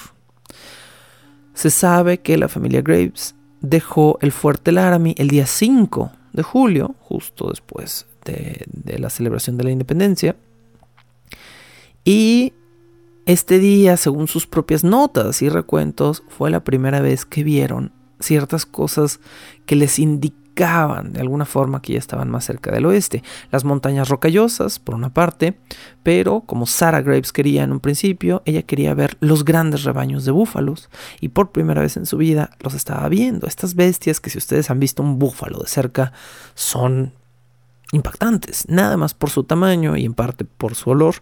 Se 1.57 1.71
sabe 1.71 2.19
que 2.19 2.37
la 2.37 2.49
familia 2.49 2.83
Graves 2.83 3.33
dejó 3.61 4.19
el 4.21 4.31
fuerte 4.31 4.71
Laramie 4.71 5.15
el 5.17 5.27
día 5.27 5.47
5 5.47 6.11
de 6.31 6.43
julio, 6.43 6.93
justo 6.99 7.49
después 7.49 8.05
de, 8.25 8.63
la 8.99 9.09
celebración 9.09 9.57
de 9.57 9.63
la 9.63 9.71
independencia, 9.71 10.35
y 12.05 12.53
este 13.25 13.57
día, 13.57 13.97
según 13.97 14.27
sus 14.27 14.45
propias 14.45 14.83
notas 14.83 15.41
y 15.41 15.49
recuentos, 15.49 16.21
fue 16.29 16.51
la 16.51 16.63
primera 16.63 17.01
vez 17.01 17.25
que 17.25 17.43
vieron 17.43 17.91
ciertas 18.19 18.67
cosas 18.67 19.19
que 19.65 19.75
les 19.75 19.97
indicaban 19.97 20.46
de 20.57 21.21
alguna 21.21 21.45
forma 21.45 21.81
que 21.81 21.93
ya 21.93 21.99
estaban 21.99 22.31
más 22.31 22.45
cerca 22.45 22.71
del 22.71 22.87
oeste. 22.87 23.23
Las 23.51 23.63
montañas 23.63 24.09
rocallosas, 24.09 24.79
por 24.79 24.95
una 24.95 25.13
parte, 25.13 25.57
pero 26.01 26.41
como 26.41 26.65
Sarah 26.65 27.01
Graves 27.01 27.31
quería 27.31 27.63
en 27.63 27.71
un 27.71 27.79
principio, 27.79 28.41
ella 28.45 28.63
quería 28.63 28.95
ver 28.95 29.17
los 29.19 29.45
grandes 29.45 29.83
rebaños 29.83 30.25
de 30.25 30.31
búfalos 30.31 30.89
y 31.21 31.29
por 31.29 31.51
primera 31.51 31.81
vez 31.81 31.95
en 31.95 32.07
su 32.07 32.17
vida 32.17 32.49
los 32.59 32.73
estaba 32.73 33.07
viendo. 33.07 33.45
Estas 33.45 33.75
bestias 33.75 34.19
que 34.19 34.31
si 34.31 34.39
ustedes 34.39 34.71
han 34.71 34.79
visto 34.79 35.03
un 35.03 35.19
búfalo 35.19 35.59
de 35.59 35.67
cerca 35.67 36.11
son 36.55 37.13
impactantes, 37.91 38.67
nada 38.67 38.97
más 38.97 39.13
por 39.13 39.29
su 39.29 39.43
tamaño 39.43 39.95
y 39.95 40.05
en 40.05 40.15
parte 40.15 40.43
por 40.43 40.73
su 40.73 40.89
olor, 40.89 41.15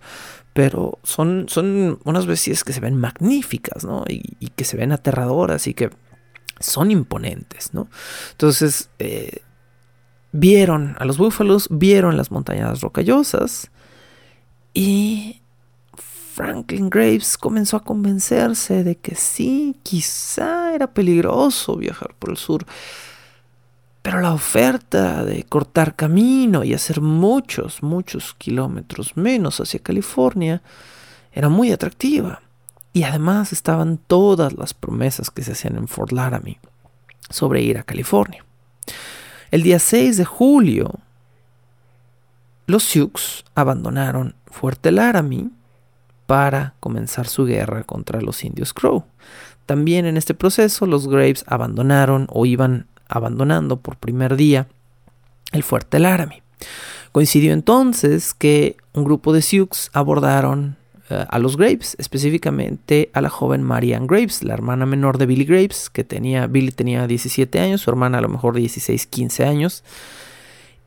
pero 0.54 1.00
son, 1.04 1.48
son 1.50 2.00
unas 2.06 2.26
bestias 2.26 2.64
que 2.64 2.72
se 2.72 2.80
ven 2.80 2.96
magníficas, 2.96 3.84
¿no? 3.84 4.06
Y, 4.08 4.38
y, 4.40 4.48
que 4.48 4.64
se 4.64 4.78
ven 4.78 4.94
aterradoras 4.94 5.68
y 5.68 5.74
que 5.74 5.90
son 6.60 6.92
imponentes, 6.92 7.74
¿no? 7.74 7.88
Entonces, 8.32 8.90
eh, 9.00 9.42
vieron 10.32 10.96
a 11.00 11.06
los 11.06 11.18
búfalos, 11.18 11.68
vieron 11.70 12.18
las 12.18 12.32
montañas 12.32 12.82
rocallosas 12.82 13.72
y 14.74 15.42
Franklin 16.36 16.90
Graves 16.90 17.38
comenzó 17.38 17.78
a 17.78 17.84
convencerse 17.84 18.84
de 18.84 18.98
que 18.98 19.16
sí, 19.16 19.78
quizá 19.84 20.76
era 20.76 20.94
peligroso 20.94 21.78
viajar 21.78 22.14
por 22.20 22.32
el 22.32 22.38
sur, 22.38 22.66
pero 24.02 24.20
la 24.20 24.34
oferta 24.34 25.24
de 25.24 25.44
cortar 25.46 25.96
camino 25.96 26.66
y 26.66 26.74
hacer 26.74 27.00
muchos, 27.00 27.82
muchos 27.82 28.34
kilómetros 28.34 29.16
menos 29.16 29.62
hacia 29.62 29.80
California 29.80 30.62
era 31.32 31.48
muy 31.48 31.72
atractiva. 31.72 32.42
Y 32.96 33.04
además 33.04 33.52
estaban 33.52 33.98
todas 33.98 34.54
las 34.54 34.74
promesas 34.74 35.30
que 35.30 35.44
se 35.44 35.52
hacían 35.52 35.76
en 35.76 35.90
Fort 35.90 36.14
Laramie 36.14 36.62
sobre 37.30 37.62
ir 37.62 37.78
a 37.78 37.84
California. 37.84 38.46
El 39.52 39.64
día 39.64 39.80
6 39.80 40.16
de 40.16 40.24
julio, 40.24 40.94
los 42.68 42.86
Sioux 42.86 43.44
abandonaron 43.54 44.36
Fuerte 44.46 44.94
Laramie 44.94 45.50
para 46.26 46.76
comenzar 46.80 47.28
su 47.28 47.44
guerra 47.44 47.84
contra 47.84 48.22
los 48.22 48.46
indios 48.46 48.74
Crow. 48.74 49.04
También 49.66 50.06
en 50.06 50.16
este 50.16 50.34
proceso 50.34 50.86
los 50.86 51.10
Graves 51.10 51.44
abandonaron 51.48 52.28
o 52.30 52.46
iban 52.46 52.88
abandonando 53.10 53.76
por 53.76 53.98
primer 53.98 54.38
día 54.38 54.70
el 55.52 55.64
Fuerte 55.64 56.00
Laramie. 56.00 56.44
Coincidió 57.12 57.52
entonces 57.52 58.34
que 58.34 58.78
un 58.94 59.04
grupo 59.04 59.34
de 59.34 59.42
Sioux 59.42 59.90
abordaron 59.92 60.78
a 61.10 61.38
los 61.38 61.56
Graves, 61.56 61.96
específicamente 62.00 63.12
a 63.14 63.22
la 63.22 63.30
joven 63.30 63.62
Marianne 63.62 64.08
Graves, 64.08 64.44
la 64.44 64.56
hermana 64.56 64.88
menor 64.88 65.20
de 65.20 65.28
Billy 65.28 65.46
Graves, 65.46 65.90
que 65.92 66.04
tenía, 66.04 66.48
Billy 66.48 66.72
tenía 66.72 67.06
17 67.06 67.60
años, 67.60 67.82
su 67.82 67.92
hermana 67.92 68.18
a 68.18 68.22
lo 68.22 68.30
mejor 68.30 68.56
16, 68.56 69.06
15 69.06 69.46
años, 69.46 69.84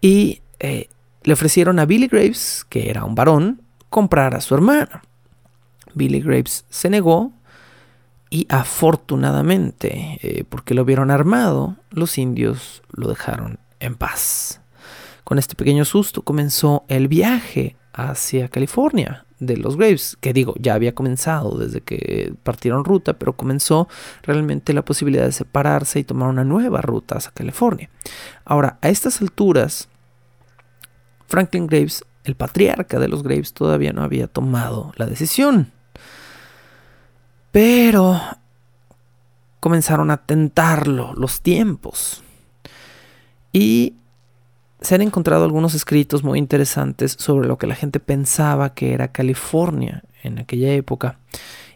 y 0.01 0.43
eh, 0.59 0.89
le 1.23 1.33
ofrecieron 1.33 1.79
a 1.79 1.87
Billy 1.87 2.09
Graves, 2.09 2.67
que 2.69 2.91
era 2.91 3.05
un 3.05 3.15
varón, 3.15 3.63
comprar 3.91 4.35
a 4.35 4.41
su 4.41 4.55
hermana. 4.55 5.03
Billy 5.95 6.21
Graves 6.21 6.65
se 6.69 6.91
negó 6.91 7.33
y 8.31 8.47
afortunadamente, 8.49 10.19
eh, 10.23 10.45
porque 10.49 10.75
lo 10.75 10.85
vieron 10.85 11.11
armado, 11.11 11.77
los 11.91 12.19
indios 12.19 12.83
lo 12.91 13.09
dejaron 13.09 13.59
en 13.81 13.95
paz. 13.95 14.61
Con 15.25 15.39
este 15.39 15.55
pequeño 15.55 15.85
susto 15.85 16.23
comenzó 16.23 16.85
el 16.89 17.09
viaje 17.09 17.77
hacia 17.99 18.49
California, 18.49 19.25
de 19.41 19.57
los 19.57 19.77
Graves, 19.77 20.17
que 20.21 20.33
digo, 20.33 20.55
ya 20.59 20.75
había 20.75 20.95
comenzado 20.95 21.59
desde 21.59 21.81
que 21.81 22.33
partieron 22.43 22.85
ruta, 22.85 23.15
pero 23.19 23.37
comenzó 23.37 23.89
realmente 24.23 24.73
la 24.73 24.85
posibilidad 24.85 25.25
de 25.25 25.33
separarse 25.33 25.99
y 25.99 26.05
tomar 26.05 26.29
una 26.29 26.45
nueva 26.45 26.81
ruta 26.81 27.17
hacia 27.17 27.33
California. 27.33 27.91
Ahora, 28.45 28.79
a 28.83 28.89
estas 28.89 29.21
alturas, 29.21 29.89
Franklin 31.27 31.67
Graves, 31.67 32.05
el 32.25 32.37
patriarca 32.37 32.99
de 32.99 33.09
los 33.09 33.23
Graves, 33.23 33.53
todavía 33.53 33.93
no 33.93 34.03
había 34.03 34.27
tomado 34.27 34.93
la 34.97 35.07
decisión. 35.07 35.73
Pero 37.51 38.21
comenzaron 39.61 40.11
a 40.11 40.19
tentarlo 40.19 41.15
los 41.15 41.41
tiempos. 41.41 42.23
Y 43.53 43.95
se 44.81 44.95
han 44.95 45.03
encontrado 45.03 45.45
algunos 45.45 45.75
escritos 45.75 46.23
muy 46.23 46.39
interesantes 46.39 47.17
sobre 47.19 47.49
lo 47.49 47.59
que 47.59 47.67
la 47.67 47.75
gente 47.75 48.01
pensaba 48.01 48.75
que 48.75 48.93
era 48.93 49.13
California 49.13 50.05
en 50.23 50.39
aquella 50.39 50.73
época. 50.73 51.19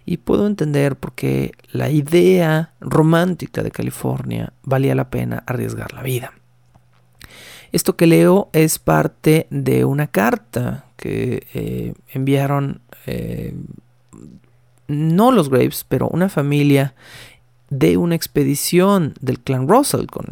Y 0.05 0.17
puedo 0.19 0.47
entender 0.47 0.97
por 0.97 1.13
qué 1.13 1.53
la 1.71 1.91
idea 1.91 2.73
romántica 2.81 3.63
de 3.63 3.71
California 3.71 4.53
valía 4.63 4.95
la 4.95 5.11
pena 5.11 5.45
arriesgar 5.47 5.93
la 5.93 6.03
vida. 6.03 6.33
Esto 7.71 7.97
que 7.97 8.07
leo 8.07 8.51
es 8.53 8.79
parte 8.79 9.47
de 9.51 9.85
una 9.85 10.09
carta 10.09 10.87
que 10.97 11.47
eh, 11.55 11.95
enviaron 12.13 12.83
eh, 13.07 13.55
no 14.89 15.33
los 15.33 15.49
Graves, 15.49 15.85
pero 15.89 16.09
una 16.09 16.29
familia 16.29 16.95
de 17.71 17.97
una 17.97 18.15
expedición 18.15 19.15
del 19.21 19.41
clan 19.41 19.67
Russell 19.67 20.07
con 20.07 20.27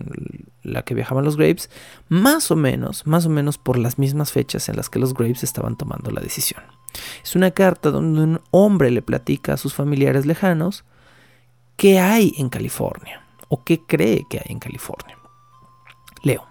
la 0.62 0.82
que 0.82 0.94
viajaban 0.94 1.24
los 1.24 1.36
Graves, 1.36 1.70
más 2.08 2.50
o 2.50 2.56
menos, 2.56 3.06
más 3.06 3.26
o 3.26 3.30
menos 3.30 3.58
por 3.58 3.78
las 3.78 3.98
mismas 3.98 4.32
fechas 4.32 4.68
en 4.68 4.76
las 4.76 4.90
que 4.90 4.98
los 4.98 5.14
Graves 5.14 5.42
estaban 5.42 5.76
tomando 5.76 6.10
la 6.10 6.20
decisión. 6.20 6.62
Es 7.22 7.36
una 7.36 7.50
carta 7.50 7.90
donde 7.90 8.20
un 8.22 8.40
hombre 8.50 8.90
le 8.90 9.02
platica 9.02 9.54
a 9.54 9.56
sus 9.56 9.74
familiares 9.74 10.26
lejanos 10.26 10.84
qué 11.76 11.98
hay 11.98 12.34
en 12.36 12.48
California 12.48 13.24
o 13.48 13.64
qué 13.64 13.80
cree 13.86 14.26
que 14.28 14.38
hay 14.38 14.52
en 14.52 14.58
California. 14.58 15.16
Leo. 16.22 16.46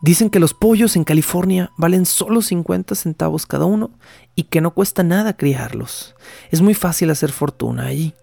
Dicen 0.00 0.30
que 0.30 0.38
los 0.38 0.54
pollos 0.54 0.94
en 0.94 1.02
California 1.02 1.72
valen 1.76 2.06
solo 2.06 2.40
50 2.40 2.94
centavos 2.94 3.46
cada 3.46 3.64
uno 3.64 3.90
y 4.36 4.44
que 4.44 4.60
no 4.60 4.72
cuesta 4.72 5.02
nada 5.02 5.36
criarlos. 5.36 6.14
Es 6.50 6.60
muy 6.60 6.74
fácil 6.74 7.10
hacer 7.10 7.32
fortuna 7.32 7.86
allí. 7.86 8.14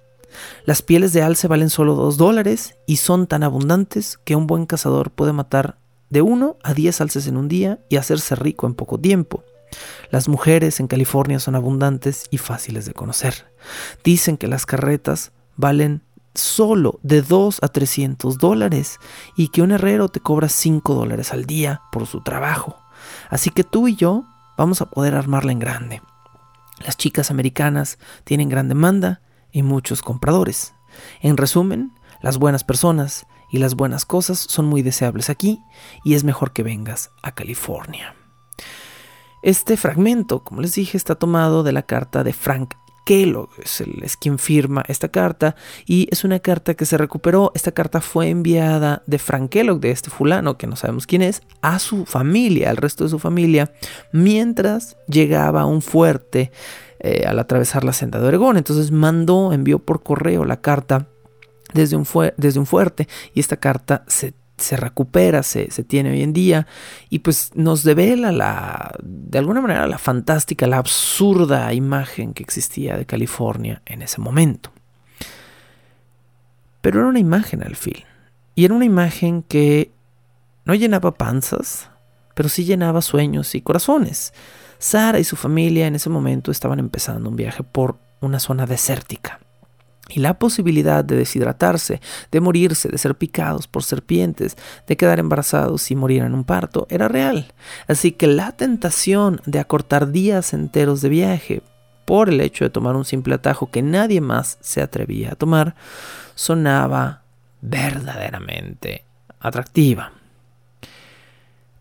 Las 0.65 0.81
pieles 0.81 1.13
de 1.13 1.21
alce 1.21 1.47
valen 1.47 1.69
solo 1.69 1.95
2 1.95 2.17
dólares 2.17 2.75
y 2.85 2.97
son 2.97 3.27
tan 3.27 3.43
abundantes 3.43 4.17
que 4.23 4.35
un 4.35 4.47
buen 4.47 4.65
cazador 4.65 5.11
puede 5.11 5.33
matar 5.33 5.77
de 6.09 6.21
1 6.21 6.57
a 6.63 6.73
10 6.73 7.01
alces 7.01 7.27
en 7.27 7.37
un 7.37 7.47
día 7.47 7.79
y 7.89 7.97
hacerse 7.97 8.35
rico 8.35 8.67
en 8.67 8.73
poco 8.73 8.99
tiempo. 8.99 9.43
Las 10.09 10.27
mujeres 10.27 10.79
en 10.79 10.87
California 10.87 11.39
son 11.39 11.55
abundantes 11.55 12.25
y 12.31 12.37
fáciles 12.37 12.85
de 12.85 12.93
conocer. 12.93 13.51
Dicen 14.03 14.37
que 14.37 14.47
las 14.47 14.65
carretas 14.65 15.31
valen 15.57 16.03
solo 16.33 16.99
de 17.01 17.21
2 17.21 17.59
a 17.61 17.67
300 17.67 18.37
dólares 18.37 18.99
y 19.35 19.49
que 19.49 19.61
un 19.61 19.71
herrero 19.71 20.09
te 20.09 20.19
cobra 20.19 20.49
5 20.49 20.93
dólares 20.93 21.31
al 21.31 21.45
día 21.45 21.81
por 21.91 22.07
su 22.07 22.21
trabajo. 22.21 22.77
Así 23.29 23.49
que 23.49 23.63
tú 23.63 23.87
y 23.87 23.95
yo 23.95 24.25
vamos 24.57 24.81
a 24.81 24.89
poder 24.89 25.15
armarla 25.15 25.51
en 25.51 25.59
grande. 25.59 26.01
Las 26.83 26.97
chicas 26.97 27.31
americanas 27.31 27.97
tienen 28.25 28.49
gran 28.49 28.67
demanda 28.67 29.21
y 29.55 29.63
muchos 29.63 30.01
compradores. 30.01 30.75
En 31.21 31.37
resumen, 31.37 31.93
las 32.21 32.37
buenas 32.37 32.65
personas 32.65 33.25
y 33.49 33.57
las 33.57 33.75
buenas 33.75 34.03
cosas 34.05 34.37
son 34.37 34.65
muy 34.65 34.81
deseables 34.81 35.29
aquí 35.29 35.63
y 36.03 36.15
es 36.15 36.25
mejor 36.25 36.51
que 36.51 36.61
vengas 36.61 37.11
a 37.23 37.33
California. 37.33 38.15
Este 39.43 39.77
fragmento, 39.77 40.43
como 40.43 40.59
les 40.59 40.75
dije, 40.75 40.97
está 40.97 41.15
tomado 41.15 41.63
de 41.63 41.71
la 41.71 41.83
carta 41.83 42.25
de 42.25 42.33
Frank 42.33 42.73
Kellogg 43.05 43.49
es, 43.63 44.17
quien 44.17 44.39
firma 44.39 44.83
esta 44.87 45.07
carta 45.07 45.55
y 45.85 46.09
es 46.11 46.25
una 46.25 46.39
carta 46.39 46.73
que 46.73 46.85
se 46.85 46.97
recuperó. 46.97 47.51
Esta 47.55 47.71
carta 47.71 48.01
fue 48.01 48.29
enviada 48.29 49.03
de 49.05 49.19
Frank 49.19 49.51
Kellogg, 49.51 49.79
de 49.79 49.91
este 49.91 50.09
fulano 50.09 50.57
que 50.57 50.67
no 50.67 50.75
sabemos 50.75 51.07
quién 51.07 51.21
es, 51.21 51.43
a 51.61 51.79
su 51.79 52.05
familia, 52.05 52.71
al 52.71 52.77
resto 52.77 53.05
de 53.05 53.11
su 53.11 53.19
familia, 53.19 53.71
mientras 54.11 54.97
llegaba 55.07 55.65
un 55.65 55.81
fuerte 55.81 56.51
eh, 56.99 57.25
al 57.27 57.39
atravesar 57.39 57.83
la 57.83 57.93
senda 57.93 58.19
de 58.19 58.27
Oregón. 58.27 58.57
Entonces 58.57 58.91
mandó, 58.91 59.53
envió 59.53 59.79
por 59.79 60.03
correo 60.03 60.45
la 60.45 60.61
carta 60.61 61.07
desde 61.73 61.95
un, 61.95 62.07
desde 62.37 62.59
un 62.59 62.65
fuerte 62.65 63.07
y 63.33 63.39
esta 63.39 63.57
carta 63.57 64.03
se 64.07 64.33
se 64.57 64.77
recupera, 64.77 65.43
se, 65.43 65.67
tiene 65.83 66.11
hoy 66.11 66.21
en 66.21 66.33
día 66.33 66.67
y 67.09 67.19
pues 67.19 67.51
nos 67.55 67.83
devela 67.83 68.31
la, 68.31 68.95
de 69.03 69.37
alguna 69.37 69.61
manera 69.61 69.85
la 69.87 69.97
fantástica, 69.97 70.65
la 70.67 70.77
absurda 70.77 71.73
imagen 71.73 72.33
que 72.33 72.43
existía 72.43 72.97
de 72.97 73.05
California 73.05 73.81
en 73.85 74.01
ese 74.01 74.21
momento. 74.21 74.71
Pero 76.81 76.99
era 76.99 77.09
una 77.09 77.19
imagen 77.19 77.63
al 77.63 77.75
fin 77.75 78.05
y 78.55 78.65
era 78.65 78.73
una 78.73 78.85
imagen 78.85 79.43
que 79.43 79.91
no 80.63 80.73
llenaba 80.73 81.15
panzas, 81.15 81.89
pero 82.33 82.47
sí 82.47 82.63
llenaba 82.63 83.01
sueños 83.01 83.55
y 83.55 83.61
corazones. 83.61 84.33
Sara 84.79 85.19
y 85.19 85.23
su 85.23 85.35
familia 85.35 85.87
en 85.87 85.95
ese 85.95 86.09
momento 86.09 86.51
estaban 86.51 86.79
empezando 86.79 87.29
un 87.29 87.35
viaje 87.35 87.63
por 87.63 87.97
una 88.21 88.39
zona 88.39 88.65
desértica. 88.65 89.39
Y 90.07 90.19
la 90.19 90.37
posibilidad 90.37 91.03
de 91.03 91.15
deshidratarse, 91.15 91.99
de 92.31 92.39
morirse, 92.39 92.89
de 92.89 92.97
ser 92.97 93.15
picados 93.15 93.67
por 93.67 93.83
serpientes, 93.83 94.55
de 94.87 94.97
quedar 94.97 95.19
embarazados 95.19 95.89
y 95.89 95.95
morir 95.95 96.21
en 96.21 96.35
un 96.35 96.43
parto, 96.43 96.85
era 96.89 97.07
real. 97.07 97.53
Así 97.87 98.11
que 98.11 98.27
la 98.27 98.51
tentación 98.51 99.41
de 99.45 99.59
acortar 99.59 100.11
días 100.11 100.53
enteros 100.53 101.01
de 101.01 101.09
viaje 101.09 101.63
por 102.05 102.29
el 102.29 102.39
hecho 102.39 102.63
de 102.63 102.69
tomar 102.69 102.95
un 102.95 103.03
simple 103.03 103.33
atajo 103.33 103.71
que 103.71 103.81
nadie 103.81 104.21
más 104.21 104.59
se 104.61 104.81
atrevía 104.81 105.31
a 105.31 105.35
tomar, 105.35 105.75
sonaba 106.35 107.23
verdaderamente 107.61 109.05
atractiva. 109.39 110.11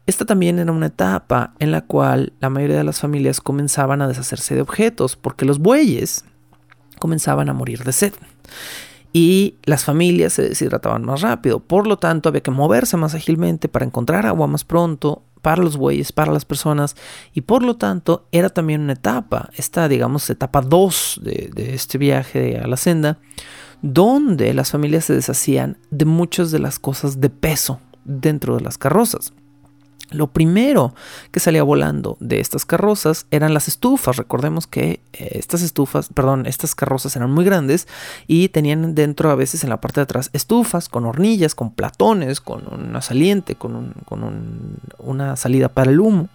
Esta 0.06 0.24
también 0.24 0.58
era 0.58 0.70
una 0.70 0.86
etapa 0.86 1.54
en 1.58 1.70
la 1.70 1.82
cual 1.82 2.32
la 2.40 2.50
mayoría 2.50 2.76
de 2.76 2.84
las 2.84 3.00
familias 3.00 3.40
comenzaban 3.40 4.02
a 4.02 4.08
deshacerse 4.08 4.54
de 4.54 4.60
objetos, 4.60 5.16
porque 5.16 5.46
los 5.46 5.58
bueyes, 5.58 6.24
comenzaban 6.98 7.48
a 7.48 7.54
morir 7.54 7.84
de 7.84 7.92
sed. 7.92 8.12
Y 9.12 9.56
las 9.64 9.84
familias 9.84 10.32
se 10.32 10.42
deshidrataban 10.42 11.04
más 11.04 11.20
rápido. 11.20 11.60
Por 11.60 11.86
lo 11.86 11.98
tanto, 11.98 12.28
había 12.28 12.42
que 12.42 12.50
moverse 12.50 12.96
más 12.96 13.14
ágilmente 13.14 13.68
para 13.68 13.86
encontrar 13.86 14.26
agua 14.26 14.46
más 14.46 14.64
pronto 14.64 15.22
para 15.40 15.62
los 15.62 15.76
bueyes, 15.76 16.10
para 16.10 16.32
las 16.32 16.44
personas. 16.44 16.96
Y 17.32 17.42
por 17.42 17.62
lo 17.62 17.76
tanto, 17.76 18.26
era 18.32 18.50
también 18.50 18.80
una 18.80 18.94
etapa, 18.94 19.50
esta, 19.54 19.86
digamos, 19.88 20.28
etapa 20.30 20.62
2 20.62 21.20
de, 21.22 21.74
este 21.74 21.98
viaje 21.98 22.58
a 22.58 22.66
la 22.66 22.76
senda, 22.76 23.18
donde 23.82 24.52
las 24.52 24.70
familias 24.72 25.04
se 25.04 25.14
deshacían 25.14 25.78
de 25.90 26.06
muchas 26.06 26.50
de 26.50 26.58
las 26.58 26.78
cosas 26.78 27.20
de 27.20 27.30
peso 27.30 27.80
dentro 28.04 28.56
de 28.56 28.62
las 28.62 28.78
carrozas. 28.78 29.32
Lo 30.10 30.28
primero 30.28 30.94
que 31.30 31.40
salía 31.40 31.62
volando 31.62 32.16
de 32.20 32.40
estas 32.40 32.66
carrozas 32.66 33.26
eran 33.30 33.54
las 33.54 33.68
estufas. 33.68 34.16
Recordemos 34.16 34.66
que 34.66 35.00
eh, 35.12 35.30
estas 35.32 35.62
estufas, 35.62 36.10
perdón, 36.12 36.46
estas 36.46 36.74
carrozas 36.74 37.16
eran 37.16 37.30
muy 37.30 37.44
grandes 37.44 37.88
y 38.26 38.48
tenían 38.48 38.94
dentro 38.94 39.30
a 39.30 39.34
veces 39.34 39.64
en 39.64 39.70
la 39.70 39.80
parte 39.80 40.00
de 40.00 40.04
atrás 40.04 40.30
estufas 40.32 40.88
con 40.88 41.06
hornillas, 41.06 41.54
con 41.54 41.72
platones, 41.72 42.40
con 42.40 42.62
una 42.72 43.00
saliente, 43.00 43.54
con, 43.54 43.94
una 44.98 45.36
salida 45.36 45.68
para 45.68 45.90
el 45.90 46.00
humo. 46.00 46.28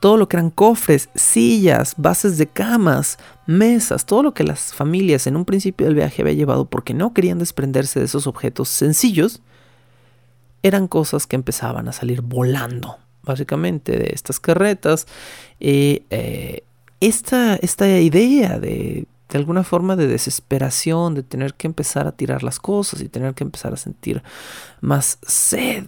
Todo 0.00 0.16
lo 0.16 0.28
que 0.28 0.36
eran 0.36 0.50
cofres, 0.50 1.08
sillas, 1.14 1.94
bases 1.96 2.36
de 2.36 2.46
camas, 2.46 3.16
mesas, 3.46 4.04
todo 4.04 4.22
lo 4.22 4.34
que 4.34 4.44
las 4.44 4.74
familias 4.74 5.26
en 5.26 5.36
un 5.36 5.44
principio 5.44 5.86
del 5.86 5.94
viaje 5.94 6.20
había 6.20 6.34
llevado 6.34 6.66
porque 6.66 6.92
no 6.94 7.14
querían 7.14 7.38
desprenderse 7.38 8.00
de 8.00 8.06
esos 8.06 8.26
objetos 8.26 8.68
sencillos 8.68 9.40
eran 10.64 10.88
cosas 10.88 11.26
que 11.26 11.36
empezaban 11.36 11.88
a 11.88 11.92
salir 11.92 12.22
volando, 12.22 12.96
básicamente, 13.22 13.98
de 13.98 14.10
estas 14.14 14.40
carretas. 14.40 15.06
Y 15.60 16.04
eh, 16.08 16.64
esta, 17.00 17.56
esta 17.56 17.86
idea 18.00 18.58
de, 18.58 19.06
de 19.28 19.38
alguna 19.38 19.62
forma 19.62 19.94
de 19.94 20.06
desesperación, 20.06 21.14
de 21.14 21.22
tener 21.22 21.52
que 21.52 21.66
empezar 21.66 22.06
a 22.06 22.12
tirar 22.12 22.42
las 22.42 22.58
cosas 22.58 23.02
y 23.02 23.10
tener 23.10 23.34
que 23.34 23.44
empezar 23.44 23.74
a 23.74 23.76
sentir 23.76 24.22
más 24.80 25.18
sed, 25.26 25.84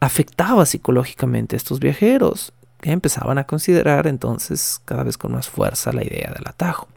afectaba 0.00 0.64
psicológicamente 0.64 1.54
a 1.54 1.58
estos 1.58 1.78
viajeros, 1.78 2.54
que 2.80 2.92
empezaban 2.92 3.36
a 3.36 3.44
considerar 3.44 4.06
entonces 4.06 4.80
cada 4.86 5.02
vez 5.02 5.18
con 5.18 5.32
más 5.32 5.50
fuerza 5.50 5.92
la 5.92 6.02
idea 6.02 6.32
del 6.34 6.48
atajo. 6.48 6.88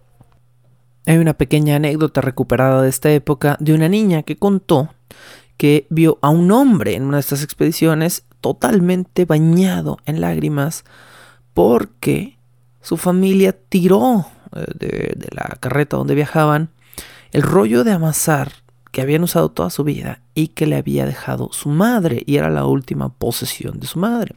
Hay 1.06 1.18
una 1.18 1.34
pequeña 1.34 1.76
anécdota 1.76 2.22
recuperada 2.22 2.82
de 2.84 2.90
esta 2.90 3.12
época 3.12 3.58
de 3.60 3.74
una 3.74 3.90
niña 3.90 4.24
que 4.24 4.38
contó 4.38 4.92
que 5.62 5.86
vio 5.92 6.18
a 6.24 6.30
un 6.30 6.52
hombre 6.52 6.96
en 6.96 7.04
una 7.04 7.18
de 7.18 7.22
estas 7.22 7.44
expediciones 7.44 8.24
totalmente 8.42 9.26
bañado 9.26 10.00
en 10.08 10.20
lágrimas 10.20 10.86
porque 11.54 12.40
su 12.82 12.98
familia 12.98 13.56
tiró 13.70 14.26
eh, 14.56 14.66
de, 14.74 15.28
la 15.30 15.56
carreta 15.60 15.98
donde 15.98 16.16
viajaban 16.16 16.72
el 17.32 17.44
rollo 17.44 17.84
de 17.84 17.92
amasar 17.92 18.52
que 18.92 19.04
habían 19.04 19.22
usado 19.22 19.52
toda 19.52 19.70
su 19.70 19.84
vida 19.84 20.22
y 20.34 20.48
que 20.48 20.66
le 20.66 20.78
había 20.78 21.06
dejado 21.06 21.50
su 21.52 21.70
madre 21.70 22.24
y 22.26 22.38
era 22.38 22.50
la 22.50 22.66
última 22.66 23.10
posesión 23.10 23.80
de 23.80 23.86
su 23.86 24.00
madre. 24.00 24.34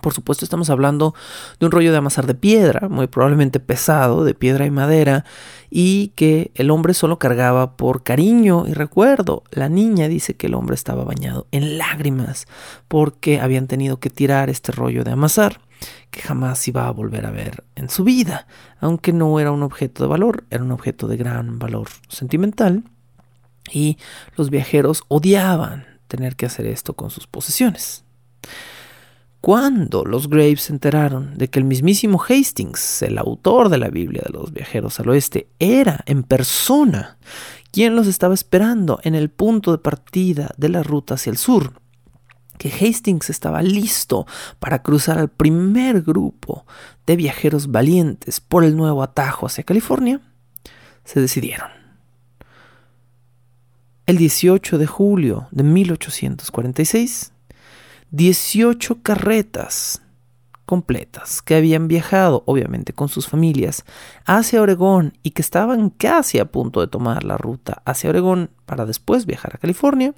Por 0.00 0.14
supuesto 0.14 0.44
estamos 0.44 0.70
hablando 0.70 1.14
de 1.58 1.66
un 1.66 1.72
rollo 1.72 1.92
de 1.92 1.98
amasar 1.98 2.26
de 2.26 2.34
piedra, 2.34 2.88
muy 2.88 3.06
probablemente 3.06 3.60
pesado, 3.60 4.24
de 4.24 4.34
piedra 4.34 4.66
y 4.66 4.70
madera, 4.70 5.24
y 5.70 6.08
que 6.16 6.50
el 6.54 6.70
hombre 6.70 6.94
solo 6.94 7.18
cargaba 7.18 7.76
por 7.76 8.02
cariño 8.02 8.66
y 8.66 8.72
recuerdo. 8.72 9.44
La 9.50 9.68
niña 9.68 10.08
dice 10.08 10.34
que 10.34 10.46
el 10.46 10.54
hombre 10.54 10.74
estaba 10.74 11.04
bañado 11.04 11.46
en 11.52 11.78
lágrimas 11.78 12.46
porque 12.88 13.40
habían 13.40 13.66
tenido 13.66 14.00
que 14.00 14.10
tirar 14.10 14.50
este 14.50 14.72
rollo 14.72 15.04
de 15.04 15.12
amasar 15.12 15.60
que 16.10 16.20
jamás 16.20 16.66
iba 16.68 16.86
a 16.86 16.90
volver 16.90 17.26
a 17.26 17.30
ver 17.30 17.64
en 17.74 17.88
su 17.88 18.04
vida, 18.04 18.46
aunque 18.80 19.12
no 19.12 19.40
era 19.40 19.50
un 19.50 19.62
objeto 19.62 20.02
de 20.02 20.08
valor, 20.08 20.44
era 20.50 20.62
un 20.62 20.72
objeto 20.72 21.08
de 21.08 21.16
gran 21.16 21.58
valor 21.58 21.88
sentimental, 22.08 22.84
y 23.72 23.98
los 24.36 24.50
viajeros 24.50 25.04
odiaban 25.08 25.86
tener 26.08 26.36
que 26.36 26.46
hacer 26.46 26.66
esto 26.66 26.94
con 26.94 27.10
sus 27.10 27.26
posesiones. 27.26 28.04
Cuando 29.40 30.04
los 30.04 30.28
Graves 30.28 30.62
se 30.62 30.72
enteraron 30.72 31.38
de 31.38 31.48
que 31.48 31.58
el 31.58 31.64
mismísimo 31.64 32.22
Hastings, 32.22 33.02
el 33.02 33.16
autor 33.16 33.70
de 33.70 33.78
la 33.78 33.88
Biblia 33.88 34.22
de 34.26 34.32
los 34.32 34.52
viajeros 34.52 35.00
al 35.00 35.08
oeste, 35.08 35.48
era 35.58 36.00
en 36.04 36.24
persona 36.24 37.16
quien 37.70 37.96
los 37.96 38.06
estaba 38.06 38.34
esperando 38.34 39.00
en 39.02 39.14
el 39.14 39.30
punto 39.30 39.72
de 39.72 39.78
partida 39.78 40.52
de 40.58 40.68
la 40.68 40.82
ruta 40.82 41.14
hacia 41.14 41.30
el 41.30 41.38
sur, 41.38 41.72
que 42.58 42.68
Hastings 42.68 43.30
estaba 43.30 43.62
listo 43.62 44.26
para 44.58 44.82
cruzar 44.82 45.18
al 45.18 45.30
primer 45.30 46.02
grupo 46.02 46.66
de 47.06 47.16
viajeros 47.16 47.70
valientes 47.70 48.40
por 48.40 48.62
el 48.62 48.76
nuevo 48.76 49.02
atajo 49.02 49.46
hacia 49.46 49.64
California, 49.64 50.20
se 51.04 51.18
decidieron. 51.18 51.70
El 54.04 54.18
18 54.18 54.76
de 54.76 54.86
julio 54.86 55.48
de 55.50 55.62
1846, 55.62 57.32
18 58.10 59.02
carretas 59.02 60.02
completas 60.66 61.42
que 61.42 61.56
habían 61.56 61.88
viajado, 61.88 62.44
obviamente 62.46 62.92
con 62.92 63.08
sus 63.08 63.26
familias, 63.26 63.84
hacia 64.24 64.62
Oregón 64.62 65.18
y 65.22 65.30
que 65.32 65.42
estaban 65.42 65.90
casi 65.90 66.38
a 66.38 66.44
punto 66.52 66.80
de 66.80 66.86
tomar 66.86 67.24
la 67.24 67.36
ruta 67.36 67.82
hacia 67.84 68.10
Oregón 68.10 68.50
para 68.66 68.86
después 68.86 69.26
viajar 69.26 69.56
a 69.56 69.58
California, 69.58 70.14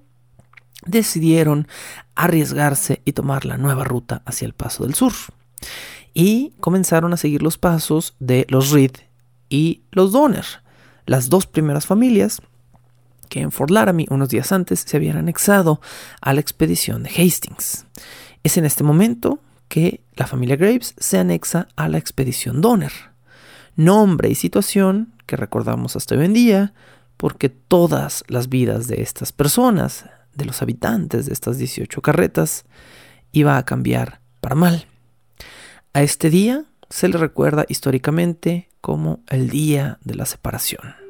decidieron 0.84 1.68
arriesgarse 2.14 3.00
y 3.04 3.12
tomar 3.12 3.44
la 3.46 3.56
nueva 3.56 3.84
ruta 3.84 4.22
hacia 4.26 4.46
el 4.46 4.52
Paso 4.52 4.84
del 4.84 4.94
Sur. 4.94 5.12
Y 6.12 6.52
comenzaron 6.60 7.12
a 7.14 7.16
seguir 7.16 7.42
los 7.42 7.56
pasos 7.56 8.14
de 8.20 8.46
los 8.50 8.70
Reed 8.70 8.92
y 9.48 9.84
los 9.90 10.12
Donner, 10.12 10.44
las 11.06 11.30
dos 11.30 11.46
primeras 11.46 11.86
familias 11.86 12.42
que 13.32 13.40
en 13.40 13.50
Fort 13.50 13.70
Laramie 13.70 14.06
unos 14.10 14.28
días 14.28 14.52
antes 14.52 14.84
se 14.86 14.94
habían 14.98 15.16
anexado 15.16 15.80
a 16.20 16.34
la 16.34 16.40
expedición 16.40 17.02
de 17.02 17.08
Hastings. 17.08 17.86
Es 18.42 18.58
en 18.58 18.66
este 18.66 18.84
momento 18.84 19.38
que 19.68 20.04
la 20.16 20.26
familia 20.26 20.56
Graves 20.56 20.94
se 20.98 21.16
anexa 21.16 21.66
a 21.74 21.88
la 21.88 21.96
expedición 21.96 22.60
Donner. 22.60 22.92
Nombre 23.74 24.28
y 24.28 24.34
situación 24.34 25.14
que 25.24 25.36
recordamos 25.36 25.96
hasta 25.96 26.14
hoy 26.14 26.26
en 26.26 26.34
día, 26.34 26.74
porque 27.16 27.48
todas 27.48 28.22
las 28.28 28.50
vidas 28.50 28.86
de 28.86 29.00
estas 29.00 29.32
personas, 29.32 30.04
de 30.34 30.44
los 30.44 30.60
habitantes 30.60 31.24
de 31.24 31.32
estas 31.32 31.56
18 31.56 32.02
carretas, 32.02 32.66
iba 33.32 33.56
a 33.56 33.64
cambiar 33.64 34.20
para 34.42 34.56
mal. 34.56 34.84
A 35.94 36.02
este 36.02 36.28
día 36.28 36.66
se 36.90 37.08
le 37.08 37.16
recuerda 37.16 37.64
históricamente 37.66 38.68
como 38.82 39.20
el 39.30 39.48
día 39.48 39.98
de 40.04 40.16
la 40.16 40.26
separación. 40.26 41.01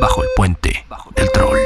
Bajo 0.00 0.22
el 0.22 0.28
puente 0.36 0.84
del 1.14 1.30
troll. 1.30 1.58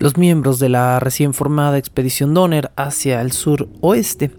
Los 0.00 0.16
miembros 0.16 0.58
de 0.58 0.68
la 0.68 1.00
recién 1.00 1.34
formada 1.34 1.76
expedición 1.76 2.32
Donner 2.32 2.70
hacia 2.76 3.20
el 3.20 3.32
sur 3.32 3.68
oeste 3.80 4.30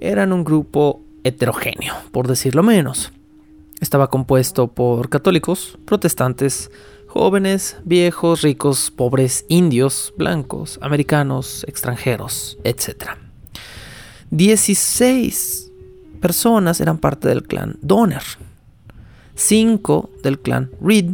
eran 0.00 0.32
un 0.32 0.44
grupo 0.44 1.03
heterogéneo, 1.24 1.94
por 2.12 2.28
decirlo 2.28 2.62
menos. 2.62 3.12
Estaba 3.80 4.08
compuesto 4.08 4.68
por 4.68 5.08
católicos, 5.08 5.78
protestantes, 5.84 6.70
jóvenes, 7.08 7.76
viejos, 7.84 8.42
ricos, 8.42 8.90
pobres, 8.90 9.44
indios, 9.48 10.14
blancos, 10.16 10.78
americanos, 10.80 11.64
extranjeros, 11.68 12.58
etc. 12.64 13.16
16 14.30 15.72
personas 16.20 16.80
eran 16.80 16.98
parte 16.98 17.28
del 17.28 17.42
clan 17.42 17.78
Donner, 17.82 18.22
5 19.34 20.10
del 20.22 20.38
clan 20.38 20.70
Reed, 20.80 21.10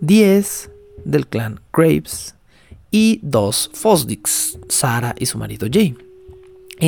10 0.00 0.70
del 1.04 1.26
clan 1.26 1.60
Graves 1.72 2.34
y 2.90 3.20
2 3.22 3.70
Fosdicks, 3.72 4.58
Sara 4.68 5.14
y 5.18 5.26
su 5.26 5.38
marido 5.38 5.66
Jay 5.70 5.96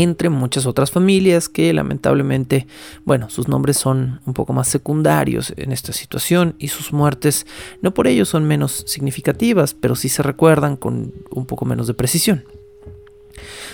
entre 0.03 0.29
muchas 0.29 0.67
otras 0.67 0.91
familias 0.91 1.49
que 1.49 1.73
lamentablemente, 1.73 2.67
bueno, 3.05 3.31
sus 3.31 3.49
nombres 3.49 3.77
son 3.77 4.21
un 4.27 4.35
poco 4.35 4.53
más 4.53 4.69
secundarios 4.69 5.53
en 5.57 5.73
esta 5.73 5.93
situación 5.93 6.55
y 6.59 6.69
sus 6.69 6.93
muertes 6.93 7.47
no 7.83 7.95
por 7.95 8.07
ello 8.07 8.25
son 8.25 8.45
menos 8.45 8.85
significativas, 8.87 9.75
pero 9.75 9.97
sí 9.97 10.09
se 10.09 10.23
recuerdan 10.23 10.77
con 10.77 11.13
un 11.31 11.47
poco 11.47 11.65
menos 11.65 11.87
de 11.87 11.95
precisión. 11.95 12.45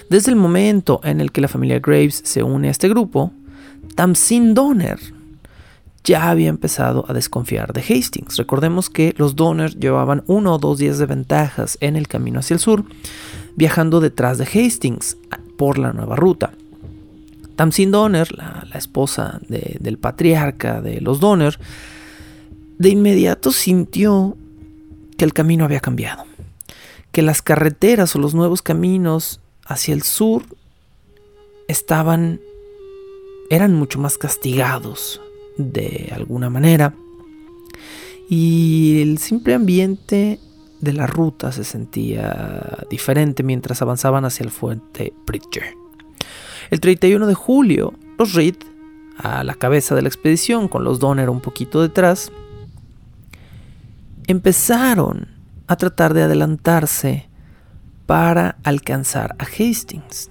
Desde 0.09 0.31
el 0.31 0.37
momento 0.37 1.01
en 1.05 1.21
el 1.21 1.33
que 1.33 1.41
la 1.41 1.49
familia 1.49 1.81
Graves 1.81 2.23
se 2.25 2.43
une 2.43 2.69
a 2.69 2.71
este 2.71 2.89
grupo, 2.89 3.33
Tamsin 3.95 4.55
Donner 4.55 4.99
ya 6.05 6.31
había 6.31 6.49
empezado 6.49 7.05
a 7.09 7.13
desconfiar 7.13 7.73
de 7.73 7.81
Hastings. 7.81 8.37
Recordemos 8.37 8.91
que 8.91 9.15
los 9.17 9.37
Donner 9.37 9.79
llevaban 9.79 10.25
uno 10.27 10.55
o 10.55 10.59
dos 10.59 10.79
días 10.79 10.99
de 10.99 11.07
ventajas 11.07 11.79
en 11.81 11.97
el 11.97 12.09
camino 12.09 12.41
hacia 12.41 12.55
el 12.55 12.61
sur, 12.61 12.85
viajando 13.55 14.01
detrás 14.01 14.39
de 14.39 14.45
Hastings 14.45 15.17
por 15.63 15.79
la 15.79 15.93
nueva 15.93 16.17
ruta. 16.17 16.51
Tamsin 17.55 17.93
Donner, 17.93 18.37
la, 18.37 18.67
esposa 18.75 19.39
del 19.47 19.97
patriarca 19.97 20.81
de 20.81 21.01
los 21.01 21.21
Donner, 21.21 21.57
de 22.79 22.89
inmediato 22.89 23.53
sintió 23.53 24.37
que 25.17 25.25
el 25.25 25.33
camino 25.33 25.65
había 25.65 25.79
cambiado, 25.79 26.25
que 27.13 27.23
las 27.23 27.43
carreteras 27.43 28.17
o 28.17 28.19
los 28.19 28.35
nuevos 28.35 28.61
caminos 28.61 29.39
hacia 29.65 29.95
el 29.95 30.03
sur 30.03 30.43
estaban 31.69 32.41
eran 33.49 33.73
mucho 33.73 34.01
más 34.01 34.19
castigados 34.19 35.21
de 35.59 36.11
alguna 36.13 36.51
manera 36.51 36.93
y 38.29 39.01
el 39.01 39.19
simple 39.19 39.55
ambiente 39.55 40.41
de 40.83 40.93
la 40.93 41.07
ruta 41.07 41.53
se 41.53 41.65
sentía 41.65 42.85
diferente 42.91 43.43
mientras 43.43 43.81
avanzaban 43.81 44.25
hacia 44.25 44.45
el 44.45 44.51
fuerte 44.51 45.15
Bridger. 45.25 45.75
El 46.71 46.81
31 46.81 47.27
de 47.27 47.35
julio, 47.35 47.95
los 48.19 48.35
Reed, 48.35 48.57
a 49.17 49.45
la 49.45 49.55
cabeza 49.55 49.95
de 49.95 50.03
la 50.03 50.09
expedición, 50.09 50.67
con 50.67 50.83
los 50.83 50.99
Donner 50.99 51.31
un 51.31 51.41
poquito 51.41 51.81
detrás, 51.81 52.33
empezaron 54.27 55.29
a 55.69 55.77
tratar 55.77 56.15
de 56.15 56.23
adelantarse 56.23 57.29
para 58.07 58.57
alcanzar 58.65 59.37
a 59.39 59.45
Hastings. 59.45 60.31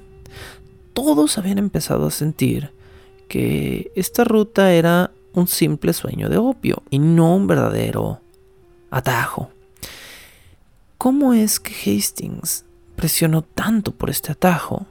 Todos 0.93 1.37
habían 1.37 1.59
empezado 1.59 2.07
a 2.07 2.11
sentir 2.11 2.73
que 3.29 3.91
esta 3.95 4.25
ruta 4.25 4.73
era 4.73 5.11
un 5.33 5.47
simple 5.47 5.93
sueño 5.93 6.27
de 6.27 6.37
opio 6.37 6.83
y 6.89 6.99
no 6.99 7.37
un 7.37 7.47
verdadero 7.47 8.19
atajo. 8.89 9.49
¿Cómo 11.01 11.33
es 11.33 11.59
que 11.59 11.73
Hastings 11.73 12.63
presionó 12.95 13.41
tanto 13.41 13.91
por 13.91 14.11
este 14.11 14.33
atajo 14.33 14.85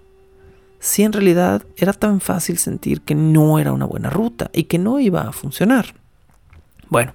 si 0.80 1.04
en 1.04 1.12
realidad 1.12 1.62
era 1.76 1.92
tan 1.92 2.20
fácil 2.20 2.58
sentir 2.58 3.02
que 3.02 3.14
no 3.14 3.60
era 3.60 3.72
una 3.72 3.84
buena 3.84 4.10
ruta 4.10 4.50
y 4.52 4.64
que 4.64 4.76
no 4.76 4.98
iba 4.98 5.20
a 5.20 5.30
funcionar? 5.30 5.94
Bueno, 6.88 7.14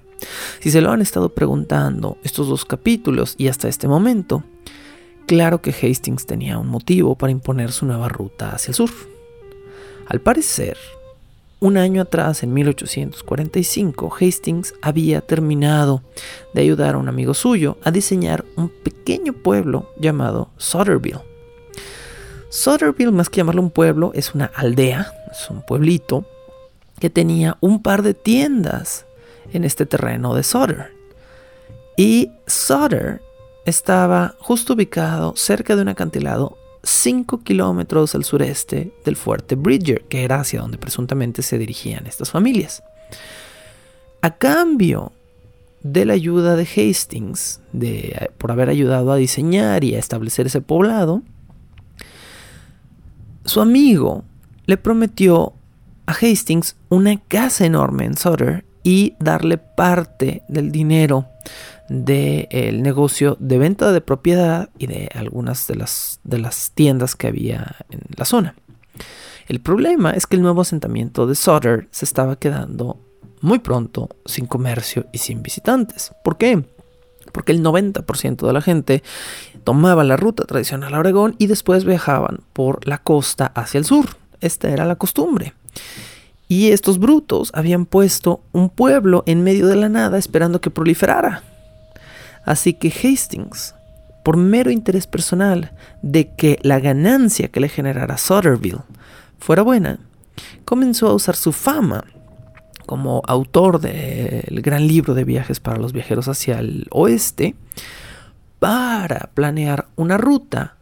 si 0.60 0.70
se 0.70 0.80
lo 0.80 0.92
han 0.92 1.02
estado 1.02 1.28
preguntando 1.28 2.16
estos 2.22 2.48
dos 2.48 2.64
capítulos 2.64 3.34
y 3.36 3.48
hasta 3.48 3.68
este 3.68 3.86
momento, 3.86 4.44
claro 5.26 5.60
que 5.60 5.72
Hastings 5.72 6.24
tenía 6.24 6.56
un 6.56 6.68
motivo 6.68 7.16
para 7.16 7.32
imponer 7.32 7.72
su 7.72 7.84
nueva 7.84 8.08
ruta 8.08 8.52
hacia 8.52 8.70
el 8.70 8.76
sur. 8.76 8.90
Al 10.08 10.22
parecer, 10.22 10.78
un 11.60 11.76
año 11.76 12.02
atrás, 12.02 12.42
en 12.42 12.52
1845, 12.52 14.14
Hastings 14.20 14.74
había 14.82 15.20
terminado 15.20 16.02
de 16.52 16.60
ayudar 16.62 16.94
a 16.94 16.98
un 16.98 17.08
amigo 17.08 17.34
suyo 17.34 17.78
a 17.82 17.90
diseñar 17.90 18.44
un 18.56 18.68
pequeño 18.68 19.32
pueblo 19.32 19.90
llamado 19.98 20.50
Sutterville. 20.58 21.24
Sutterville, 22.50 23.12
más 23.12 23.30
que 23.30 23.38
llamarlo 23.38 23.62
un 23.62 23.70
pueblo, 23.70 24.12
es 24.14 24.34
una 24.34 24.46
aldea, 24.46 25.12
es 25.30 25.48
un 25.50 25.62
pueblito 25.62 26.26
que 27.00 27.10
tenía 27.10 27.56
un 27.60 27.82
par 27.82 28.02
de 28.02 28.14
tiendas 28.14 29.06
en 29.52 29.64
este 29.64 29.86
terreno 29.86 30.34
de 30.34 30.42
Sutter. 30.42 30.92
Y 31.96 32.32
Sutter 32.46 33.22
estaba 33.64 34.34
justo 34.38 34.74
ubicado 34.74 35.34
cerca 35.36 35.76
de 35.76 35.82
un 35.82 35.88
acantilado 35.88 36.56
5 36.86 37.42
kilómetros 37.42 38.14
al 38.14 38.24
sureste 38.24 38.92
del 39.04 39.16
fuerte 39.16 39.56
Bridger, 39.56 40.04
que 40.04 40.22
era 40.22 40.40
hacia 40.40 40.60
donde 40.60 40.78
presuntamente 40.78 41.42
se 41.42 41.58
dirigían 41.58 42.06
estas 42.06 42.30
familias. 42.30 42.82
A 44.22 44.36
cambio 44.36 45.12
de 45.82 46.04
la 46.04 46.14
ayuda 46.14 46.56
de 46.56 46.64
Hastings, 46.64 47.60
de, 47.72 48.30
por 48.38 48.52
haber 48.52 48.68
ayudado 48.68 49.12
a 49.12 49.16
diseñar 49.16 49.84
y 49.84 49.94
a 49.94 49.98
establecer 49.98 50.46
ese 50.46 50.60
poblado, 50.60 51.22
su 53.44 53.60
amigo 53.60 54.24
le 54.66 54.76
prometió 54.76 55.54
a 56.06 56.12
Hastings 56.12 56.76
una 56.88 57.16
casa 57.16 57.66
enorme 57.66 58.04
en 58.04 58.16
Sutter 58.16 58.64
y 58.86 59.16
darle 59.18 59.58
parte 59.58 60.44
del 60.46 60.70
dinero 60.70 61.26
del 61.88 62.82
negocio 62.82 63.36
de 63.40 63.58
venta 63.58 63.90
de 63.90 64.00
propiedad 64.00 64.68
y 64.78 64.86
de 64.86 65.08
algunas 65.12 65.66
de 65.66 65.74
las, 65.74 66.20
de 66.22 66.38
las 66.38 66.70
tiendas 66.70 67.16
que 67.16 67.26
había 67.26 67.74
en 67.90 68.02
la 68.16 68.24
zona. 68.24 68.54
El 69.48 69.60
problema 69.60 70.12
es 70.12 70.28
que 70.28 70.36
el 70.36 70.42
nuevo 70.42 70.60
asentamiento 70.60 71.26
de 71.26 71.34
Sutter 71.34 71.88
se 71.90 72.04
estaba 72.04 72.36
quedando 72.36 73.00
muy 73.40 73.58
pronto 73.58 74.08
sin 74.24 74.46
comercio 74.46 75.06
y 75.10 75.18
sin 75.18 75.42
visitantes. 75.42 76.12
¿Por 76.22 76.38
qué? 76.38 76.62
porque 77.32 77.50
el 77.50 77.62
90% 77.62 78.46
de 78.46 78.52
la 78.52 78.62
gente 78.62 79.02
tomaba 79.64 80.04
la 80.04 80.16
ruta 80.16 80.44
tradicional 80.44 80.94
a 80.94 81.00
Oregón 81.00 81.34
y 81.38 81.48
después 81.48 81.84
viajaban 81.84 82.38
por 82.52 82.86
la 82.86 82.98
costa 82.98 83.46
hacia 83.54 83.78
el 83.78 83.84
sur. 83.84 84.16
Esta 84.40 84.70
era 84.70 84.84
la 84.84 84.94
costumbre. 84.94 85.54
Y 86.48 86.70
estos 86.70 86.98
brutos 86.98 87.50
habían 87.54 87.86
puesto 87.86 88.40
un 88.52 88.68
pueblo 88.68 89.24
en 89.26 89.42
medio 89.42 89.66
de 89.66 89.76
la 89.76 89.88
nada 89.88 90.18
esperando 90.18 90.60
que 90.60 90.70
proliferara. 90.70 91.42
Así 92.44 92.74
que 92.74 92.88
Hastings, 92.88 93.74
por 94.24 94.36
mero 94.36 94.70
interés 94.70 95.06
personal 95.06 95.72
de 96.02 96.28
que 96.34 96.58
la 96.62 96.78
ganancia 96.78 97.48
que 97.48 97.60
le 97.60 97.68
generara 97.68 98.18
Sutterville 98.18 98.82
fuera 99.38 99.62
buena, 99.62 99.98
comenzó 100.64 101.08
a 101.08 101.14
usar 101.14 101.34
su 101.34 101.52
fama 101.52 102.04
como 102.86 103.20
autor 103.26 103.80
del 103.80 104.62
gran 104.62 104.86
libro 104.86 105.14
de 105.14 105.24
viajes 105.24 105.58
para 105.58 105.78
los 105.78 105.92
viajeros 105.92 106.28
hacia 106.28 106.60
el 106.60 106.86
oeste 106.90 107.56
para 108.60 109.30
planear 109.34 109.86
una 109.96 110.16
ruta 110.16 110.76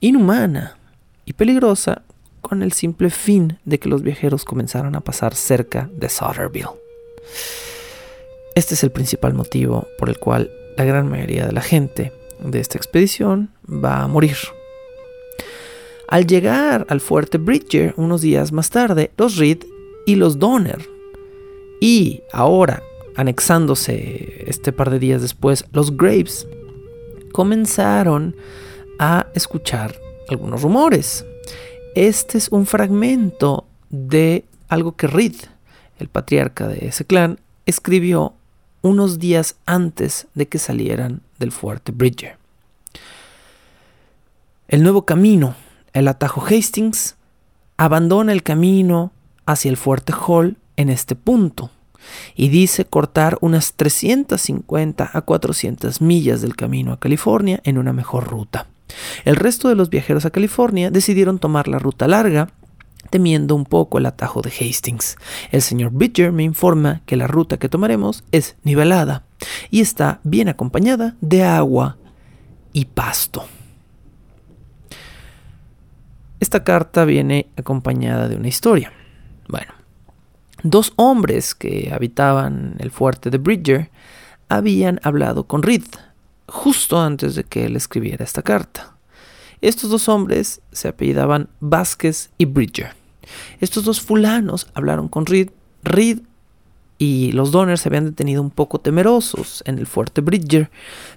inhumana 0.00 0.78
y 1.26 1.34
peligrosa 1.34 2.02
con 2.44 2.62
el 2.62 2.72
simple 2.72 3.08
fin 3.08 3.58
de 3.64 3.80
que 3.80 3.88
los 3.88 4.02
viajeros 4.02 4.44
comenzaran 4.44 4.94
a 4.94 5.00
pasar 5.00 5.34
cerca 5.34 5.88
de 5.94 6.10
Sutterville. 6.10 6.68
Este 8.54 8.74
es 8.74 8.84
el 8.84 8.92
principal 8.92 9.32
motivo 9.32 9.88
por 9.98 10.10
el 10.10 10.18
cual 10.18 10.50
la 10.76 10.84
gran 10.84 11.08
mayoría 11.08 11.46
de 11.46 11.52
la 11.52 11.62
gente 11.62 12.12
de 12.38 12.60
esta 12.60 12.76
expedición 12.76 13.50
va 13.66 14.02
a 14.02 14.08
morir. 14.08 14.36
Al 16.06 16.26
llegar 16.26 16.86
al 16.90 17.00
fuerte 17.00 17.38
Bridger 17.38 17.94
unos 17.96 18.20
días 18.20 18.52
más 18.52 18.68
tarde, 18.68 19.10
los 19.16 19.36
Reed 19.36 19.64
y 20.06 20.16
los 20.16 20.38
Donner, 20.38 20.86
y 21.80 22.22
ahora 22.30 22.82
anexándose 23.16 24.44
este 24.46 24.72
par 24.72 24.90
de 24.90 24.98
días 24.98 25.22
después, 25.22 25.64
los 25.72 25.96
Graves, 25.96 26.46
comenzaron 27.32 28.36
a 28.98 29.28
escuchar 29.34 29.98
algunos 30.28 30.62
rumores. 30.62 31.24
Este 31.94 32.38
es 32.38 32.48
un 32.48 32.66
fragmento 32.66 33.66
de 33.88 34.44
algo 34.68 34.96
que 34.96 35.06
Reed, 35.06 35.36
el 36.00 36.08
patriarca 36.08 36.66
de 36.66 36.88
ese 36.88 37.04
clan, 37.04 37.38
escribió 37.66 38.34
unos 38.82 39.20
días 39.20 39.56
antes 39.64 40.26
de 40.34 40.48
que 40.48 40.58
salieran 40.58 41.22
del 41.38 41.52
fuerte 41.52 41.92
Bridger. 41.92 42.36
El 44.66 44.82
nuevo 44.82 45.04
camino, 45.04 45.54
el 45.92 46.08
atajo 46.08 46.44
Hastings, 46.44 47.14
abandona 47.76 48.32
el 48.32 48.42
camino 48.42 49.12
hacia 49.46 49.70
el 49.70 49.76
fuerte 49.76 50.12
Hall 50.12 50.56
en 50.76 50.88
este 50.88 51.14
punto 51.14 51.70
y 52.34 52.48
dice 52.48 52.84
cortar 52.84 53.38
unas 53.40 53.74
350 53.74 55.10
a 55.12 55.20
400 55.22 56.00
millas 56.00 56.42
del 56.42 56.56
camino 56.56 56.92
a 56.92 56.98
California 56.98 57.60
en 57.62 57.78
una 57.78 57.92
mejor 57.92 58.26
ruta. 58.26 58.66
El 59.24 59.36
resto 59.36 59.68
de 59.68 59.74
los 59.74 59.90
viajeros 59.90 60.24
a 60.24 60.30
California 60.30 60.90
decidieron 60.90 61.38
tomar 61.38 61.68
la 61.68 61.78
ruta 61.78 62.06
larga 62.08 62.48
temiendo 63.10 63.54
un 63.54 63.64
poco 63.64 63.98
el 63.98 64.06
atajo 64.06 64.42
de 64.42 64.50
Hastings. 64.50 65.16
El 65.50 65.62
señor 65.62 65.92
Bridger 65.92 66.32
me 66.32 66.42
informa 66.42 67.02
que 67.06 67.16
la 67.16 67.26
ruta 67.26 67.58
que 67.58 67.68
tomaremos 67.68 68.24
es 68.32 68.56
nivelada 68.64 69.24
y 69.70 69.80
está 69.80 70.20
bien 70.24 70.48
acompañada 70.48 71.14
de 71.20 71.44
agua 71.44 71.96
y 72.72 72.86
pasto. 72.86 73.46
Esta 76.40 76.64
carta 76.64 77.04
viene 77.04 77.46
acompañada 77.56 78.28
de 78.28 78.36
una 78.36 78.48
historia. 78.48 78.92
Bueno, 79.48 79.72
dos 80.62 80.92
hombres 80.96 81.54
que 81.54 81.90
habitaban 81.92 82.74
el 82.80 82.90
fuerte 82.90 83.30
de 83.30 83.38
Bridger 83.38 83.90
habían 84.48 85.00
hablado 85.02 85.46
con 85.46 85.62
Reed 85.62 85.84
justo 86.46 87.00
antes 87.00 87.34
de 87.34 87.44
que 87.44 87.66
él 87.66 87.76
escribiera 87.76 88.24
esta 88.24 88.42
carta. 88.42 88.96
Estos 89.60 89.90
dos 89.90 90.08
hombres 90.08 90.60
se 90.72 90.88
apellidaban 90.88 91.48
Vázquez 91.60 92.30
y 92.36 92.44
Bridger. 92.44 92.94
Estos 93.60 93.84
dos 93.84 94.00
fulanos 94.00 94.66
hablaron 94.74 95.08
con 95.08 95.26
Reed. 95.26 95.50
Reed 95.82 96.20
y 96.98 97.32
los 97.32 97.50
Donner 97.50 97.78
se 97.78 97.88
habían 97.88 98.04
detenido 98.04 98.42
un 98.42 98.50
poco 98.50 98.78
temerosos 98.78 99.62
en 99.66 99.78
el 99.78 99.86
fuerte 99.86 100.20
Bridger, 100.20 100.70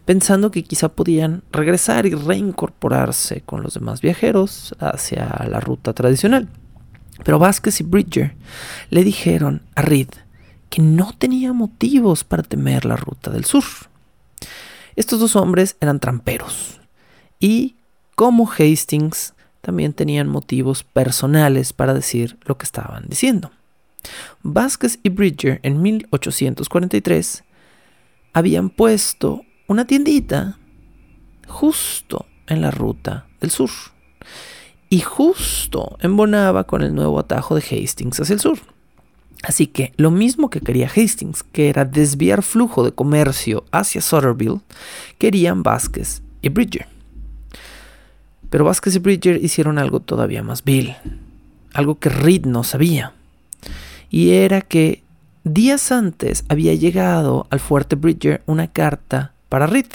pensando 0.06 0.50
que 0.52 0.64
quizá 0.64 0.90
podían 0.90 1.44
regresar 1.52 2.06
y 2.06 2.12
reincorporarse 2.16 3.42
con 3.42 3.64
los 3.64 3.76
demás 3.76 4.02
viajeros 4.02 4.76
hacia 4.80 5.46
la 5.50 5.60
ruta 5.60 5.94
tradicional. 5.94 6.50
Pero 7.24 7.40
Vázquez 7.40 7.80
y 7.82 7.84
Bridger 7.84 8.36
le 8.90 9.04
dijeron 9.04 9.62
a 9.76 9.82
Reed 9.82 10.10
que 10.70 10.82
no 10.82 11.14
tenía 11.18 11.54
motivos 11.54 12.24
para 12.24 12.44
temer 12.44 12.86
la 12.86 12.96
ruta 12.96 13.32
del 13.32 13.46
sur. 13.46 13.64
Estos 14.98 15.20
dos 15.20 15.36
hombres 15.36 15.78
eran 15.80 16.00
tramperos 16.00 16.82
y, 17.40 17.76
como 18.16 18.50
Hastings, 18.50 19.36
también 19.62 19.94
tenían 19.94 20.28
motivos 20.28 20.84
personales 20.84 21.72
para 21.72 21.94
decir 21.94 22.40
lo 22.46 22.58
que 22.58 22.66
estaban 22.66 23.06
diciendo. 23.08 23.52
Vázquez 24.42 24.98
y 25.04 25.10
Bridger 25.10 25.60
en 25.62 25.84
1843 25.84 27.44
habían 28.34 28.72
puesto 28.72 29.44
una 29.68 29.86
tiendita 29.86 30.58
justo 31.48 32.26
en 32.48 32.62
la 32.62 32.72
ruta 32.72 33.28
del 33.40 33.52
sur 33.52 33.70
y 34.90 35.02
justo 35.02 35.98
embonaba 36.00 36.64
con 36.64 36.82
el 36.82 36.96
nuevo 36.96 37.20
atajo 37.20 37.54
de 37.54 37.62
Hastings 37.62 38.20
hacia 38.20 38.34
el 38.34 38.40
sur. 38.40 38.58
Así 39.44 39.68
que 39.68 39.94
lo 39.98 40.12
mismo 40.12 40.50
que 40.50 40.62
quería 40.62 40.90
Hastings, 40.90 41.44
que 41.44 41.70
era 41.70 41.86
desviar 41.86 42.42
flujo 42.42 42.84
de 42.84 42.92
comercio 42.92 43.66
hacia 43.72 44.02
Sutterville, 44.02 44.62
querían 45.20 45.64
Vázquez 45.64 46.22
y 46.42 46.50
Bridger. 46.50 46.88
Pero 48.50 48.66
Vázquez 48.66 48.96
y 48.96 49.00
Bridger 49.00 49.44
hicieron 49.44 49.78
algo 49.78 50.00
todavía 50.00 50.42
más 50.42 50.64
vil, 50.64 50.96
algo 51.74 52.00
que 52.00 52.10
Reed 52.10 52.46
no 52.46 52.64
sabía. 52.64 53.14
Y 54.10 54.32
era 54.32 54.62
que 54.62 55.04
días 55.44 55.92
antes 55.92 56.46
había 56.50 56.74
llegado 56.74 57.48
al 57.50 57.60
fuerte 57.60 57.96
Bridger 57.96 58.42
una 58.46 58.68
carta 58.68 59.34
para 59.50 59.68
Reed. 59.68 59.88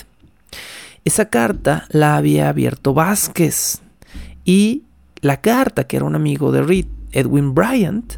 Esa 1.04 1.30
carta 1.30 1.86
la 1.90 2.16
había 2.16 2.48
abierto 2.48 2.94
Vázquez. 2.94 3.80
Y 4.44 4.82
la 5.20 5.40
carta, 5.40 5.84
que 5.84 5.96
era 5.96 6.04
un 6.04 6.14
amigo 6.14 6.52
de 6.52 6.62
Reed, 6.62 6.86
Edwin 7.12 7.54
Bryant, 7.54 8.14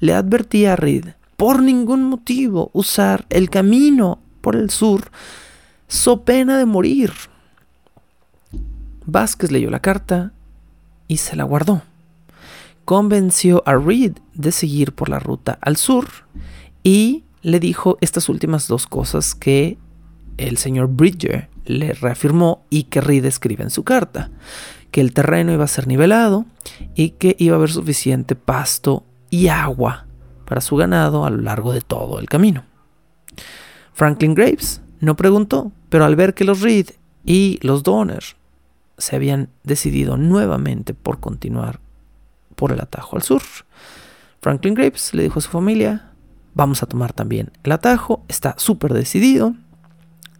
le 0.00 0.14
advertía 0.14 0.74
a 0.74 0.76
Reed 0.76 1.06
por 1.36 1.62
ningún 1.62 2.04
motivo 2.04 2.70
usar 2.72 3.26
el 3.28 3.50
camino 3.50 4.18
por 4.40 4.56
el 4.56 4.70
sur, 4.70 5.10
so 5.88 6.22
pena 6.22 6.58
de 6.58 6.66
morir. 6.66 7.12
Vázquez 9.04 9.50
leyó 9.50 9.70
la 9.70 9.80
carta 9.80 10.32
y 11.08 11.18
se 11.18 11.36
la 11.36 11.44
guardó. 11.44 11.82
Convenció 12.84 13.62
a 13.66 13.76
Reed 13.76 14.18
de 14.34 14.52
seguir 14.52 14.92
por 14.92 15.08
la 15.08 15.18
ruta 15.18 15.58
al 15.60 15.76
sur 15.76 16.08
y 16.82 17.24
le 17.42 17.60
dijo 17.60 17.98
estas 18.00 18.28
últimas 18.28 18.68
dos 18.68 18.86
cosas 18.86 19.34
que 19.34 19.78
el 20.36 20.56
señor 20.56 20.88
Bridger 20.88 21.48
le 21.64 21.92
reafirmó 21.92 22.64
y 22.70 22.84
que 22.84 23.00
Reed 23.00 23.24
escribe 23.24 23.64
en 23.64 23.70
su 23.70 23.82
carta, 23.84 24.30
que 24.90 25.00
el 25.00 25.12
terreno 25.12 25.52
iba 25.52 25.64
a 25.64 25.68
ser 25.68 25.86
nivelado 25.86 26.46
y 26.94 27.10
que 27.10 27.36
iba 27.38 27.56
a 27.56 27.58
haber 27.58 27.70
suficiente 27.70 28.34
pasto 28.34 29.04
y 29.36 29.48
agua 29.48 30.06
para 30.46 30.62
su 30.62 30.76
ganado 30.76 31.26
a 31.26 31.30
lo 31.30 31.42
largo 31.42 31.74
de 31.74 31.82
todo 31.82 32.18
el 32.18 32.26
camino. 32.26 32.64
Franklin 33.92 34.34
Graves 34.34 34.80
no 35.00 35.14
preguntó, 35.14 35.72
pero 35.90 36.06
al 36.06 36.16
ver 36.16 36.32
que 36.32 36.44
los 36.44 36.62
Reed 36.62 36.88
y 37.22 37.58
los 37.60 37.82
Donner 37.82 38.24
se 38.96 39.14
habían 39.14 39.50
decidido 39.62 40.16
nuevamente 40.16 40.94
por 40.94 41.20
continuar 41.20 41.80
por 42.54 42.72
el 42.72 42.80
atajo 42.80 43.16
al 43.16 43.22
sur. 43.22 43.42
Franklin 44.40 44.72
Graves 44.72 45.12
le 45.12 45.24
dijo 45.24 45.38
a 45.38 45.42
su 45.42 45.50
familia, 45.50 46.12
vamos 46.54 46.82
a 46.82 46.86
tomar 46.86 47.12
también 47.12 47.50
el 47.62 47.72
atajo, 47.72 48.24
está 48.28 48.54
súper 48.56 48.94
decidido, 48.94 49.54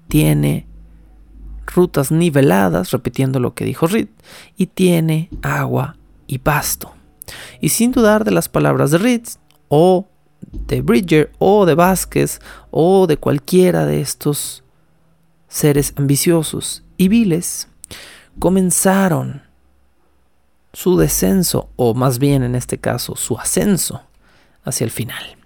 tiene 0.08 0.66
rutas 1.66 2.10
niveladas, 2.10 2.92
repitiendo 2.92 3.40
lo 3.40 3.52
que 3.52 3.66
dijo 3.66 3.88
Reed, 3.88 4.08
y 4.56 4.68
tiene 4.68 5.28
agua 5.42 5.96
y 6.26 6.38
pasto. 6.38 6.95
Y 7.60 7.70
sin 7.70 7.92
dudar 7.92 8.24
de 8.24 8.30
las 8.30 8.48
palabras 8.48 8.90
de 8.90 8.98
Reed, 8.98 9.22
o 9.68 10.06
de 10.52 10.80
Bridger, 10.80 11.32
o 11.38 11.66
de 11.66 11.74
Vázquez, 11.74 12.40
o 12.70 13.06
de 13.06 13.16
cualquiera 13.16 13.86
de 13.86 14.00
estos 14.00 14.62
seres 15.48 15.92
ambiciosos 15.96 16.84
y 16.96 17.08
viles, 17.08 17.68
comenzaron 18.38 19.42
su 20.72 20.96
descenso, 20.98 21.70
o 21.76 21.94
más 21.94 22.18
bien 22.18 22.42
en 22.42 22.54
este 22.54 22.78
caso 22.78 23.16
su 23.16 23.38
ascenso, 23.38 24.02
hacia 24.64 24.84
el 24.84 24.90
final. 24.90 25.36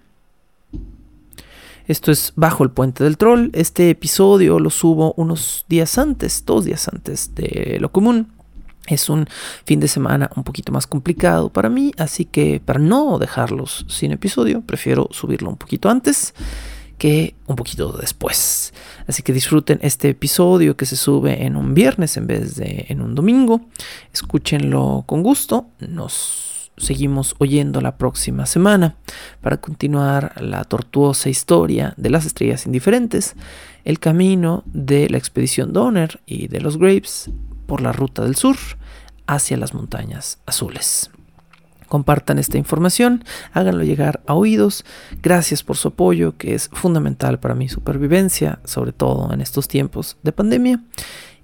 Esto 1.87 2.11
es 2.11 2.33
Bajo 2.35 2.63
el 2.63 2.71
Puente 2.71 3.03
del 3.03 3.17
Troll. 3.17 3.49
Este 3.53 3.89
episodio 3.89 4.59
lo 4.59 4.69
subo 4.69 5.13
unos 5.17 5.65
días 5.67 5.97
antes, 5.97 6.45
dos 6.45 6.65
días 6.65 6.87
antes 6.87 7.33
de 7.35 7.77
lo 7.79 7.91
común. 7.91 8.31
Es 8.87 9.09
un 9.09 9.27
fin 9.65 9.79
de 9.79 9.87
semana 9.87 10.29
un 10.35 10.43
poquito 10.43 10.71
más 10.71 10.87
complicado 10.87 11.49
para 11.49 11.69
mí, 11.69 11.91
así 11.97 12.25
que 12.25 12.59
para 12.63 12.79
no 12.79 13.19
dejarlos 13.19 13.85
sin 13.87 14.11
episodio, 14.11 14.61
prefiero 14.61 15.07
subirlo 15.11 15.49
un 15.49 15.57
poquito 15.57 15.89
antes 15.89 16.33
que 16.97 17.35
un 17.47 17.55
poquito 17.55 17.91
después. 17.93 18.73
Así 19.07 19.23
que 19.23 19.33
disfruten 19.33 19.79
este 19.81 20.09
episodio 20.09 20.77
que 20.77 20.85
se 20.85 20.95
sube 20.95 21.45
en 21.45 21.55
un 21.55 21.73
viernes 21.73 22.15
en 22.17 22.27
vez 22.27 22.55
de 22.55 22.85
en 22.89 23.01
un 23.01 23.15
domingo. 23.15 23.61
Escúchenlo 24.13 25.03
con 25.07 25.23
gusto. 25.23 25.67
Nos 25.79 26.71
seguimos 26.77 27.35
oyendo 27.39 27.81
la 27.81 27.97
próxima 27.97 28.45
semana 28.45 28.97
para 29.41 29.57
continuar 29.57 30.39
la 30.41 30.63
tortuosa 30.63 31.29
historia 31.29 31.93
de 31.97 32.09
las 32.09 32.25
estrellas 32.25 32.65
indiferentes, 32.65 33.35
el 33.83 33.99
camino 33.99 34.63
de 34.65 35.09
la 35.09 35.17
expedición 35.17 35.73
Donner 35.73 36.19
y 36.25 36.49
de 36.49 36.61
los 36.61 36.77
Graves 36.77 37.31
por 37.71 37.79
la 37.79 37.93
ruta 37.93 38.21
del 38.21 38.35
sur 38.35 38.57
hacia 39.27 39.55
las 39.55 39.73
montañas 39.73 40.39
azules. 40.45 41.09
Compartan 41.87 42.37
esta 42.37 42.57
información, 42.57 43.23
háganlo 43.53 43.85
llegar 43.85 44.19
a 44.27 44.33
oídos. 44.33 44.83
Gracias 45.23 45.63
por 45.63 45.77
su 45.77 45.87
apoyo, 45.87 46.35
que 46.35 46.53
es 46.53 46.67
fundamental 46.73 47.39
para 47.39 47.55
mi 47.55 47.69
supervivencia, 47.69 48.59
sobre 48.65 48.91
todo 48.91 49.33
en 49.33 49.39
estos 49.39 49.69
tiempos 49.69 50.17
de 50.21 50.33
pandemia. 50.33 50.83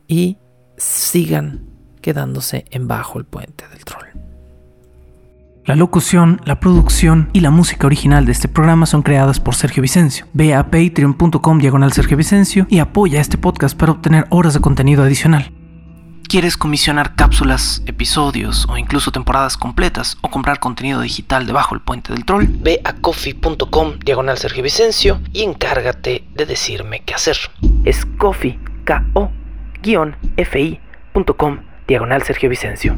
Y 0.06 0.36
sigan 0.76 1.62
quedándose 2.02 2.66
en 2.72 2.90
bajo 2.90 3.20
el 3.20 3.24
puente 3.24 3.66
del 3.70 3.86
troll. 3.86 4.08
La 5.64 5.78
locución, 5.78 6.42
la 6.44 6.60
producción 6.60 7.30
y 7.32 7.40
la 7.40 7.52
música 7.52 7.88
original 7.88 8.26
de 8.26 8.34
este 8.34 8.50
programa 8.50 8.86
son 8.86 9.02
creadas 9.02 9.40
por 9.40 9.56
Sergio 9.56 9.82
Vicencio. 9.82 10.26
Ve 10.34 10.54
a 10.54 10.70
patreon.com 10.70 11.60
diagonal 11.60 11.94
Sergio 11.94 12.18
Vicencio 12.18 12.68
y 12.70 12.80
apoya 12.80 13.22
este 13.22 13.38
podcast 13.38 13.78
para 13.78 13.94
obtener 13.94 14.26
horas 14.30 14.56
de 14.56 14.60
contenido 14.60 15.04
adicional. 15.04 15.57
¿Quieres 16.28 16.58
comisionar 16.58 17.16
cápsulas, 17.16 17.82
episodios 17.86 18.68
o 18.68 18.78
incluso 18.78 19.12
temporadas 19.12 19.56
completas 19.56 20.18
o 20.20 20.30
comprar 20.30 20.60
contenido 20.60 21.00
digital 21.00 21.46
debajo 21.48 21.74
del 21.74 21.82
puente 21.82 22.12
del 22.12 22.26
troll? 22.26 22.48
Ve 22.50 22.82
a 22.84 22.92
coffee.com 22.92 24.00
diagonal 24.04 24.38
Sergio 24.38 24.62
Vicencio 24.62 25.22
y 25.32 25.44
encárgate 25.44 26.26
de 26.34 26.46
decirme 26.46 27.00
qué 27.06 27.14
hacer. 27.14 27.38
Es 27.86 28.06
coffee, 28.06 28.60
K-O-F-I.com 28.84 29.30
diagonal 31.88 32.24
Sergio 32.24 32.50
Vicencio. 32.50 32.98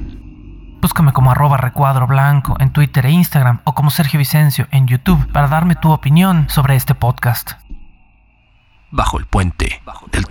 Búscame 0.81 1.13
como 1.13 1.29
arroba 1.29 1.57
recuadro 1.57 2.07
blanco 2.07 2.55
en 2.59 2.73
Twitter 2.73 3.05
e 3.05 3.11
Instagram 3.11 3.59
o 3.63 3.75
como 3.75 3.91
Sergio 3.91 4.17
Vicencio 4.17 4.67
en 4.71 4.87
YouTube 4.87 5.31
para 5.31 5.47
darme 5.47 5.75
tu 5.75 5.91
opinión 5.91 6.49
sobre 6.49 6.75
este 6.75 6.95
podcast. 6.95 7.51
Bajo 8.89 9.19
el 9.19 9.27
puente 9.27 9.83
del 10.11 10.25